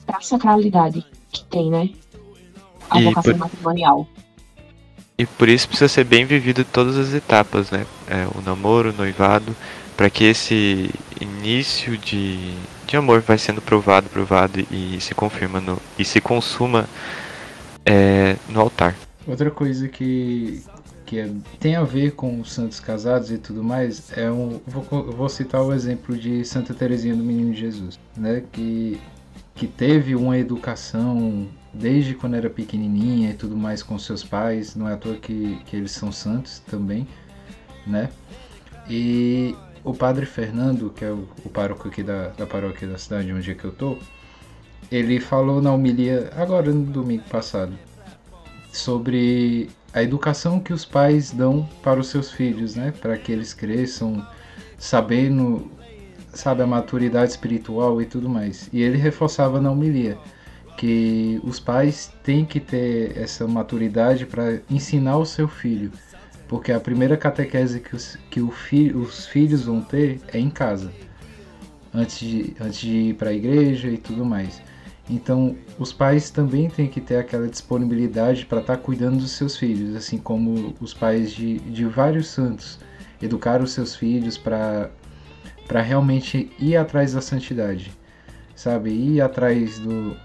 para 0.07 0.17
a 0.17 0.21
sacralidade 0.23 1.05
que 1.31 1.45
tem, 1.45 1.71
né? 1.71 1.91
A 2.89 2.99
e 2.99 3.05
vocação 3.05 3.35
por... 3.35 3.41
matrimonial. 3.41 4.09
E 5.19 5.27
por 5.27 5.51
isso 5.51 5.69
precisa 5.69 5.87
ser 5.87 6.05
bem 6.05 6.25
vivido 6.25 6.63
em 6.63 6.65
todas 6.65 6.97
as 6.97 7.13
etapas, 7.13 7.71
né? 7.71 7.85
É, 8.09 8.27
o 8.35 8.41
namoro, 8.41 8.89
o 8.89 8.93
noivado, 8.95 9.55
para 9.99 10.09
que 10.09 10.25
esse 10.25 10.91
início 11.21 11.99
de, 11.99 12.55
de 12.87 12.97
amor 12.97 13.21
vai 13.21 13.37
sendo 13.37 13.61
provado, 13.61 14.09
provado 14.09 14.67
e 14.71 14.97
se 15.03 15.15
confirma 15.15 15.61
no, 15.61 15.79
e 15.99 16.07
se 16.07 16.23
consuma 16.23 16.87
é, 17.85 18.37
no 18.49 18.63
altar. 18.63 18.95
Outra 19.27 19.51
coisa 19.51 19.89
que, 19.89 20.63
que 21.05 21.19
é, 21.19 21.31
tem 21.61 21.77
a 21.77 21.83
ver 21.83 22.13
com 22.13 22.41
os 22.41 22.53
santos 22.53 22.81
casados 22.81 23.31
e 23.31 23.39
tudo 23.39 23.63
mais, 23.63 24.13
é 24.17 24.31
um, 24.31 24.61
vou, 24.67 24.83
vou 25.13 25.29
citar 25.29 25.63
o 25.63 25.73
exemplo 25.73 26.17
de 26.17 26.45
Santa 26.45 26.75
Teresinha 26.75 27.15
do 27.15 27.23
Menino 27.23 27.55
Jesus, 27.55 27.99
né, 28.17 28.43
que, 28.53 29.01
que 29.55 29.67
teve 29.67 30.15
uma 30.15 30.39
educação 30.39 31.49
desde 31.73 32.15
quando 32.15 32.35
era 32.35 32.49
pequenininha 32.49 33.31
e 33.31 33.35
tudo 33.35 33.57
mais 33.57 33.83
com 33.83 33.99
seus 33.99 34.23
pais, 34.23 34.75
não 34.75 34.89
é 34.89 34.95
à 34.95 34.97
toa 34.97 35.17
que, 35.17 35.59
que 35.67 35.77
eles 35.77 35.93
são 35.93 36.11
santos 36.11 36.61
também, 36.61 37.07
né, 37.87 38.11
e 38.89 39.55
o 39.83 39.93
padre 39.93 40.25
Fernando, 40.27 40.91
que 40.91 41.05
é 41.05 41.11
o, 41.11 41.29
o 41.45 41.49
pároco 41.49 41.89
aqui 41.89 42.03
da, 42.03 42.29
da 42.29 42.47
paróquia 42.47 42.89
da 42.89 42.99
cidade 42.99 43.33
onde 43.33 43.51
é 43.51 43.55
que 43.55 43.65
eu 43.65 43.73
tô, 43.73 43.99
ele 44.91 45.21
falou 45.21 45.61
na 45.61 45.73
homilia, 45.73 46.31
agora 46.37 46.73
no 46.73 46.85
domingo 46.85 47.25
passado, 47.29 47.73
sobre 48.73 49.71
a 49.95 50.03
educação 50.03 50.59
que 50.61 50.73
os 50.73 50.85
pais 50.85 51.31
dão 51.31 51.69
para 51.83 52.01
os 52.01 52.09
seus 52.09 52.33
filhos, 52.33 52.75
né? 52.75 52.93
Para 53.01 53.17
que 53.17 53.31
eles 53.31 53.55
cresçam 53.55 54.27
sabendo, 54.77 55.71
sabe, 56.33 56.63
a 56.63 56.67
maturidade 56.67 57.31
espiritual 57.31 58.03
e 58.03 58.07
tudo 58.07 58.29
mais. 58.29 58.69
E 58.73 58.83
ele 58.83 58.99
reforçava 58.99 59.61
na 59.61 59.71
homilia 59.71 60.19
que 60.77 61.41
os 61.45 61.61
pais 61.61 62.13
têm 62.25 62.45
que 62.45 62.59
ter 62.59 63.17
essa 63.17 63.47
maturidade 63.47 64.27
para 64.27 64.61
ensinar 64.69 65.17
o 65.19 65.25
seu 65.25 65.47
filho 65.47 65.93
Porque 66.49 66.73
a 66.73 66.81
primeira 66.81 67.17
catequese 67.17 67.81
que, 67.81 67.95
os, 67.95 68.19
que 68.31 68.41
o 68.41 68.51
fi, 68.51 68.91
os 68.93 69.27
filhos 69.27 69.65
vão 69.65 69.81
ter 69.81 70.21
é 70.33 70.39
em 70.39 70.51
casa, 70.51 70.93
antes 71.93 72.19
de, 72.19 72.57
antes 72.61 72.81
de 72.81 72.91
ir 72.91 73.15
para 73.15 73.31
a 73.31 73.33
igreja 73.33 73.89
e 73.89 73.97
tudo 73.97 74.25
mais. 74.25 74.61
Então, 75.09 75.57
os 75.79 75.93
pais 75.93 76.31
também 76.31 76.71
têm 76.71 76.89
que 76.89 77.01
ter 77.01 77.17
aquela 77.17 77.47
disponibilidade 77.47 78.47
para 78.47 78.61
estar 78.61 78.77
tá 78.77 78.83
cuidando 78.83 79.19
dos 79.19 79.33
seus 79.33 79.57
filhos, 79.57 79.95
assim 79.95 80.17
como 80.17 80.75
os 80.81 80.95
pais 80.95 81.33
de, 81.33 81.59
de 81.59 81.85
vários 81.85 82.29
santos 82.29 82.79
educaram 83.21 83.65
os 83.65 83.73
seus 83.73 83.95
filhos 83.95 84.39
para 84.39 84.91
realmente 85.83 86.51
ir 86.59 86.77
atrás 86.77 87.13
da 87.13 87.21
santidade, 87.21 87.93
sabe? 88.57 88.91
Ir 88.91 89.21
atrás 89.21 89.79
do, 89.79 90.17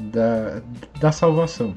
da, 0.00 0.62
da 1.00 1.12
salvação. 1.12 1.74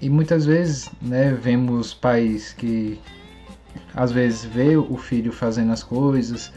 E 0.00 0.10
muitas 0.10 0.44
vezes, 0.44 0.90
né, 1.00 1.32
vemos 1.32 1.94
pais 1.94 2.52
que 2.52 3.00
às 3.94 4.12
vezes 4.12 4.44
vê 4.44 4.76
o 4.76 4.96
filho 4.96 5.32
fazendo 5.32 5.72
as 5.72 5.82
coisas 5.82 6.52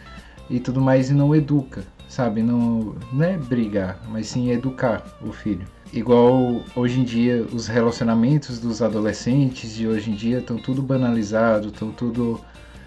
e 0.50 0.60
tudo 0.60 0.82
mais 0.82 1.10
e 1.10 1.14
não 1.14 1.34
educa, 1.34 1.86
sabe? 2.16 2.41
Não, 2.41 2.95
não 3.11 3.26
é 3.26 3.38
brigar, 3.38 3.99
mas 4.07 4.28
sim 4.28 4.49
educar 4.49 5.03
o 5.22 5.34
filho. 5.34 5.68
Igual 5.91 6.61
hoje 6.74 7.01
em 7.01 7.03
dia 7.03 7.45
os 7.51 7.68
relacionamentos 7.68 8.57
dos 8.57 8.82
adolescentes 8.82 9.76
de 9.76 9.86
hoje 9.86 10.11
em 10.11 10.16
dia 10.16 10.39
estão 10.39 10.57
tudo 10.57 10.82
banalizado, 10.82 11.68
estão 11.68 11.91
tudo, 11.91 12.39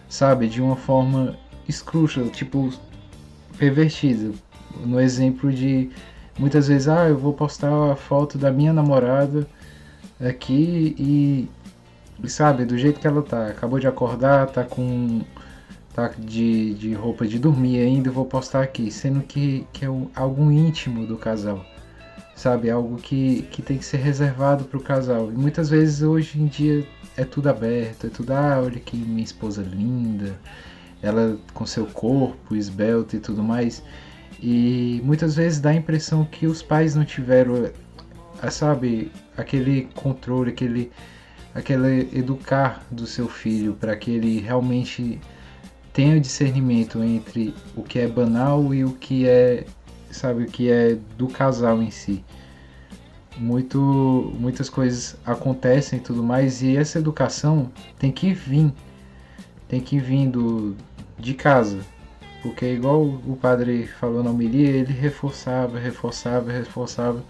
sabe, 0.08 0.48
de 0.48 0.62
uma 0.62 0.76
forma 0.76 1.36
escrúxula, 1.68 2.30
tipo 2.30 2.72
pervertida. 3.58 4.32
No 4.82 4.98
exemplo 4.98 5.52
de 5.52 5.90
muitas 6.38 6.68
vezes, 6.68 6.88
ah, 6.88 7.06
eu 7.06 7.18
vou 7.18 7.34
postar 7.34 7.92
a 7.92 7.96
foto 7.96 8.38
da 8.38 8.50
minha 8.50 8.72
namorada 8.72 9.46
aqui 10.18 10.96
e, 10.98 12.28
sabe, 12.28 12.64
do 12.64 12.78
jeito 12.78 12.98
que 12.98 13.06
ela 13.06 13.22
tá, 13.22 13.48
acabou 13.48 13.78
de 13.78 13.86
acordar, 13.86 14.46
tá 14.46 14.64
com 14.64 15.20
tá 15.98 16.12
de, 16.16 16.74
de 16.74 16.94
roupa 16.94 17.26
de 17.26 17.40
dormir 17.40 17.80
ainda, 17.80 18.08
vou 18.08 18.24
postar 18.24 18.62
aqui, 18.62 18.88
sendo 18.88 19.20
que, 19.22 19.66
que 19.72 19.84
é 19.84 19.90
um, 19.90 20.08
algo 20.14 20.48
íntimo 20.52 21.04
do 21.04 21.16
casal, 21.16 21.66
sabe? 22.36 22.70
Algo 22.70 22.98
que, 22.98 23.42
que 23.50 23.60
tem 23.60 23.78
que 23.78 23.84
ser 23.84 23.96
reservado 23.96 24.62
para 24.62 24.78
o 24.78 24.80
casal. 24.80 25.28
E 25.32 25.34
muitas 25.34 25.68
vezes 25.68 26.00
hoje 26.00 26.40
em 26.40 26.46
dia 26.46 26.86
é 27.16 27.24
tudo 27.24 27.48
aberto, 27.48 28.06
é 28.06 28.10
tudo, 28.10 28.30
ah, 28.30 28.60
olha 28.62 28.78
que 28.78 28.96
minha 28.96 29.24
esposa 29.24 29.60
linda, 29.60 30.38
ela 31.02 31.36
com 31.52 31.66
seu 31.66 31.84
corpo 31.86 32.54
esbelto 32.54 33.16
e 33.16 33.18
tudo 33.18 33.42
mais. 33.42 33.82
E 34.40 35.00
muitas 35.02 35.34
vezes 35.34 35.58
dá 35.58 35.70
a 35.70 35.74
impressão 35.74 36.24
que 36.24 36.46
os 36.46 36.62
pais 36.62 36.94
não 36.94 37.04
tiveram, 37.04 37.72
sabe, 38.52 39.10
aquele 39.36 39.88
controle, 39.96 40.50
aquele, 40.50 40.92
aquele 41.52 42.08
educar 42.16 42.86
do 42.88 43.04
seu 43.04 43.28
filho 43.28 43.74
para 43.74 43.96
que 43.96 44.12
ele 44.12 44.38
realmente 44.38 45.20
tenha 45.98 46.20
discernimento 46.20 47.02
entre 47.02 47.52
o 47.74 47.82
que 47.82 47.98
é 47.98 48.06
banal 48.06 48.72
e 48.72 48.84
o 48.84 48.92
que 48.92 49.26
é, 49.26 49.66
sabe, 50.12 50.44
o 50.44 50.46
que 50.46 50.70
é 50.70 50.96
do 51.16 51.26
casal 51.26 51.82
em 51.82 51.90
si. 51.90 52.24
Muito, 53.36 54.32
muitas 54.38 54.70
coisas 54.70 55.16
acontecem 55.26 55.98
e 55.98 56.02
tudo 56.02 56.22
mais, 56.22 56.62
e 56.62 56.76
essa 56.76 57.00
educação 57.00 57.68
tem 57.98 58.12
que 58.12 58.32
vir, 58.32 58.72
tem 59.66 59.80
que 59.80 59.98
vir 59.98 60.28
do, 60.28 60.76
de 61.18 61.34
casa, 61.34 61.80
porque 62.42 62.74
igual 62.74 63.04
o 63.04 63.36
padre 63.36 63.88
falou 63.88 64.22
na 64.22 64.30
homilia, 64.30 64.68
ele 64.68 64.92
reforçava, 64.92 65.80
reforçava, 65.80 66.52
reforçava, 66.52 67.24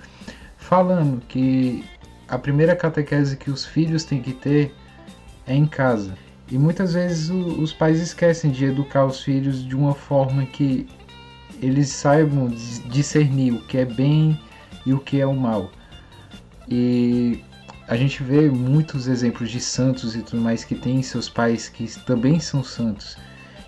falando 0.59 1.23
que 1.27 1.83
a 2.29 2.37
primeira 2.37 2.77
catequese 2.77 3.35
que 3.35 3.51
os 3.51 3.65
filhos 3.65 4.05
têm 4.05 4.21
que 4.21 4.35
ter 4.35 4.75
é 5.47 5.55
em 5.55 5.65
casa. 5.65 6.28
E 6.51 6.57
muitas 6.59 6.95
vezes 6.95 7.31
o, 7.31 7.61
os 7.61 7.73
pais 7.73 8.01
esquecem 8.01 8.51
de 8.51 8.65
educar 8.65 9.05
os 9.05 9.23
filhos 9.23 9.65
de 9.65 9.77
uma 9.77 9.95
forma 9.95 10.47
que 10.47 10.87
eles 11.61 11.89
saibam 11.89 12.49
discernir 12.87 13.53
o 13.53 13.61
que 13.67 13.79
é 13.79 13.85
bem 13.85 14.39
e 14.87 14.93
o 14.93 14.99
que 14.99 15.21
é 15.21 15.27
o 15.27 15.35
mal. 15.35 15.71
E 16.69 17.43
a 17.87 17.97
gente 17.97 18.23
vê 18.23 18.51
muitos 18.51 19.09
exemplos 19.09 19.51
de 19.51 19.61
santos 19.61 20.15
e 20.15 20.23
tudo 20.23 20.43
mais 20.43 20.65
que 20.65 20.75
têm 20.75 21.03
seus 21.03 21.29
pais 21.29 21.69
que 21.69 21.87
também 22.05 22.39
são 22.39 22.63
santos. 22.63 23.17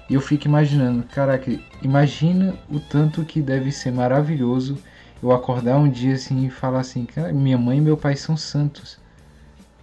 E 0.09 0.15
eu 0.15 0.21
fico 0.21 0.47
imaginando, 0.47 1.05
caraca, 1.05 1.51
imagina 1.83 2.55
o 2.69 2.79
tanto 2.79 3.25
que 3.25 3.41
deve 3.41 3.73
ser 3.73 3.93
maravilhoso 3.93 4.79
eu 5.23 5.33
acordar 5.33 5.77
um 5.77 5.89
dia 5.89 6.15
assim 6.15 6.47
e 6.47 6.51
falar 6.51 6.81
assim, 6.81 7.05
cara, 7.05 7.33
minha 7.33 7.59
mãe 7.59 7.79
e 7.79 7.81
meu 7.81 7.97
pai 7.97 8.17
são 8.17 8.37
santos. 8.37 8.99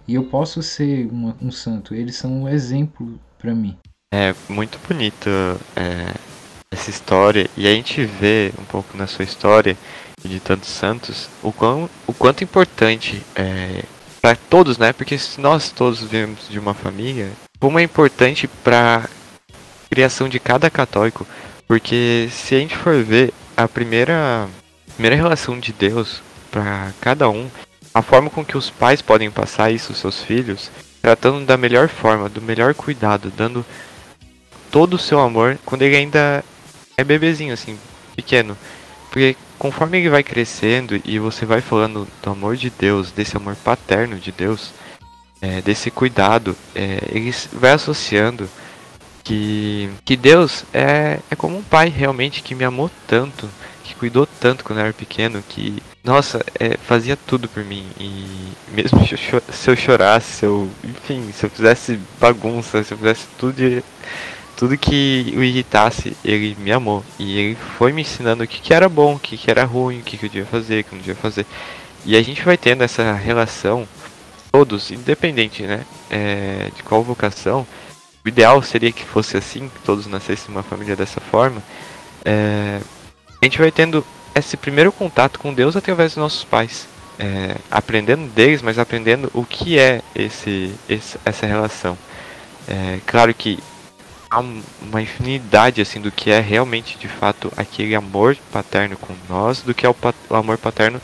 E 0.08 0.14
eu 0.14 0.24
posso 0.24 0.62
ser 0.62 1.06
uma, 1.12 1.36
um 1.40 1.50
santo. 1.50 1.94
Eles 1.94 2.16
são 2.16 2.32
um 2.44 2.48
exemplo 2.48 3.20
para 3.38 3.54
mim. 3.54 3.76
É 4.10 4.34
muito 4.48 4.80
bonito 4.88 5.28
é, 5.76 6.14
essa 6.70 6.88
história. 6.88 7.46
E 7.54 7.68
a 7.68 7.74
gente 7.74 8.02
vê 8.06 8.50
um 8.58 8.64
pouco 8.64 8.96
na 8.96 9.06
sua 9.06 9.22
história 9.22 9.76
de 10.24 10.40
tantos 10.40 10.70
santos 10.70 11.28
o, 11.42 11.52
quão, 11.52 11.90
o 12.06 12.14
quanto 12.14 12.42
importante 12.42 13.22
é, 13.36 13.84
para 14.22 14.34
todos, 14.34 14.78
né? 14.78 14.94
Porque 14.94 15.18
se 15.18 15.38
nós 15.42 15.70
todos 15.70 16.00
viemos 16.00 16.48
de 16.48 16.58
uma 16.58 16.72
família, 16.72 17.30
como 17.60 17.78
é 17.78 17.82
importante 17.82 18.48
para 18.48 19.06
criação 19.90 20.26
de 20.26 20.40
cada 20.40 20.70
católico. 20.70 21.26
Porque 21.66 22.30
se 22.32 22.54
a 22.54 22.58
gente 22.58 22.74
for 22.74 23.04
ver 23.04 23.30
a 23.54 23.68
primeira, 23.68 24.48
primeira 24.94 25.16
relação 25.16 25.60
de 25.60 25.70
Deus 25.70 26.22
para 26.50 26.94
cada 26.98 27.28
um 27.28 27.50
a 27.92 28.02
forma 28.02 28.30
com 28.30 28.44
que 28.44 28.56
os 28.56 28.70
pais 28.70 29.02
podem 29.02 29.30
passar 29.30 29.70
isso 29.70 29.92
aos 29.92 29.98
seus 29.98 30.22
filhos, 30.22 30.70
tratando 31.00 31.44
da 31.44 31.56
melhor 31.56 31.88
forma, 31.88 32.28
do 32.28 32.40
melhor 32.40 32.74
cuidado, 32.74 33.32
dando 33.36 33.64
todo 34.70 34.94
o 34.94 34.98
seu 34.98 35.20
amor 35.20 35.58
quando 35.64 35.82
ele 35.82 35.96
ainda 35.96 36.44
é 36.96 37.04
bebezinho, 37.04 37.54
assim, 37.54 37.78
pequeno. 38.14 38.56
Porque 39.10 39.36
conforme 39.58 39.98
ele 39.98 40.10
vai 40.10 40.22
crescendo 40.22 41.00
e 41.04 41.18
você 41.18 41.46
vai 41.46 41.60
falando 41.60 42.06
do 42.22 42.30
amor 42.30 42.56
de 42.56 42.70
Deus, 42.70 43.10
desse 43.10 43.36
amor 43.36 43.56
paterno 43.56 44.16
de 44.18 44.30
Deus, 44.30 44.72
é, 45.40 45.60
desse 45.62 45.90
cuidado, 45.90 46.56
é, 46.74 46.98
ele 47.10 47.34
vai 47.52 47.72
associando 47.72 48.48
que, 49.24 49.90
que 50.04 50.16
Deus 50.16 50.64
é, 50.72 51.20
é 51.30 51.36
como 51.36 51.58
um 51.58 51.62
pai 51.62 51.88
realmente 51.88 52.42
que 52.42 52.54
me 52.54 52.64
amou 52.64 52.90
tanto, 53.06 53.48
que 53.84 53.94
cuidou 53.94 54.26
tanto 54.40 54.64
quando 54.64 54.78
eu 54.78 54.86
era 54.86 54.92
pequeno, 54.94 55.42
que 55.48 55.82
nossa, 56.04 56.44
é, 56.58 56.76
fazia 56.76 57.16
tudo 57.16 57.48
por 57.48 57.64
mim. 57.64 57.86
E 57.98 58.52
mesmo 58.72 59.00
se 59.06 59.70
eu 59.70 59.76
chorasse, 59.76 60.32
se 60.38 60.46
eu, 60.46 60.70
enfim, 60.84 61.30
se 61.32 61.44
eu 61.44 61.50
fizesse 61.50 61.98
bagunça, 62.20 62.82
se 62.82 62.92
eu 62.92 62.98
fizesse 62.98 63.26
tudo, 63.38 63.54
de, 63.54 63.82
tudo 64.56 64.78
que 64.78 65.34
o 65.36 65.42
irritasse, 65.42 66.16
ele 66.24 66.56
me 66.58 66.72
amou. 66.72 67.04
E 67.18 67.38
ele 67.38 67.58
foi 67.76 67.92
me 67.92 68.02
ensinando 68.02 68.44
o 68.44 68.46
que, 68.46 68.60
que 68.60 68.72
era 68.72 68.88
bom, 68.88 69.14
o 69.14 69.18
que, 69.18 69.36
que 69.36 69.50
era 69.50 69.64
ruim, 69.64 70.00
o 70.00 70.02
que, 70.02 70.16
que 70.16 70.26
eu 70.26 70.30
devia 70.30 70.46
fazer, 70.46 70.80
o 70.80 70.84
que 70.84 70.92
eu 70.92 70.96
não 70.96 71.04
devia 71.04 71.14
fazer. 71.14 71.46
E 72.04 72.16
a 72.16 72.22
gente 72.22 72.42
vai 72.42 72.56
tendo 72.56 72.82
essa 72.82 73.12
relação, 73.12 73.86
todos, 74.50 74.90
independente, 74.90 75.62
né, 75.62 75.84
é, 76.10 76.70
de 76.74 76.82
qual 76.82 77.02
vocação. 77.02 77.66
O 78.24 78.28
ideal 78.28 78.62
seria 78.62 78.92
que 78.92 79.04
fosse 79.04 79.36
assim, 79.36 79.68
que 79.68 79.80
todos 79.84 80.06
nascessem 80.06 80.50
uma 80.50 80.62
família 80.62 80.96
dessa 80.96 81.20
forma. 81.20 81.62
É, 82.24 82.80
a 83.40 83.44
gente 83.44 83.58
vai 83.58 83.70
tendo 83.70 84.04
esse 84.38 84.56
primeiro 84.56 84.92
contato 84.92 85.38
com 85.38 85.52
Deus 85.52 85.76
através 85.76 86.12
dos 86.12 86.22
nossos 86.22 86.44
pais. 86.44 86.86
É, 87.18 87.56
aprendendo 87.70 88.28
deles, 88.28 88.62
mas 88.62 88.78
aprendendo 88.78 89.28
o 89.34 89.44
que 89.44 89.78
é 89.78 90.00
esse, 90.14 90.72
esse 90.88 91.18
essa 91.24 91.46
relação. 91.46 91.98
É, 92.68 93.00
claro 93.06 93.34
que 93.34 93.58
há 94.30 94.40
uma 94.40 95.02
infinidade 95.02 95.80
assim 95.80 96.00
do 96.00 96.12
que 96.12 96.30
é 96.30 96.38
realmente 96.40 96.98
de 96.98 97.08
fato 97.08 97.52
aquele 97.56 97.94
amor 97.94 98.36
paterno 98.52 98.96
com 98.96 99.14
nós, 99.28 99.62
do 99.62 99.74
que 99.74 99.86
é 99.86 99.88
o, 99.88 99.96
o 100.30 100.34
amor 100.34 100.58
paterno 100.58 101.00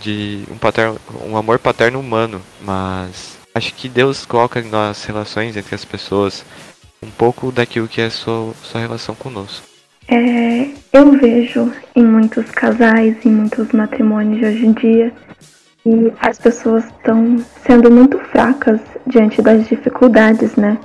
de 0.00 0.44
um 0.50 0.56
paterno, 0.56 0.98
um 1.22 1.36
amor 1.36 1.58
paterno 1.58 2.00
humano, 2.00 2.40
mas 2.60 3.36
acho 3.54 3.74
que 3.74 3.88
Deus 3.88 4.24
coloca 4.24 4.62
nas 4.62 5.04
relações 5.04 5.56
entre 5.56 5.74
as 5.74 5.84
pessoas 5.84 6.44
um 7.02 7.10
pouco 7.10 7.52
daquilo 7.52 7.88
que 7.88 8.00
é 8.00 8.10
sua, 8.10 8.54
sua 8.62 8.80
relação 8.80 9.14
conosco. 9.14 9.73
É, 10.08 10.68
eu 10.92 11.12
vejo 11.12 11.72
em 11.94 12.04
muitos 12.04 12.50
casais, 12.50 13.16
em 13.24 13.30
muitos 13.30 13.72
matrimônios 13.72 14.38
de 14.38 14.46
hoje 14.46 14.66
em 14.66 14.72
dia, 14.72 15.12
que 15.82 16.12
as 16.20 16.38
pessoas 16.38 16.84
estão 16.84 17.38
sendo 17.66 17.90
muito 17.90 18.18
fracas 18.18 18.80
diante 19.06 19.40
das 19.40 19.66
dificuldades, 19.66 20.56
né? 20.56 20.78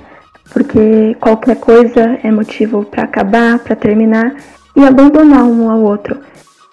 Porque 0.52 1.14
qualquer 1.20 1.56
coisa 1.56 2.18
é 2.22 2.30
motivo 2.30 2.84
para 2.84 3.04
acabar, 3.04 3.58
para 3.58 3.76
terminar 3.76 4.34
e 4.74 4.84
abandonar 4.84 5.44
um 5.44 5.70
ao 5.70 5.80
outro. 5.80 6.18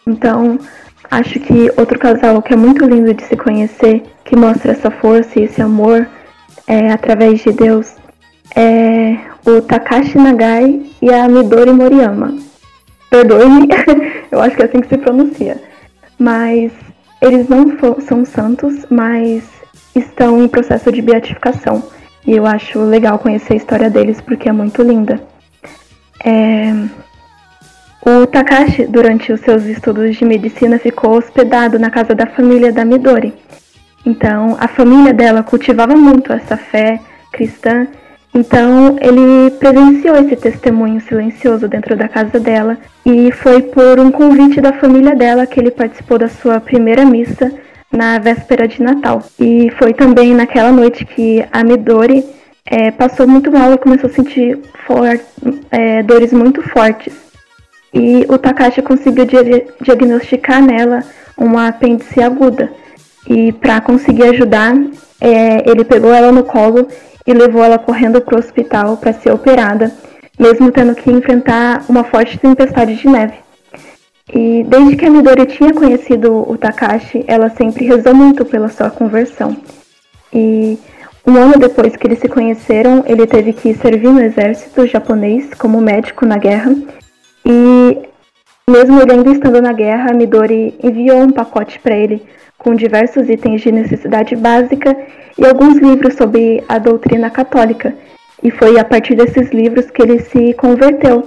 Então, 0.06 0.58
acho 1.12 1.40
que 1.40 1.72
outro 1.78 2.00
casal 2.00 2.42
que 2.42 2.54
é 2.54 2.58
muito 2.58 2.86
lindo 2.86 3.14
de 3.14 3.24
se 3.24 3.36
conhecer, 3.36 4.04
que 4.24 4.36
mostra 4.36 4.72
essa 4.72 4.90
força 4.90 5.40
e 5.40 5.44
esse 5.44 5.62
amor 5.62 6.08
é, 6.66 6.92
através 6.92 7.42
de 7.42 7.52
Deus, 7.52 7.96
é 8.56 9.18
o 9.48 9.62
Takashi 9.62 10.18
Nagai 10.18 10.82
e 11.02 11.10
a 11.10 11.28
Midori 11.30 11.72
Moriyama. 11.72 12.38
Perdoe-me, 13.10 13.70
eu 14.30 14.42
acho 14.42 14.58
que 14.58 14.62
é 14.62 14.66
assim 14.66 14.82
que 14.82 14.90
se 14.90 14.98
pronuncia. 14.98 15.62
Mas 16.20 16.74
eles 17.22 17.48
não 17.48 17.66
são 18.02 18.26
santos, 18.26 18.86
mas 18.90 19.44
estão 19.96 20.44
em 20.44 20.50
processo 20.50 20.92
de 20.92 21.02
beatificação. 21.02 21.82
E 22.26 22.36
eu 22.36 22.46
acho 22.46 22.80
legal 22.80 23.18
conhecer 23.20 23.54
a 23.54 23.56
história 23.56 23.90
deles 23.90 24.20
porque 24.20 24.50
é 24.50 24.52
muito 24.52 24.84
linda. 24.84 25.22
É... 26.26 26.74
O 28.06 28.28
Takashi, 28.28 28.86
durante 28.86 29.32
os 29.32 29.40
seus 29.40 29.64
estudos 29.66 30.16
de 30.18 30.26
medicina, 30.26 30.78
ficou 30.78 31.18
hospedado 31.18 31.80
na 31.80 31.90
casa 31.90 32.14
da 32.14 32.26
família 32.26 32.72
da 32.72 32.84
Midori. 32.84 33.34
Então, 34.06 34.58
a 34.60 34.68
família 34.68 35.14
dela 35.14 35.42
cultivava 35.42 35.96
muito 35.96 36.32
essa 36.32 36.58
fé 36.58 37.00
cristã, 37.32 37.88
então 38.38 38.96
ele 39.02 39.50
presenciou 39.58 40.16
esse 40.18 40.36
testemunho 40.36 41.02
silencioso 41.02 41.68
dentro 41.68 41.96
da 41.96 42.08
casa 42.08 42.40
dela 42.40 42.78
e 43.04 43.32
foi 43.32 43.64
por 43.64 44.00
um 44.00 44.12
convite 44.12 44.62
da 44.62 44.74
família 44.74 45.16
dela 45.16 45.48
que 45.48 45.60
ele 45.60 45.72
participou 45.72 46.20
da 46.20 46.28
sua 46.28 46.60
primeira 46.60 47.04
missa 47.04 47.52
na 47.92 48.20
véspera 48.20 48.68
de 48.68 48.80
Natal. 48.80 49.24
E 49.40 49.72
foi 49.80 49.92
também 49.92 50.36
naquela 50.36 50.72
noite 50.72 51.04
que 51.04 51.44
a 51.52 51.64
Midori 51.64 52.24
é, 52.64 52.92
passou 52.92 53.28
muito 53.28 53.52
mal 53.52 53.74
e 53.74 53.78
começou 53.80 54.08
a 54.08 54.14
sentir 54.14 54.60
for, 54.86 55.20
é, 55.72 56.04
dores 56.04 56.32
muito 56.32 56.62
fortes. 56.62 57.16
E 57.92 58.24
o 58.30 58.38
Takashi 58.38 58.84
conseguiu 58.84 59.26
diagnosticar 59.82 60.62
nela 60.62 61.04
uma 61.36 61.70
apêndice 61.70 62.22
aguda. 62.22 62.70
E 63.28 63.52
para 63.52 63.82
conseguir 63.82 64.26
ajudar, 64.26 64.76
é, 65.20 65.68
ele 65.68 65.84
pegou 65.84 66.14
ela 66.14 66.32
no 66.32 66.44
colo 66.44 66.88
e 67.28 67.34
levou 67.34 67.62
ela 67.62 67.78
correndo 67.78 68.22
para 68.22 68.36
o 68.36 68.40
hospital 68.40 68.96
para 68.96 69.12
ser 69.12 69.32
operada, 69.32 69.92
mesmo 70.40 70.72
tendo 70.72 70.96
que 70.96 71.12
enfrentar 71.12 71.84
uma 71.90 72.06
forte 72.06 72.40
tempestade 72.40 72.96
de 72.96 73.08
neve. 73.08 73.34
E 74.34 74.64
desde 74.64 74.96
que 74.96 75.06
a 75.06 75.10
Midori 75.10 75.46
tinha 75.46 75.74
conhecido 75.74 76.50
o 76.50 76.58
Takashi, 76.58 77.26
ela 77.28 77.50
sempre 77.50 77.86
rezou 77.86 78.16
muito 78.16 78.46
pela 78.46 78.70
sua 78.70 78.90
conversão. 78.90 79.56
E 80.34 80.78
um 81.26 81.36
ano 81.36 81.58
depois 81.58 81.96
que 81.98 82.08
eles 82.08 82.20
se 82.20 82.30
conheceram, 82.30 83.04
ele 83.06 83.28
teve 83.28 83.52
que 83.52 83.74
servir 83.74 84.10
no 84.10 84.22
exército 84.22 84.88
japonês 84.88 85.54
como 85.54 85.82
médico 85.82 86.26
na 86.26 86.38
guerra. 86.38 86.74
E 87.46 87.98
mesmo 88.70 89.02
ele 89.02 89.12
ainda 89.14 89.32
estando 89.32 89.62
na 89.62 89.74
guerra, 89.74 90.14
Midori 90.14 90.78
enviou 90.82 91.20
um 91.20 91.32
pacote 91.32 91.80
para 91.80 91.96
ele 91.96 92.26
com 92.58 92.76
diversos 92.76 93.30
itens 93.30 93.62
de 93.62 93.72
necessidade 93.72 94.36
básica 94.36 94.96
e 95.38 95.46
alguns 95.46 95.78
livros 95.78 96.16
sobre 96.16 96.64
a 96.68 96.78
doutrina 96.78 97.30
católica. 97.30 97.94
E 98.42 98.52
foi 98.52 98.80
a 98.80 98.84
partir 98.84 99.16
desses 99.16 99.52
livros 99.52 99.90
que 99.90 100.02
ele 100.02 100.20
se 100.20 100.54
converteu 100.54 101.24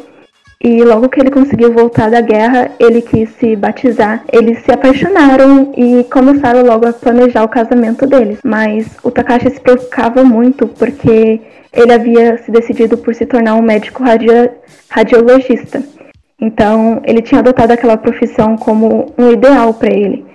e 0.62 0.85
logo 0.85 1.09
que 1.09 1.18
ele 1.18 1.31
conseguiu 1.31 1.72
voltar 1.72 2.11
da 2.11 2.20
guerra, 2.20 2.70
ele 2.78 3.01
quis 3.01 3.31
se 3.31 3.57
batizar. 3.57 4.22
Eles 4.31 4.59
se 4.59 4.70
apaixonaram 4.70 5.72
e 5.74 6.05
começaram 6.05 6.62
logo 6.62 6.87
a 6.87 6.93
planejar 6.93 7.45
o 7.45 7.49
casamento 7.49 8.07
deles. 8.07 8.41
Mas 8.45 8.99
o 9.03 9.11
Takashi 9.11 9.49
se 9.49 9.61
preocupava 9.61 10.22
muito 10.22 10.68
porque 10.68 11.41
ele 11.72 11.93
havia 11.93 12.37
se 12.45 12.51
decidido 12.51 12.99
por 12.99 13.14
se 13.14 13.24
tornar 13.24 13.55
um 13.55 13.62
médico 13.62 14.03
radio 14.03 14.51
radiologista. 14.91 15.83
Então, 16.39 17.01
ele 17.05 17.22
tinha 17.22 17.41
adotado 17.41 17.72
aquela 17.72 17.97
profissão 17.97 18.55
como 18.59 19.14
um 19.16 19.31
ideal 19.31 19.72
para 19.72 19.91
ele. 19.91 20.26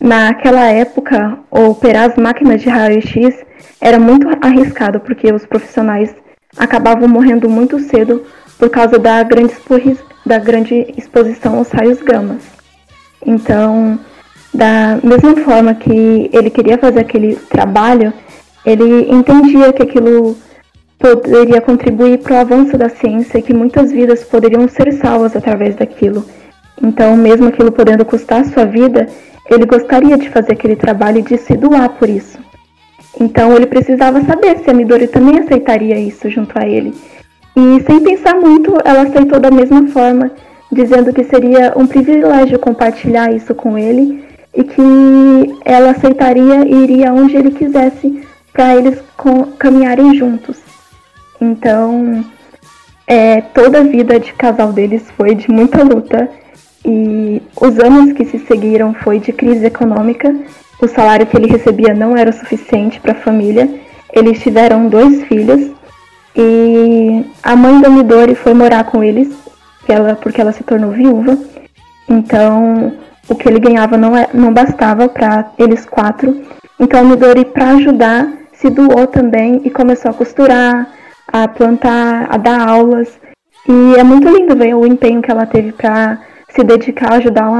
Naquela 0.00 0.66
época, 0.66 1.38
operar 1.50 2.10
as 2.10 2.16
máquinas 2.16 2.62
de 2.62 2.68
raio-x 2.68 3.44
era 3.80 3.98
muito 3.98 4.28
arriscado 4.40 5.00
porque 5.00 5.32
os 5.32 5.44
profissionais 5.44 6.14
acabavam 6.56 7.08
morrendo 7.08 7.48
muito 7.48 7.78
cedo 7.80 8.24
por 8.58 8.70
causa 8.70 8.98
da 8.98 9.22
grande, 9.22 9.54
da 10.24 10.38
grande 10.38 10.94
exposição 10.96 11.58
aos 11.58 11.70
raios 11.70 12.00
gamas. 12.00 12.42
Então, 13.26 13.98
da 14.54 14.98
mesma 15.02 15.36
forma 15.36 15.74
que 15.74 16.30
ele 16.32 16.50
queria 16.50 16.78
fazer 16.78 17.00
aquele 17.00 17.36
trabalho, 17.36 18.12
ele 18.64 19.10
entendia 19.12 19.72
que 19.72 19.82
aquilo 19.82 20.36
poderia 20.98 21.60
contribuir 21.60 22.18
para 22.18 22.34
o 22.34 22.38
avanço 22.38 22.76
da 22.76 22.88
ciência 22.88 23.38
e 23.38 23.42
que 23.42 23.54
muitas 23.54 23.92
vidas 23.92 24.24
poderiam 24.24 24.66
ser 24.68 24.92
salvas 24.92 25.36
através 25.36 25.76
daquilo. 25.76 26.24
Então, 26.82 27.16
mesmo 27.16 27.48
aquilo 27.48 27.72
podendo 27.72 28.04
custar 28.04 28.44
sua 28.44 28.64
vida, 28.64 29.08
ele 29.50 29.64
gostaria 29.66 30.16
de 30.16 30.28
fazer 30.30 30.52
aquele 30.52 30.76
trabalho 30.76 31.18
e 31.18 31.22
de 31.22 31.38
se 31.38 31.56
doar 31.56 31.90
por 31.90 32.08
isso. 32.08 32.38
Então, 33.20 33.54
ele 33.54 33.66
precisava 33.66 34.22
saber 34.22 34.58
se 34.58 34.70
a 34.70 34.74
Midori 34.74 35.08
também 35.08 35.38
aceitaria 35.38 35.98
isso 35.98 36.30
junto 36.30 36.58
a 36.58 36.66
ele. 36.66 36.94
E 37.56 37.80
sem 37.82 38.00
pensar 38.00 38.34
muito, 38.36 38.76
ela 38.84 39.02
aceitou 39.02 39.40
da 39.40 39.50
mesma 39.50 39.86
forma, 39.88 40.30
dizendo 40.70 41.12
que 41.12 41.24
seria 41.24 41.72
um 41.76 41.86
privilégio 41.86 42.58
compartilhar 42.58 43.32
isso 43.32 43.54
com 43.54 43.76
ele 43.76 44.22
e 44.54 44.62
que 44.62 45.56
ela 45.64 45.90
aceitaria 45.90 46.64
e 46.64 46.74
iria 46.84 47.12
onde 47.12 47.36
ele 47.36 47.50
quisesse 47.50 48.22
para 48.52 48.76
eles 48.76 49.02
caminharem 49.58 50.14
juntos. 50.14 50.58
Então, 51.40 52.24
é, 53.06 53.40
toda 53.40 53.80
a 53.80 53.84
vida 53.84 54.20
de 54.20 54.32
casal 54.34 54.72
deles 54.72 55.10
foi 55.16 55.34
de 55.34 55.50
muita 55.50 55.82
luta 55.82 56.28
e 56.84 57.42
os 57.60 57.78
anos 57.78 58.12
que 58.12 58.24
se 58.24 58.38
seguiram 58.38 58.94
foi 58.94 59.18
de 59.18 59.32
crise 59.32 59.66
econômica. 59.66 60.34
O 60.80 60.86
salário 60.86 61.26
que 61.26 61.36
ele 61.36 61.50
recebia 61.50 61.92
não 61.92 62.16
era 62.16 62.30
o 62.30 62.32
suficiente 62.32 63.00
para 63.00 63.12
a 63.12 63.22
família. 63.22 63.68
Eles 64.12 64.40
tiveram 64.40 64.88
dois 64.88 65.24
filhos 65.24 65.72
e 66.36 67.24
a 67.42 67.56
mãe 67.56 67.80
da 67.80 67.90
Midori 67.90 68.34
foi 68.34 68.54
morar 68.54 68.84
com 68.84 69.02
eles, 69.02 69.28
ela, 69.88 70.14
porque 70.14 70.40
ela 70.40 70.52
se 70.52 70.62
tornou 70.62 70.92
viúva. 70.92 71.36
Então, 72.08 72.92
o 73.28 73.34
que 73.34 73.48
ele 73.48 73.58
ganhava 73.58 73.96
não, 73.96 74.16
é, 74.16 74.28
não 74.32 74.52
bastava 74.52 75.08
para 75.08 75.50
eles 75.58 75.84
quatro. 75.84 76.40
Então, 76.78 77.00
a 77.00 77.04
Midori, 77.04 77.44
para 77.44 77.70
ajudar, 77.70 78.32
se 78.52 78.70
doou 78.70 79.06
também 79.06 79.60
e 79.64 79.70
começou 79.70 80.10
a 80.10 80.14
costurar, 80.14 80.88
a 81.26 81.48
plantar, 81.48 82.28
a 82.30 82.36
dar 82.36 82.68
aulas. 82.68 83.08
E 83.68 83.96
é 83.98 84.04
muito 84.04 84.28
lindo 84.28 84.56
ver 84.56 84.74
o 84.74 84.86
empenho 84.86 85.20
que 85.20 85.30
ela 85.30 85.44
teve 85.44 85.72
para 85.72 86.18
se 86.48 86.62
dedicar 86.64 87.12
a 87.12 87.16
ajudar 87.16 87.50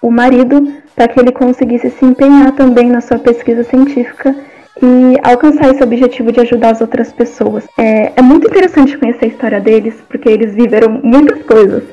o 0.00 0.10
marido 0.10 0.72
para 0.94 1.08
que 1.08 1.18
ele 1.18 1.32
conseguisse 1.32 1.90
se 1.90 2.04
empenhar 2.04 2.52
também 2.52 2.88
na 2.88 3.00
sua 3.00 3.18
pesquisa 3.18 3.64
científica 3.64 4.34
e 4.82 5.16
alcançar 5.22 5.70
esse 5.70 5.82
objetivo 5.82 6.32
de 6.32 6.40
ajudar 6.40 6.70
as 6.70 6.80
outras 6.80 7.12
pessoas. 7.12 7.66
É, 7.78 8.12
é 8.16 8.22
muito 8.22 8.48
interessante 8.48 8.98
conhecer 8.98 9.26
a 9.26 9.28
história 9.28 9.60
deles, 9.60 9.94
porque 10.08 10.28
eles 10.28 10.54
viveram 10.54 11.00
muitas 11.02 11.42
coisas. 11.42 11.84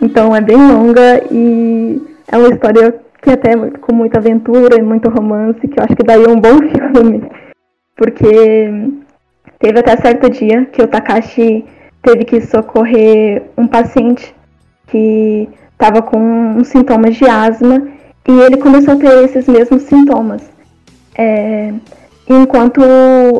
Então 0.00 0.34
é 0.34 0.40
bem 0.40 0.56
longa 0.56 1.22
e 1.30 2.00
é 2.28 2.36
uma 2.36 2.48
história 2.48 2.94
que 3.20 3.30
até 3.30 3.56
com 3.56 3.94
muita 3.94 4.18
aventura 4.18 4.78
e 4.78 4.82
muito 4.82 5.08
romance, 5.08 5.66
que 5.66 5.78
eu 5.78 5.84
acho 5.84 5.96
que 5.96 6.04
daria 6.04 6.28
um 6.28 6.40
bom 6.40 6.58
filme. 6.94 7.24
Porque 7.96 8.70
teve 9.58 9.80
até 9.80 9.96
certo 9.96 10.30
dia 10.30 10.66
que 10.66 10.82
o 10.82 10.86
Takashi 10.86 11.64
teve 12.02 12.24
que 12.24 12.40
socorrer 12.42 13.42
um 13.56 13.66
paciente 13.66 14.34
que 14.86 15.48
estava 15.76 16.02
com 16.02 16.64
sintomas 16.64 17.16
de 17.16 17.28
asma 17.28 17.86
e 18.26 18.32
ele 18.40 18.56
começou 18.56 18.94
a 18.94 18.96
ter 18.96 19.24
esses 19.24 19.46
mesmos 19.46 19.82
sintomas. 19.82 20.42
É, 21.14 21.72
Enquanto 22.28 22.82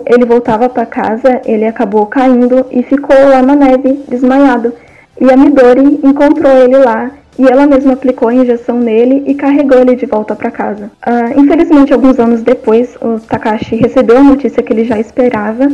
ele 0.06 0.24
voltava 0.24 0.68
para 0.68 0.86
casa, 0.86 1.40
ele 1.44 1.64
acabou 1.64 2.06
caindo 2.06 2.66
e 2.70 2.84
ficou 2.84 3.16
lá 3.28 3.42
na 3.42 3.56
neve, 3.56 4.04
desmaiado. 4.08 4.72
E 5.20 5.28
a 5.28 5.36
Midori 5.36 6.00
encontrou 6.04 6.52
ele 6.52 6.76
lá 6.76 7.10
e 7.36 7.48
ela 7.48 7.66
mesma 7.66 7.94
aplicou 7.94 8.28
a 8.28 8.34
injeção 8.34 8.78
nele 8.78 9.24
e 9.26 9.34
carregou 9.34 9.80
ele 9.80 9.96
de 9.96 10.06
volta 10.06 10.36
para 10.36 10.52
casa. 10.52 10.90
Uh, 11.04 11.40
infelizmente, 11.40 11.92
alguns 11.92 12.20
anos 12.20 12.42
depois, 12.42 12.96
o 13.02 13.18
Takashi 13.18 13.74
recebeu 13.74 14.18
a 14.18 14.22
notícia 14.22 14.62
que 14.62 14.72
ele 14.72 14.84
já 14.84 15.00
esperava. 15.00 15.68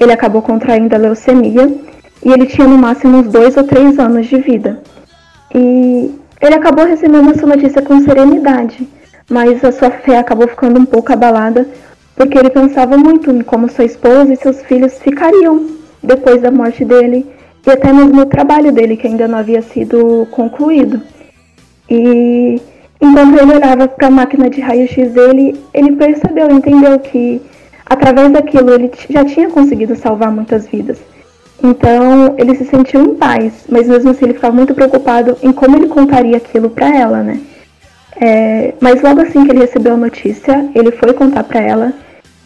Ele 0.00 0.12
acabou 0.12 0.40
contraindo 0.40 0.94
a 0.94 0.98
leucemia 0.98 1.70
e 2.24 2.32
ele 2.32 2.46
tinha 2.46 2.66
no 2.66 2.78
máximo 2.78 3.18
uns 3.18 3.28
dois 3.28 3.58
ou 3.58 3.64
três 3.64 3.98
anos 3.98 4.26
de 4.26 4.38
vida. 4.38 4.80
E 5.54 6.14
ele 6.40 6.54
acabou 6.54 6.84
recebendo 6.84 7.30
essa 7.30 7.46
notícia 7.46 7.80
com 7.80 8.00
serenidade, 8.00 8.88
mas 9.30 9.64
a 9.64 9.72
sua 9.72 9.90
fé 9.90 10.18
acabou 10.18 10.48
ficando 10.48 10.80
um 10.80 10.84
pouco 10.84 11.12
abalada 11.12 11.66
porque 12.16 12.38
ele 12.38 12.50
pensava 12.50 12.96
muito 12.96 13.30
em 13.30 13.42
como 13.42 13.68
sua 13.68 13.84
esposa 13.84 14.32
e 14.32 14.36
seus 14.36 14.62
filhos 14.62 14.98
ficariam 14.98 15.68
depois 16.02 16.40
da 16.42 16.50
morte 16.50 16.84
dele 16.84 17.26
e 17.66 17.70
até 17.70 17.92
mesmo 17.92 18.22
o 18.22 18.26
trabalho 18.26 18.70
dele 18.72 18.96
que 18.96 19.06
ainda 19.06 19.26
não 19.26 19.38
havia 19.38 19.62
sido 19.62 20.26
concluído. 20.30 21.00
E 21.88 22.60
enquanto 23.00 23.40
ele 23.40 23.54
olhava 23.54 23.88
para 23.88 24.08
a 24.08 24.10
máquina 24.10 24.50
de 24.50 24.60
raio-x 24.60 25.12
dele, 25.12 25.58
ele 25.72 25.96
percebeu, 25.96 26.50
entendeu 26.50 26.98
que 26.98 27.40
através 27.86 28.30
daquilo 28.32 28.74
ele 28.74 28.90
já 29.08 29.24
tinha 29.24 29.48
conseguido 29.48 29.96
salvar 29.96 30.30
muitas 30.30 30.66
vidas. 30.66 30.98
Então 31.62 32.34
ele 32.36 32.54
se 32.56 32.64
sentiu 32.64 33.00
em 33.02 33.14
paz, 33.14 33.64
mas 33.68 33.88
mesmo 33.88 34.10
assim 34.10 34.24
ele 34.24 34.34
ficava 34.34 34.54
muito 34.54 34.74
preocupado 34.74 35.36
em 35.42 35.52
como 35.52 35.76
ele 35.76 35.88
contaria 35.88 36.36
aquilo 36.36 36.70
para 36.70 36.94
ela, 36.94 37.22
né? 37.22 37.40
É, 38.20 38.74
mas 38.80 39.02
logo 39.02 39.20
assim 39.20 39.44
que 39.44 39.50
ele 39.50 39.60
recebeu 39.60 39.94
a 39.94 39.96
notícia, 39.96 40.68
ele 40.74 40.92
foi 40.92 41.12
contar 41.12 41.44
para 41.44 41.60
ela 41.60 41.92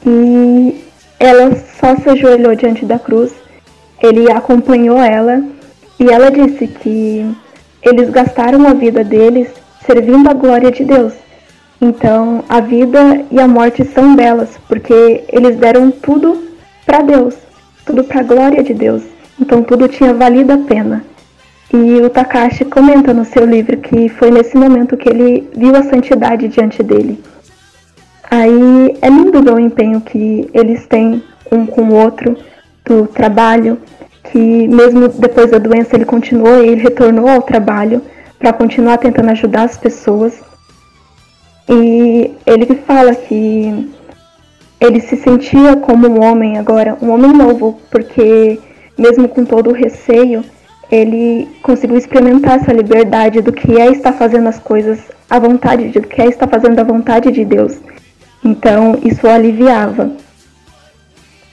e 0.07 0.85
ela 1.19 1.55
só 1.81 1.97
se 1.97 2.09
ajoelhou 2.09 2.55
diante 2.55 2.85
da 2.85 2.99
cruz. 2.99 3.33
Ele 4.03 4.31
acompanhou 4.31 4.99
ela 4.99 5.43
e 5.99 6.09
ela 6.09 6.31
disse 6.31 6.67
que 6.67 7.27
eles 7.83 8.11
gastaram 8.11 8.67
a 8.67 8.73
vida 8.73 9.03
deles 9.03 9.49
servindo 9.85 10.29
a 10.29 10.35
glória 10.35 10.71
de 10.71 10.85
Deus. 10.85 11.13
Então, 11.81 12.45
a 12.49 12.61
vida 12.61 13.25
e 13.31 13.41
a 13.41 13.47
morte 13.47 13.85
são 13.85 14.15
belas, 14.15 14.51
porque 14.69 15.25
eles 15.29 15.57
deram 15.57 15.91
tudo 15.91 16.49
para 16.85 17.03
Deus. 17.03 17.35
Tudo 17.89 18.05
para 18.05 18.21
a 18.21 18.23
glória 18.23 18.63
de 18.63 18.75
Deus. 18.75 19.03
Então 19.41 19.63
tudo 19.63 19.89
tinha 19.89 20.13
valido 20.13 20.53
a 20.53 20.59
pena. 20.59 21.03
E 21.73 22.01
o 22.03 22.11
Takashi 22.11 22.67
comenta 22.67 23.15
no 23.15 23.25
seu 23.25 23.47
livro 23.47 23.79
que 23.79 24.11
foi 24.11 24.31
nesse 24.31 24.57
momento 24.57 24.97
que 24.97 25.09
ele 25.09 25.49
viu 25.57 25.75
a 25.75 25.83
santidade 25.83 26.49
diante 26.49 26.83
dele. 26.83 27.19
Aí 28.31 28.95
é 29.01 29.09
lindo 29.09 29.43
ver 29.43 29.55
o 29.55 29.59
empenho 29.59 30.03
que 30.03 30.49
eles 30.53 30.87
têm 30.87 31.23
um 31.51 31.65
com 31.65 31.83
o 31.85 31.95
outro, 31.95 32.37
do 32.85 33.07
trabalho, 33.07 33.79
que 34.25 34.69
mesmo 34.69 35.09
depois 35.09 35.51
da 35.51 35.59
doença 35.59 35.97
ele 35.97 36.05
continuou 36.05 36.63
e 36.63 36.69
ele 36.69 36.83
retornou 36.83 37.27
ao 37.29 37.41
trabalho 37.41 38.03
para 38.39 38.53
continuar 38.53 38.99
tentando 38.99 39.31
ajudar 39.31 39.63
as 39.63 39.79
pessoas. 39.79 40.43
E 41.69 42.33
ele 42.47 42.75
fala 42.87 43.15
que 43.15 43.91
ele 44.81 45.01
se 45.01 45.17
sentia 45.17 45.77
como 45.77 46.09
um 46.09 46.23
homem 46.23 46.59
agora, 46.59 46.97
um 47.03 47.11
homem 47.11 47.33
novo, 47.33 47.81
porque 47.91 48.59
mesmo 48.97 49.29
com 49.29 49.45
todo 49.45 49.71
o 49.71 49.73
receio, 49.73 50.45
ele 50.91 51.49
conseguiu 51.63 51.97
experimentar 51.97 52.61
essa 52.61 52.73
liberdade 52.73 53.41
do 53.41 53.53
que 53.53 53.79
é 53.79 53.91
estar 53.91 54.13
fazendo 54.13 54.49
as 54.49 54.59
coisas 54.59 54.99
à 55.29 55.39
vontade, 55.39 55.89
do 55.89 56.07
que 56.07 56.23
é 56.23 56.27
estar 56.27 56.49
fazendo 56.49 56.79
a 56.79 56.85
vontade 56.85 57.31
de 57.31 57.45
Deus. 57.45 57.79
Então, 58.45 58.99
isso 59.05 59.27
o 59.27 59.31
aliviava. 59.31 60.11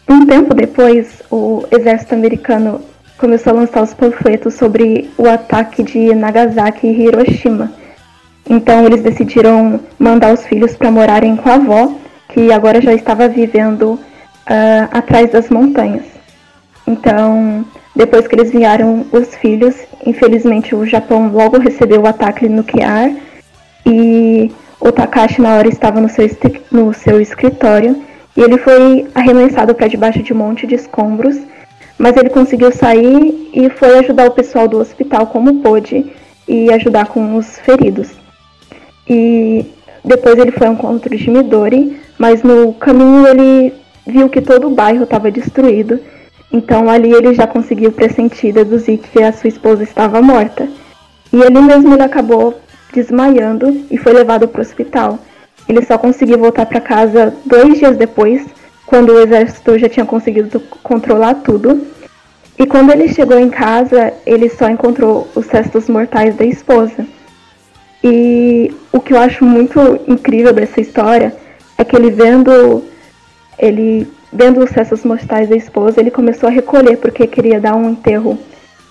Um 0.07 0.25
tempo 0.25 0.53
depois, 0.53 1.21
o 1.31 1.65
exército 1.71 2.13
americano 2.13 2.81
começou 3.17 3.53
a 3.53 3.55
lançar 3.55 3.81
os 3.81 3.93
panfletos 3.93 4.53
sobre 4.53 5.09
o 5.17 5.27
ataque 5.27 5.83
de 5.83 6.13
Nagasaki 6.13 6.87
e 6.87 7.07
Hiroshima. 7.07 7.71
Então, 8.47 8.85
eles 8.85 9.01
decidiram 9.01 9.79
mandar 9.97 10.33
os 10.33 10.45
filhos 10.45 10.75
para 10.75 10.91
morarem 10.91 11.35
com 11.35 11.49
a 11.49 11.55
avó, 11.55 11.91
que 12.35 12.51
agora 12.51 12.81
já 12.81 12.93
estava 12.93 13.29
vivendo 13.29 13.91
uh, 13.93 13.99
atrás 14.91 15.31
das 15.31 15.49
montanhas. 15.49 16.03
Então, 16.85 17.65
depois 17.95 18.27
que 18.27 18.35
eles 18.35 18.51
vieram 18.51 19.05
os 19.09 19.33
filhos, 19.35 19.73
infelizmente 20.05 20.75
o 20.75 20.85
Japão 20.85 21.29
logo 21.31 21.57
recebeu 21.57 22.01
o 22.01 22.07
ataque 22.07 22.49
nuclear 22.49 23.09
e 23.85 24.51
o 24.81 24.91
Takashi 24.91 25.41
na 25.41 25.55
hora 25.55 25.69
estava 25.69 26.01
no 26.01 26.09
seu, 26.09 26.29
no 26.69 26.93
seu 26.93 27.21
escritório 27.21 28.03
e 28.35 28.41
ele 28.41 28.57
foi 28.57 29.07
arremessado 29.15 29.73
para 29.73 29.87
debaixo 29.87 30.21
de 30.21 30.33
um 30.33 30.37
monte 30.37 30.67
de 30.67 30.75
escombros, 30.75 31.37
mas 31.97 32.17
ele 32.17 32.29
conseguiu 32.29 32.69
sair 32.69 33.49
e 33.53 33.69
foi 33.69 33.99
ajudar 33.99 34.27
o 34.27 34.31
pessoal 34.31 34.67
do 34.67 34.77
hospital 34.77 35.27
como 35.27 35.61
pôde 35.61 36.11
e 36.45 36.69
ajudar 36.73 37.07
com 37.07 37.37
os 37.37 37.57
feridos. 37.59 38.09
E 39.07 39.65
depois 40.03 40.37
ele 40.37 40.51
foi 40.51 40.67
ao 40.67 40.73
encontro 40.73 41.15
de 41.15 41.29
Midori, 41.29 42.04
mas 42.17 42.43
no 42.43 42.73
caminho 42.73 43.27
ele 43.27 43.73
viu 44.05 44.29
que 44.29 44.41
todo 44.41 44.67
o 44.67 44.75
bairro 44.75 45.03
estava 45.03 45.31
destruído 45.31 45.99
então 46.55 46.89
ali 46.89 47.11
ele 47.11 47.33
já 47.33 47.45
conseguiu 47.45 47.91
pressentir, 47.91 48.53
deduzir 48.53 48.99
que 48.99 49.21
a 49.21 49.33
sua 49.33 49.49
esposa 49.49 49.83
estava 49.83 50.21
morta. 50.21 50.69
E 51.33 51.41
ele 51.41 51.59
mesmo 51.59 51.93
ele 51.93 52.01
acabou 52.01 52.57
desmaiando 52.93 53.85
e 53.91 53.97
foi 53.97 54.13
levado 54.13 54.47
para 54.47 54.59
o 54.59 54.61
hospital. 54.61 55.19
Ele 55.67 55.83
só 55.83 55.97
conseguiu 55.97 56.37
voltar 56.37 56.65
para 56.65 56.79
casa 56.79 57.33
dois 57.45 57.77
dias 57.77 57.97
depois, 57.97 58.45
quando 58.85 59.09
o 59.09 59.19
exército 59.19 59.77
já 59.77 59.89
tinha 59.89 60.05
conseguido 60.05 60.61
controlar 60.81 61.35
tudo. 61.35 61.85
E 62.57 62.65
quando 62.65 62.91
ele 62.91 63.09
chegou 63.09 63.37
em 63.37 63.49
casa, 63.49 64.13
ele 64.25 64.47
só 64.47 64.69
encontrou 64.69 65.27
os 65.35 65.47
restos 65.47 65.89
mortais 65.89 66.37
da 66.37 66.45
esposa. 66.45 67.05
E 68.01 68.73
o 68.93 69.01
que 69.01 69.11
eu 69.11 69.17
acho 69.17 69.43
muito 69.43 69.99
incrível 70.07 70.53
dessa 70.53 70.79
história 70.79 71.35
é 71.77 71.83
que 71.83 71.95
ele 71.95 72.11
vendo 72.11 72.83
ele 73.57 74.07
vendo 74.31 74.61
os 74.61 74.71
restos 74.71 75.03
mortais 75.03 75.47
da 75.47 75.55
esposa, 75.55 75.99
ele 75.99 76.11
começou 76.11 76.47
a 76.47 76.51
recolher 76.51 76.97
porque 76.97 77.25
queria 77.25 77.59
dar 77.59 77.75
um 77.75 77.89
enterro 77.89 78.37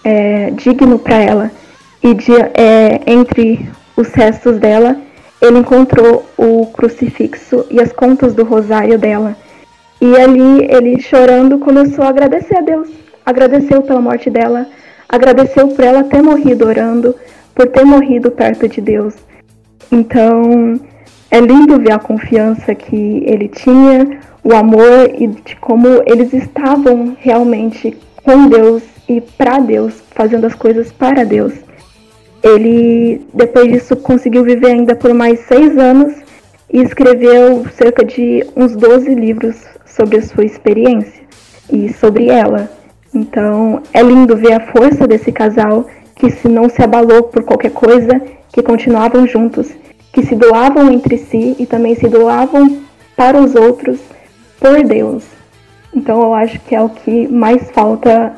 é, 0.03 0.51
digno 0.53 0.99
para 0.99 1.16
ela. 1.16 1.51
E 2.03 2.14
de, 2.14 2.32
é, 2.32 3.01
entre 3.07 3.68
os 3.97 4.09
restos 4.09 4.59
dela, 4.59 4.97
ele 5.41 5.59
encontrou 5.59 6.24
o 6.37 6.66
crucifixo 6.66 7.66
e 7.70 7.80
as 7.80 7.93
contas 7.93 8.35
do 8.35 8.45
rosário 8.45 8.99
dela. 8.99 9.37
E 10.01 10.16
ali 10.16 10.66
ele 10.70 11.01
chorando 11.01 11.59
começou 11.59 12.05
a 12.05 12.09
agradecer 12.09 12.57
a 12.57 12.62
Deus, 12.62 12.89
agradeceu 13.24 13.82
pela 13.82 14.01
morte 14.01 14.30
dela, 14.30 14.66
agradeceu 15.09 15.68
por 15.68 15.85
ela 15.85 16.05
ter 16.05 16.22
morrido 16.22 16.66
orando, 16.66 17.14
por 17.55 17.68
ter 17.68 17.85
morrido 17.85 18.30
perto 18.30 18.68
de 18.68 18.80
Deus. 18.80 19.14
Então 19.93 20.80
é 21.35 21.41
lindo 21.41 21.80
ver 21.80 21.91
a 21.91 21.99
confiança 21.99 22.76
que 22.76 23.24
ele 23.26 23.49
tinha, 23.49 24.20
o 24.45 24.55
amor 24.55 25.11
e 25.18 25.26
de 25.26 25.57
como 25.57 26.01
eles 26.07 26.32
estavam 26.32 27.16
realmente 27.18 27.97
com 28.22 28.47
Deus 28.47 28.85
e 29.09 29.20
para 29.20 29.59
Deus, 29.59 30.01
fazendo 30.12 30.47
as 30.47 30.55
coisas 30.55 30.93
para 30.93 31.24
Deus. 31.24 31.53
Ele, 32.41 33.20
depois 33.35 33.66
disso, 33.72 33.97
conseguiu 33.97 34.45
viver 34.45 34.68
ainda 34.68 34.95
por 34.95 35.12
mais 35.12 35.41
seis 35.41 35.76
anos 35.76 36.14
e 36.72 36.80
escreveu 36.80 37.66
cerca 37.70 38.05
de 38.05 38.47
uns 38.55 38.76
12 38.76 39.12
livros 39.12 39.57
sobre 39.85 40.18
a 40.18 40.22
sua 40.22 40.45
experiência 40.45 41.24
e 41.68 41.93
sobre 41.95 42.28
ela. 42.28 42.70
Então, 43.12 43.82
é 43.93 44.01
lindo 44.05 44.37
ver 44.37 44.53
a 44.53 44.72
força 44.72 45.05
desse 45.05 45.32
casal 45.32 45.85
que 46.14 46.30
se 46.30 46.47
não 46.47 46.68
se 46.68 46.80
abalou 46.80 47.24
por 47.24 47.43
qualquer 47.43 47.72
coisa, 47.72 48.22
que 48.53 48.62
continuavam 48.62 49.26
juntos, 49.26 49.74
que 50.14 50.24
se 50.24 50.36
doavam 50.36 50.92
entre 50.92 51.18
si 51.18 51.56
e 51.58 51.66
também 51.66 51.96
se 51.96 52.08
doavam 52.08 52.82
para 53.16 53.38
os 53.42 53.56
outros 53.56 53.98
por 54.60 54.82
Deus. 54.84 55.24
Então 55.92 56.22
eu 56.22 56.32
acho 56.32 56.58
que 56.60 56.74
é 56.74 56.80
o 56.80 56.88
que 56.88 57.26
mais 57.26 57.70
falta 57.72 58.34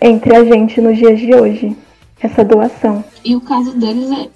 entre 0.00 0.34
a 0.36 0.44
gente 0.44 0.80
nos 0.80 0.96
dias 0.96 1.18
de 1.18 1.34
hoje, 1.34 1.76
essa 2.20 2.44
doação. 2.44 3.04
E 3.24 3.34
o 3.34 3.40
caso 3.40 3.76
deles 3.76 4.08
é 4.10 4.28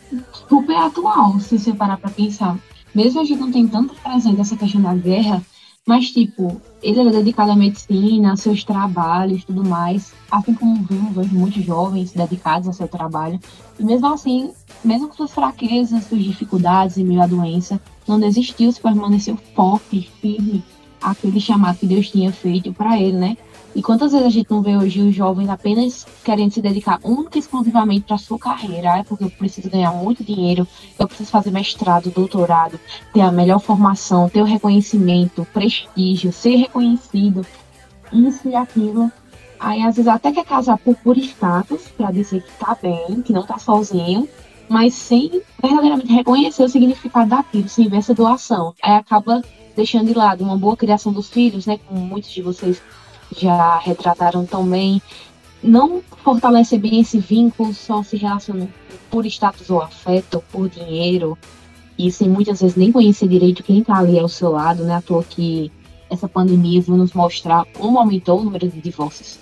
super 0.48 0.76
atual, 0.76 1.38
se 1.38 1.58
você 1.58 1.72
parar 1.72 1.96
pra 1.96 2.10
pensar. 2.10 2.56
Mesmo 2.92 3.20
a 3.20 3.24
gente 3.24 3.38
não 3.38 3.52
tem 3.52 3.68
tanto 3.68 3.94
presente 4.02 4.40
essa 4.40 4.56
questão 4.56 4.82
da 4.82 4.94
guerra, 4.94 5.40
mas 5.86 6.10
tipo, 6.10 6.60
ele 6.82 7.00
era 7.00 7.10
dedicado 7.10 7.50
à 7.50 7.56
medicina, 7.56 8.30
aos 8.30 8.40
seus 8.40 8.62
trabalhos 8.64 9.44
tudo 9.44 9.64
mais, 9.64 10.12
assim 10.30 10.54
como 10.54 10.84
vimos 10.84 11.16
hoje 11.16 11.34
muitos 11.34 11.64
jovens 11.64 12.12
dedicados 12.12 12.68
ao 12.68 12.74
seu 12.74 12.86
trabalho. 12.86 13.40
E 13.78 13.84
mesmo 13.84 14.06
assim, 14.12 14.52
mesmo 14.84 15.08
com 15.08 15.14
suas 15.14 15.32
fraquezas, 15.32 16.04
suas 16.04 16.22
dificuldades 16.22 16.96
e 16.96 17.04
meio 17.04 17.22
à 17.22 17.26
doença, 17.26 17.80
não 18.06 18.20
desistiu, 18.20 18.70
se 18.70 18.80
permaneceu 18.80 19.38
forte, 19.54 20.10
firme 20.20 20.62
aquele 21.00 21.40
chamado 21.40 21.78
que 21.78 21.86
Deus 21.86 22.10
tinha 22.10 22.30
feito 22.30 22.72
para 22.72 23.00
ele, 23.00 23.16
né? 23.16 23.36
E 23.74 23.82
quantas 23.82 24.10
vezes 24.10 24.26
a 24.26 24.30
gente 24.30 24.50
não 24.50 24.62
vê 24.62 24.76
hoje 24.76 25.00
os 25.00 25.14
jovens 25.14 25.48
apenas 25.48 26.04
querendo 26.24 26.50
se 26.50 26.60
dedicar 26.60 26.98
única 27.04 27.38
e 27.38 27.40
exclusivamente 27.40 28.04
para 28.06 28.18
sua 28.18 28.38
carreira? 28.38 28.98
É 28.98 29.04
porque 29.04 29.24
eu 29.24 29.30
preciso 29.30 29.70
ganhar 29.70 29.92
muito 29.92 30.24
dinheiro, 30.24 30.66
eu 30.98 31.06
preciso 31.06 31.30
fazer 31.30 31.52
mestrado, 31.52 32.10
doutorado, 32.10 32.80
ter 33.12 33.20
a 33.20 33.30
melhor 33.30 33.60
formação, 33.60 34.28
ter 34.28 34.42
o 34.42 34.44
reconhecimento, 34.44 35.46
prestígio, 35.52 36.32
ser 36.32 36.56
reconhecido, 36.56 37.46
isso 38.12 38.48
e 38.48 38.56
aquilo. 38.56 39.10
Aí 39.58 39.82
às 39.82 39.94
vezes 39.94 40.08
até 40.08 40.32
quer 40.32 40.44
casar 40.44 40.76
por, 40.78 40.96
por 40.96 41.16
status, 41.18 41.82
para 41.96 42.10
dizer 42.10 42.42
que 42.42 42.52
tá 42.58 42.76
bem, 42.80 43.22
que 43.22 43.32
não 43.32 43.44
tá 43.44 43.58
sozinho, 43.58 44.28
mas 44.68 44.94
sem 44.94 45.42
verdadeiramente 45.62 46.12
reconhecer 46.12 46.64
o 46.64 46.68
significado 46.68 47.30
daquilo, 47.30 47.68
sem 47.68 47.88
ver 47.88 47.98
essa 47.98 48.14
doação. 48.14 48.74
Aí 48.82 48.94
acaba 48.94 49.42
deixando 49.76 50.08
de 50.08 50.14
lado 50.14 50.42
uma 50.42 50.56
boa 50.56 50.76
criação 50.76 51.12
dos 51.12 51.28
filhos, 51.28 51.66
né, 51.66 51.78
como 51.86 52.00
muitos 52.00 52.30
de 52.30 52.42
vocês 52.42 52.82
já 53.36 53.78
retrataram 53.78 54.44
também, 54.44 55.00
não 55.62 56.02
fortalece 56.24 56.78
bem 56.78 57.00
esse 57.00 57.18
vínculo, 57.18 57.74
só 57.74 58.02
se 58.02 58.16
relaciona 58.16 58.68
por 59.10 59.26
status 59.26 59.70
ou 59.70 59.82
afeto, 59.82 60.42
por 60.50 60.68
dinheiro, 60.68 61.36
e 61.98 62.10
sem 62.10 62.28
muitas 62.28 62.60
vezes 62.60 62.76
nem 62.76 62.90
conhecer 62.90 63.28
direito 63.28 63.62
quem 63.62 63.80
está 63.80 63.98
ali 63.98 64.18
ao 64.18 64.28
seu 64.28 64.50
lado, 64.50 64.84
né? 64.84 64.94
À 64.94 65.02
toa 65.02 65.22
que 65.22 65.70
essa 66.08 66.28
pandemia 66.28 66.80
veio 66.80 66.96
nos 66.96 67.12
mostrar 67.12 67.66
como 67.74 67.98
aumentou 67.98 68.40
o 68.40 68.44
número 68.44 68.68
de 68.68 68.80
divórcios. 68.80 69.38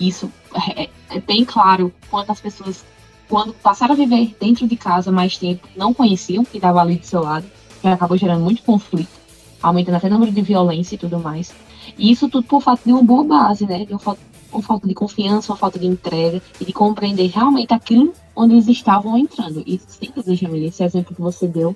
Isso 0.00 0.30
é, 0.76 0.88
é 1.10 1.20
bem 1.20 1.44
claro 1.44 1.92
quantas 2.10 2.40
pessoas, 2.40 2.84
quando 3.28 3.54
passaram 3.54 3.94
a 3.94 3.96
viver 3.96 4.34
dentro 4.40 4.66
de 4.66 4.76
casa 4.76 5.12
mais 5.12 5.38
tempo, 5.38 5.68
não 5.76 5.94
conheciam 5.94 6.44
quem 6.44 6.58
estava 6.58 6.80
ali 6.80 6.96
do 6.96 7.06
seu 7.06 7.22
lado, 7.22 7.46
que 7.80 7.86
acabou 7.88 8.16
gerando 8.16 8.42
muito 8.42 8.62
conflito 8.62 9.26
aumentando 9.62 9.96
até 9.96 10.06
o 10.06 10.10
número 10.10 10.32
de 10.32 10.42
violência 10.42 10.94
e 10.94 10.98
tudo 10.98 11.18
mais. 11.18 11.52
E 11.98 12.10
isso 12.10 12.28
tudo 12.28 12.46
por 12.46 12.62
falta 12.62 12.82
de 12.84 12.92
uma 12.92 13.02
boa 13.02 13.24
base, 13.24 13.66
né? 13.66 13.84
De 13.84 13.92
uma 13.92 13.98
falta, 13.98 14.20
falta 14.62 14.86
de 14.86 14.94
confiança, 14.94 15.52
uma 15.52 15.58
falta 15.58 15.78
de 15.78 15.86
entrega 15.86 16.42
e 16.60 16.64
de 16.64 16.72
compreender 16.72 17.28
realmente 17.28 17.72
aquilo 17.72 18.12
onde 18.34 18.54
eles 18.54 18.68
estavam 18.68 19.16
entrando. 19.16 19.62
E 19.66 19.80
sem 19.86 20.10
dúvida, 20.14 20.58
esse 20.58 20.84
exemplo 20.84 21.14
que 21.14 21.20
você 21.20 21.46
deu 21.46 21.74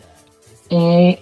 é 0.70 1.18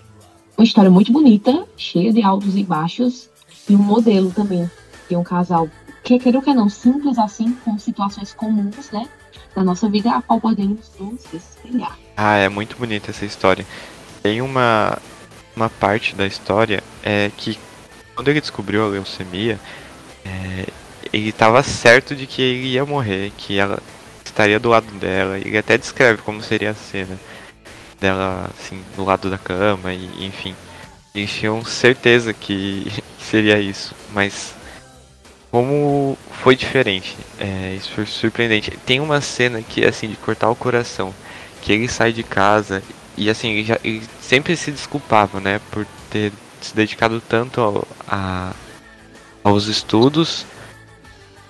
uma 0.56 0.64
história 0.64 0.90
muito 0.90 1.12
bonita, 1.12 1.66
cheia 1.76 2.12
de 2.12 2.22
altos 2.22 2.56
e 2.56 2.64
baixos, 2.64 3.28
e 3.68 3.74
um 3.74 3.78
modelo 3.78 4.30
também 4.32 4.68
de 5.08 5.16
um 5.16 5.22
casal 5.22 5.68
que, 6.02 6.18
queira 6.18 6.38
ou 6.38 6.44
que 6.44 6.52
não, 6.52 6.68
simples 6.68 7.18
assim, 7.18 7.52
com 7.64 7.78
situações 7.78 8.32
comuns, 8.32 8.90
né? 8.90 9.08
Da 9.54 9.62
nossa 9.62 9.88
vida, 9.88 10.10
a 10.10 10.22
qual 10.22 10.40
podemos 10.40 10.90
nos 10.98 11.20
espelhar. 11.32 11.98
Ah, 12.16 12.36
é 12.36 12.48
muito 12.48 12.76
bonita 12.76 13.10
essa 13.10 13.24
história. 13.24 13.66
Tem 14.22 14.42
uma 14.42 14.98
uma 15.54 15.68
parte 15.68 16.14
da 16.14 16.24
história 16.24 16.82
é 17.02 17.32
que 17.36 17.58
quando 18.18 18.30
ele 18.30 18.40
descobriu 18.40 18.84
a 18.84 18.88
leucemia, 18.88 19.60
é, 20.24 20.66
ele 21.12 21.28
estava 21.28 21.62
certo 21.62 22.16
de 22.16 22.26
que 22.26 22.42
ele 22.42 22.66
ia 22.70 22.84
morrer, 22.84 23.30
que 23.38 23.56
ela 23.56 23.78
estaria 24.24 24.58
do 24.58 24.68
lado 24.68 24.90
dela. 24.98 25.38
Ele 25.38 25.56
até 25.56 25.78
descreve 25.78 26.20
como 26.22 26.42
seria 26.42 26.72
a 26.72 26.74
cena 26.74 27.16
dela, 28.00 28.50
assim, 28.58 28.82
do 28.96 29.04
lado 29.04 29.30
da 29.30 29.38
cama, 29.38 29.94
e 29.94 30.26
enfim. 30.26 30.56
Eles 31.14 31.30
tinham 31.30 31.64
certeza 31.64 32.34
que 32.34 32.90
seria 33.22 33.60
isso, 33.60 33.94
mas 34.12 34.52
como 35.48 36.18
foi 36.42 36.56
diferente, 36.56 37.16
é, 37.38 37.76
isso 37.76 37.92
foi 37.92 38.04
surpreendente. 38.04 38.72
Tem 38.84 38.98
uma 38.98 39.20
cena 39.20 39.62
que 39.62 39.84
assim 39.84 40.08
de 40.08 40.16
cortar 40.16 40.50
o 40.50 40.56
coração, 40.56 41.14
que 41.62 41.72
ele 41.72 41.86
sai 41.86 42.12
de 42.12 42.24
casa 42.24 42.82
e 43.16 43.30
assim 43.30 43.50
ele, 43.50 43.64
já, 43.64 43.78
ele 43.84 44.02
sempre 44.20 44.56
se 44.56 44.72
desculpava, 44.72 45.38
né, 45.38 45.60
por 45.70 45.86
ter 46.10 46.32
se 46.60 46.74
dedicado 46.74 47.20
tanto 47.20 47.86
a, 48.06 48.52
aos 49.42 49.66
estudos 49.66 50.46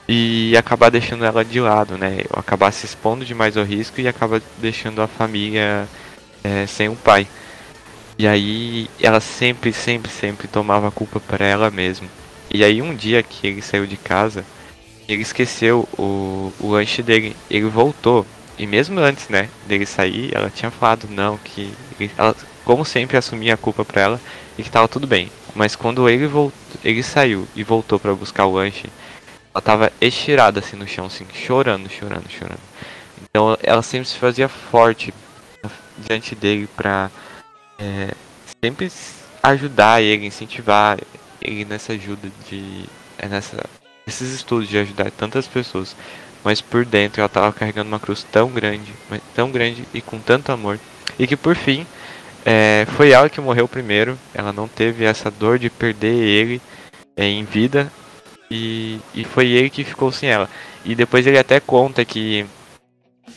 e 0.09 0.57
acabar 0.57 0.91
deixando 0.91 1.25
ela 1.25 1.45
de 1.45 1.61
lado, 1.61 1.99
né, 1.99 2.23
acabar 2.33 2.73
se 2.73 2.87
expondo 2.87 3.25
demais 3.25 3.57
ao 3.57 3.65
risco 3.65 4.01
e 4.01 4.09
acaba 4.09 4.41
deixando 4.57 5.03
a 5.03 5.07
família 5.07 5.87
é, 6.43 6.67
sem 6.67 6.89
um 6.89 6.97
pai. 6.97 7.27
E 8.19 8.27
aí 8.27 8.89
ela 9.01 9.21
sempre, 9.21 9.73
sempre, 9.73 10.11
sempre 10.11 10.49
tomava 10.49 10.89
a 10.89 10.91
culpa 10.91 11.21
para 11.21 11.47
ela 11.47 11.71
mesma. 11.71 12.09
E 12.53 12.65
aí 12.65 12.81
um 12.83 12.95
dia 12.95 13.23
que 13.23 13.47
ele 13.47 13.63
saiu 13.63 13.87
de 13.87 13.97
casa, 13.97 14.45
ele 15.09 15.23
esqueceu 15.23 15.89
o, 15.99 16.53
o 16.59 16.71
lanche 16.71 17.03
dele. 17.03 17.37
Ele 17.51 17.67
voltou. 17.67 18.27
E 18.59 18.67
mesmo 18.67 18.99
antes, 18.99 19.29
né, 19.29 19.49
dele 19.67 19.87
sair, 19.87 20.31
ela 20.35 20.51
tinha 20.51 20.71
falado 20.71 21.07
não, 21.09 21.39
que 21.39 21.73
ele, 21.99 22.11
ela, 22.19 22.35
como 22.65 22.85
sempre, 22.85 23.17
assumia 23.17 23.55
a 23.55 23.57
culpa 23.57 23.85
pra 23.85 24.03
ela 24.03 24.21
e 24.59 24.63
que 24.65 24.71
tava 24.71 24.89
tudo 24.89 25.07
bem. 25.07 25.31
Mas 25.55 25.77
quando 25.77 26.09
ele 26.09 26.27
voltou, 26.27 26.59
ele 26.85 27.03
saiu 27.03 27.47
e 27.55 27.63
voltou 27.63 27.99
para 27.99 28.13
buscar 28.15 28.45
o 28.45 28.53
lanche, 28.53 28.91
ela 29.55 29.63
tava 29.63 29.93
estirada 30.01 30.61
assim 30.61 30.77
no 30.77 30.87
chão, 30.87 31.07
assim, 31.07 31.27
chorando, 31.33 31.89
chorando, 31.89 32.29
chorando. 32.29 32.61
Então 33.23 33.57
ela 33.63 33.83
sempre 33.83 34.09
se 34.09 34.19
fazia 34.19 34.49
forte 34.49 35.15
diante 35.97 36.35
dele 36.35 36.69
pra 36.77 37.11
é, 37.79 38.13
sempre 38.63 38.91
ajudar 39.43 40.03
ele, 40.03 40.27
incentivar 40.27 40.99
ele 41.41 41.65
nessa 41.65 41.93
ajuda 41.93 42.31
de. 42.49 42.85
É 43.19 43.27
nessa, 43.27 43.65
esses 44.07 44.33
estudos 44.33 44.69
de 44.69 44.79
ajudar 44.79 45.11
tantas 45.11 45.47
pessoas. 45.47 45.95
Mas 46.45 46.61
por 46.61 46.85
dentro 46.85 47.21
ela 47.21 47.27
estava 47.27 47.53
carregando 47.53 47.89
uma 47.89 47.99
cruz 47.99 48.25
tão 48.31 48.49
grande, 48.49 48.93
tão 49.35 49.51
grande 49.51 49.85
e 49.93 50.01
com 50.01 50.19
tanto 50.19 50.53
amor. 50.53 50.79
E 51.19 51.27
que 51.27 51.37
por 51.37 51.57
fim 51.57 51.85
é, 52.51 52.87
foi 52.97 53.11
ela 53.11 53.29
que 53.29 53.43
morreu 53.43 53.69
primeiro. 53.69 54.19
Ela 54.33 54.55
não 54.55 54.67
teve 54.67 55.05
essa 55.05 55.31
dor 55.31 55.59
de 55.59 55.69
perder 55.69 56.15
ele 56.15 56.63
é, 57.15 57.27
em 57.27 57.45
vida. 57.45 57.93
E, 58.51 58.99
e 59.15 59.23
foi 59.23 59.49
ele 59.49 59.69
que 59.69 59.85
ficou 59.85 60.11
sem 60.11 60.31
ela. 60.31 60.49
E 60.83 60.95
depois 60.95 61.27
ele 61.27 61.39
até 61.39 61.61
conta 61.61 62.03
que 62.07 62.47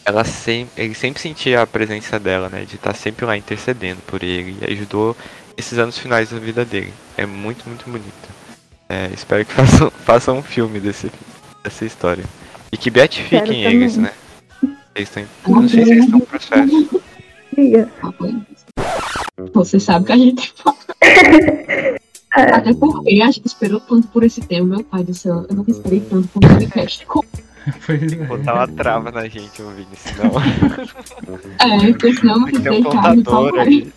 ela 0.05 0.23
sempre, 0.23 0.81
ele 0.81 0.93
sempre 0.93 1.21
sentia 1.21 1.61
a 1.61 1.67
presença 1.67 2.17
dela, 2.17 2.47
né? 2.47 2.63
De 2.63 2.75
estar 2.75 2.93
sempre 2.93 3.25
lá 3.25 3.35
intercedendo 3.35 4.01
por 4.07 4.23
ele 4.23 4.55
e 4.61 4.71
ajudou 4.71 5.17
esses 5.57 5.77
anos 5.77 5.97
finais 5.97 6.29
da 6.29 6.39
vida 6.39 6.63
dele. 6.63 6.93
É 7.17 7.25
muito, 7.25 7.67
muito 7.67 7.83
bonito. 7.89 8.29
É, 8.87 9.09
espero 9.13 9.43
que 9.43 9.51
façam, 9.53 9.91
façam 9.91 10.37
um 10.37 10.43
filme 10.43 10.79
desse, 10.79 11.11
dessa 11.61 11.83
história. 11.83 12.23
E 12.71 12.77
que 12.77 12.89
beatifiquem 12.89 13.65
eles, 13.65 13.97
né? 13.97 14.13
Eles 14.95 15.09
têm, 15.09 15.27
não 15.45 15.67
sei 15.67 15.83
se 15.83 15.91
eles 15.91 16.05
estão 16.05 16.19
no 16.19 16.25
processo. 16.25 17.01
Você 19.53 19.79
sabe 19.79 20.05
que 20.05 20.11
a 20.11 20.17
gente 20.17 20.53
Até 22.31 22.73
porque 22.73 23.21
a 23.21 23.31
gente 23.31 23.45
esperou 23.45 23.81
tanto 23.81 24.07
por 24.07 24.23
esse 24.23 24.41
tema, 24.41 24.77
meu 24.77 24.83
pai 24.85 25.03
do 25.03 25.13
céu. 25.13 25.45
Eu 25.49 25.55
nunca 25.55 25.71
esperei 25.71 25.99
tanto 25.99 26.27
por 26.29 26.45
um 26.45 26.47
podcast. 26.47 27.05
É. 27.89 28.25
Botar 28.25 28.53
uma 28.55 28.67
trava 28.69 29.11
na 29.11 29.27
gente 29.27 29.61
ouvindo, 29.61 29.93
senão. 29.95 30.31
é, 31.59 31.91
porque 31.91 32.13
senão 32.13 32.39
não 32.39 32.47
tem 32.47 32.71
um 32.71 32.83
contador 32.83 33.59
aí. 33.59 33.91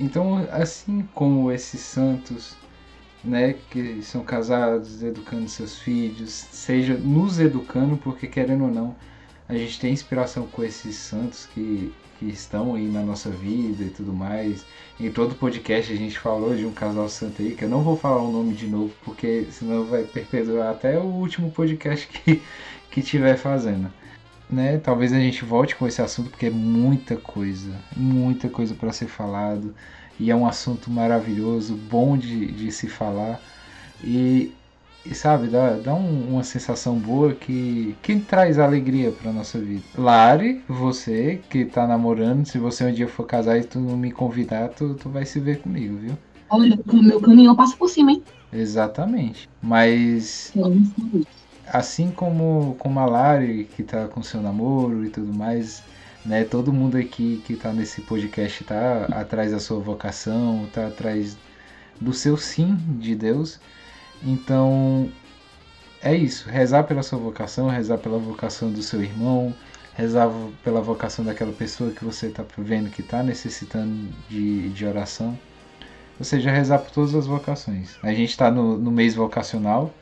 Então, 0.00 0.46
assim 0.50 1.08
como 1.14 1.52
esses 1.52 1.80
santos, 1.80 2.56
né, 3.24 3.54
que 3.70 4.02
são 4.02 4.22
casados, 4.22 5.02
educando 5.02 5.48
seus 5.48 5.78
filhos, 5.78 6.30
seja 6.30 6.94
nos 6.94 7.38
educando, 7.40 7.96
porque 7.96 8.26
querendo 8.26 8.64
ou 8.64 8.70
não, 8.70 8.96
a 9.48 9.54
gente 9.54 9.80
tem 9.80 9.92
inspiração 9.92 10.46
com 10.46 10.62
esses 10.62 10.94
santos 10.96 11.46
que, 11.46 11.92
que 12.18 12.26
estão 12.26 12.74
aí 12.74 12.86
na 12.86 13.02
nossa 13.02 13.30
vida 13.30 13.84
e 13.84 13.90
tudo 13.90 14.12
mais. 14.12 14.64
Em 15.00 15.10
todo 15.10 15.34
podcast 15.34 15.92
a 15.92 15.96
gente 15.96 16.18
falou 16.18 16.54
de 16.54 16.66
um 16.66 16.72
casal 16.72 17.08
santo 17.08 17.42
aí, 17.42 17.54
que 17.54 17.64
eu 17.64 17.68
não 17.68 17.82
vou 17.82 17.96
falar 17.96 18.22
o 18.22 18.30
nome 18.30 18.54
de 18.54 18.66
novo, 18.66 18.92
porque 19.04 19.46
senão 19.50 19.84
vai 19.84 20.04
perpetuar 20.04 20.70
até 20.70 20.98
o 20.98 21.04
último 21.04 21.50
podcast 21.50 22.06
que, 22.06 22.42
que 22.90 23.02
tiver 23.02 23.36
fazendo. 23.36 23.90
Né? 24.50 24.78
Talvez 24.78 25.12
a 25.12 25.18
gente 25.18 25.44
volte 25.44 25.76
com 25.76 25.86
esse 25.86 26.00
assunto, 26.00 26.30
porque 26.30 26.46
é 26.46 26.50
muita 26.50 27.16
coisa, 27.16 27.74
muita 27.96 28.48
coisa 28.48 28.74
para 28.74 28.92
ser 28.92 29.06
falado. 29.06 29.74
E 30.18 30.30
é 30.30 30.36
um 30.36 30.46
assunto 30.46 30.90
maravilhoso, 30.90 31.76
bom 31.76 32.16
de, 32.18 32.52
de 32.52 32.72
se 32.72 32.88
falar. 32.88 33.42
E 34.02 34.54
e 35.04 35.14
sabe, 35.14 35.48
dá, 35.48 35.76
dá 35.78 35.94
um, 35.94 36.32
uma 36.32 36.44
sensação 36.44 36.98
boa 36.98 37.34
que, 37.34 37.94
que 38.02 38.20
traz 38.20 38.58
alegria 38.58 39.10
pra 39.10 39.32
nossa 39.32 39.58
vida. 39.58 39.82
Lari, 39.96 40.62
você 40.68 41.42
que 41.48 41.64
tá 41.64 41.86
namorando, 41.86 42.46
se 42.46 42.58
você 42.58 42.84
um 42.84 42.92
dia 42.92 43.08
for 43.08 43.24
casar 43.24 43.56
e 43.58 43.64
tu 43.64 43.80
não 43.80 43.96
me 43.96 44.12
convidar, 44.12 44.68
tu, 44.68 44.94
tu 44.96 45.08
vai 45.08 45.24
se 45.24 45.40
ver 45.40 45.62
comigo, 45.62 45.96
viu? 45.96 46.12
Olha, 46.50 46.76
o 46.92 47.02
meu 47.02 47.20
caminhão 47.20 47.56
passa 47.56 47.76
por 47.76 47.88
cima, 47.88 48.12
hein? 48.12 48.22
Exatamente. 48.52 49.48
Mas. 49.62 50.52
Assim 51.66 52.10
como, 52.10 52.76
como 52.78 52.98
a 52.98 53.06
Lari, 53.06 53.64
que 53.66 53.82
tá 53.82 54.08
com 54.08 54.22
seu 54.22 54.40
namoro 54.40 55.04
e 55.04 55.10
tudo 55.10 55.32
mais, 55.32 55.82
né? 56.28 56.44
Todo 56.44 56.72
mundo 56.72 56.98
aqui 56.98 57.42
que 57.46 57.56
tá 57.56 57.72
nesse 57.72 58.02
podcast 58.02 58.62
tá 58.64 59.06
atrás 59.06 59.50
da 59.50 59.58
sua 59.58 59.80
vocação, 59.80 60.68
tá 60.72 60.86
atrás 60.86 61.38
do 61.98 62.12
seu 62.12 62.36
sim 62.36 62.76
de 63.00 63.14
Deus. 63.14 63.58
Então, 64.22 65.10
é 66.02 66.14
isso. 66.14 66.48
Rezar 66.48 66.84
pela 66.84 67.02
sua 67.02 67.18
vocação, 67.18 67.68
rezar 67.68 67.96
pela 67.98 68.18
vocação 68.18 68.70
do 68.70 68.82
seu 68.82 69.02
irmão, 69.02 69.54
rezar 69.94 70.30
pela 70.62 70.82
vocação 70.82 71.24
daquela 71.24 71.52
pessoa 71.52 71.90
que 71.90 72.04
você 72.04 72.26
está 72.26 72.44
vendo 72.58 72.90
que 72.90 73.00
está 73.00 73.22
necessitando 73.22 74.08
de, 74.28 74.68
de 74.68 74.84
oração. 74.84 75.36
Ou 76.18 76.24
seja, 76.24 76.50
rezar 76.50 76.80
por 76.80 76.90
todas 76.90 77.14
as 77.14 77.26
vocações. 77.26 77.96
A 78.02 78.12
gente 78.12 78.30
está 78.30 78.50
no, 78.50 78.76
no 78.76 78.90
mês 78.90 79.14
vocacional, 79.14 79.94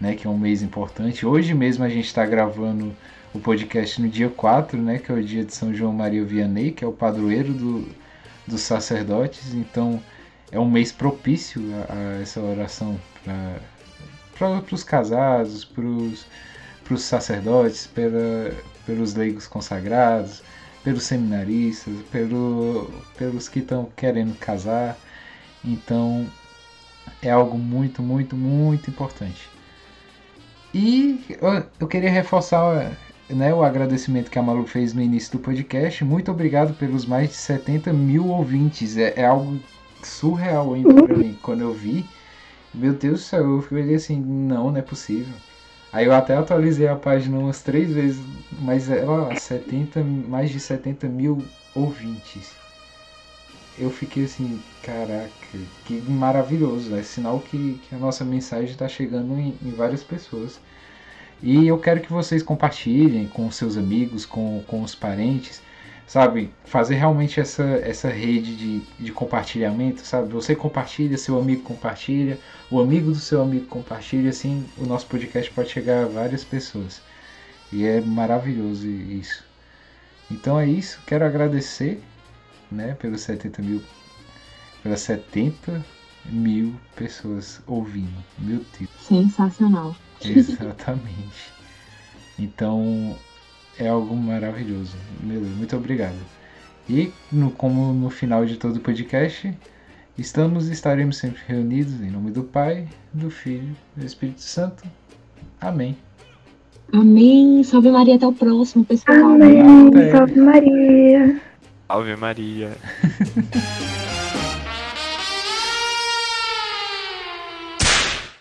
né, 0.00 0.16
que 0.16 0.26
é 0.26 0.30
um 0.30 0.38
mês 0.38 0.62
importante. 0.62 1.24
Hoje 1.24 1.54
mesmo 1.54 1.84
a 1.84 1.88
gente 1.88 2.06
está 2.06 2.26
gravando 2.26 2.92
o 3.32 3.38
podcast 3.38 4.00
no 4.00 4.08
dia 4.08 4.28
4, 4.28 4.80
né, 4.80 4.98
que 4.98 5.10
é 5.10 5.14
o 5.14 5.22
dia 5.22 5.44
de 5.44 5.54
São 5.54 5.72
João 5.74 5.92
Maria 5.92 6.24
Vianney, 6.24 6.72
que 6.72 6.84
é 6.84 6.86
o 6.86 6.92
padroeiro 6.92 7.52
do, 7.52 7.88
dos 8.46 8.60
sacerdotes. 8.62 9.54
Então, 9.54 10.02
é 10.50 10.58
um 10.58 10.68
mês 10.68 10.90
propício 10.90 11.62
a, 11.88 11.92
a 11.92 12.22
essa 12.22 12.40
oração 12.40 12.98
para 14.36 14.74
os 14.74 14.82
casados, 14.82 15.64
para 15.64 15.84
os 15.84 17.02
sacerdotes, 17.02 17.86
pela, 17.86 18.52
pelos 18.84 19.14
leigos 19.14 19.46
consagrados, 19.46 20.42
pelos 20.82 21.04
seminaristas, 21.04 21.94
pelo, 22.10 22.90
pelos 23.16 23.48
que 23.48 23.60
estão 23.60 23.88
querendo 23.96 24.36
casar. 24.38 24.98
Então 25.64 26.26
é 27.22 27.30
algo 27.30 27.58
muito, 27.58 28.02
muito, 28.02 28.34
muito 28.34 28.90
importante. 28.90 29.48
E 30.72 31.24
eu, 31.40 31.66
eu 31.80 31.86
queria 31.88 32.10
reforçar 32.10 32.92
né, 33.34 33.54
o 33.54 33.62
agradecimento 33.62 34.30
que 34.30 34.38
a 34.38 34.42
Malu 34.42 34.66
fez 34.66 34.92
no 34.92 35.02
início 35.02 35.32
do 35.32 35.38
podcast. 35.38 36.04
Muito 36.04 36.30
obrigado 36.30 36.74
pelos 36.74 37.06
mais 37.06 37.30
de 37.30 37.36
70 37.36 37.92
mil 37.92 38.28
ouvintes. 38.28 38.96
É, 38.96 39.14
é 39.16 39.26
algo 39.26 39.58
surreal 40.02 40.74
ainda 40.74 41.02
para 41.02 41.16
mim. 41.16 41.38
Quando 41.42 41.60
eu 41.60 41.72
vi, 41.72 42.04
meu 42.72 42.92
Deus 42.92 43.20
do 43.20 43.24
céu, 43.24 43.56
eu 43.56 43.62
fiquei 43.62 43.94
assim, 43.94 44.20
não, 44.20 44.70
não 44.70 44.76
é 44.76 44.82
possível. 44.82 45.34
Aí 45.92 46.06
eu 46.06 46.12
até 46.12 46.36
atualizei 46.36 46.86
a 46.86 46.94
página 46.94 47.38
umas 47.38 47.62
três 47.62 47.92
vezes, 47.92 48.22
mas 48.60 48.88
ela 48.88 49.34
70, 49.34 50.02
mais 50.04 50.50
de 50.50 50.60
70 50.60 51.08
mil 51.08 51.44
ouvintes. 51.74 52.54
Eu 53.76 53.90
fiquei 53.90 54.24
assim, 54.24 54.62
caraca, 54.82 55.30
que 55.84 56.00
maravilhoso. 56.02 56.94
É 56.94 57.02
sinal 57.02 57.40
que, 57.40 57.80
que 57.88 57.94
a 57.94 57.98
nossa 57.98 58.24
mensagem 58.24 58.70
está 58.70 58.86
chegando 58.86 59.36
em, 59.38 59.56
em 59.62 59.70
várias 59.70 60.04
pessoas. 60.04 60.60
E 61.42 61.66
eu 61.66 61.78
quero 61.78 62.00
que 62.00 62.12
vocês 62.12 62.42
compartilhem 62.42 63.26
com 63.28 63.50
seus 63.50 63.76
amigos, 63.76 64.26
com, 64.26 64.62
com 64.66 64.82
os 64.82 64.94
parentes 64.94 65.62
sabe? 66.10 66.52
Fazer 66.64 66.96
realmente 66.96 67.38
essa, 67.38 67.62
essa 67.62 68.08
rede 68.08 68.56
de, 68.56 68.80
de 68.98 69.12
compartilhamento, 69.12 70.04
sabe? 70.04 70.32
Você 70.32 70.56
compartilha, 70.56 71.16
seu 71.16 71.38
amigo 71.38 71.62
compartilha, 71.62 72.36
o 72.68 72.80
amigo 72.80 73.12
do 73.12 73.18
seu 73.20 73.40
amigo 73.40 73.66
compartilha, 73.66 74.30
assim 74.30 74.68
o 74.76 74.84
nosso 74.84 75.06
podcast 75.06 75.48
pode 75.52 75.70
chegar 75.70 76.02
a 76.02 76.08
várias 76.08 76.42
pessoas. 76.42 77.00
E 77.72 77.86
é 77.86 78.00
maravilhoso 78.00 78.88
isso. 78.88 79.44
Então 80.28 80.58
é 80.58 80.66
isso, 80.66 80.98
quero 81.06 81.24
agradecer 81.24 82.02
né, 82.72 82.96
pelos 83.00 83.20
70 83.20 83.62
mil, 83.62 83.80
pelas 84.82 85.02
70 85.02 85.86
mil 86.24 86.74
pessoas 86.96 87.62
ouvindo. 87.68 88.24
Meu 88.36 88.64
Deus. 88.76 88.90
Sensacional. 89.00 89.94
Exatamente. 90.28 91.52
Então 92.38 93.16
é 93.78 93.88
algo 93.88 94.14
maravilhoso. 94.16 94.96
Meu 95.22 95.40
Deus, 95.40 95.56
muito 95.56 95.76
obrigado. 95.76 96.18
E 96.88 97.12
no, 97.30 97.50
como 97.50 97.92
no 97.92 98.10
final 98.10 98.44
de 98.44 98.56
todo 98.56 98.76
o 98.76 98.80
podcast, 98.80 99.52
estamos 100.18 100.68
e 100.68 100.72
estaremos 100.72 101.16
sempre 101.16 101.40
reunidos 101.46 102.00
em 102.00 102.10
nome 102.10 102.30
do 102.30 102.42
Pai, 102.42 102.88
do 103.12 103.30
Filho 103.30 103.76
e 103.96 104.00
do 104.00 104.06
Espírito 104.06 104.42
Santo. 104.42 104.84
Amém. 105.60 105.96
Amém. 106.92 107.62
Salve 107.62 107.90
Maria, 107.90 108.16
até 108.16 108.26
o 108.26 108.32
próximo, 108.32 108.84
pessoal. 108.84 109.16
Amém. 109.16 110.10
Salve 110.10 110.40
Maria. 110.40 111.40
Salve 111.86 112.16
Maria. 112.16 112.76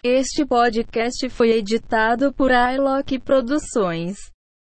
Este 0.01 0.45
podcast 0.45 1.27
foi 1.27 1.49
editado 1.51 2.31
por 2.33 2.51
iLock 2.51 3.19
Produções. 3.19 4.15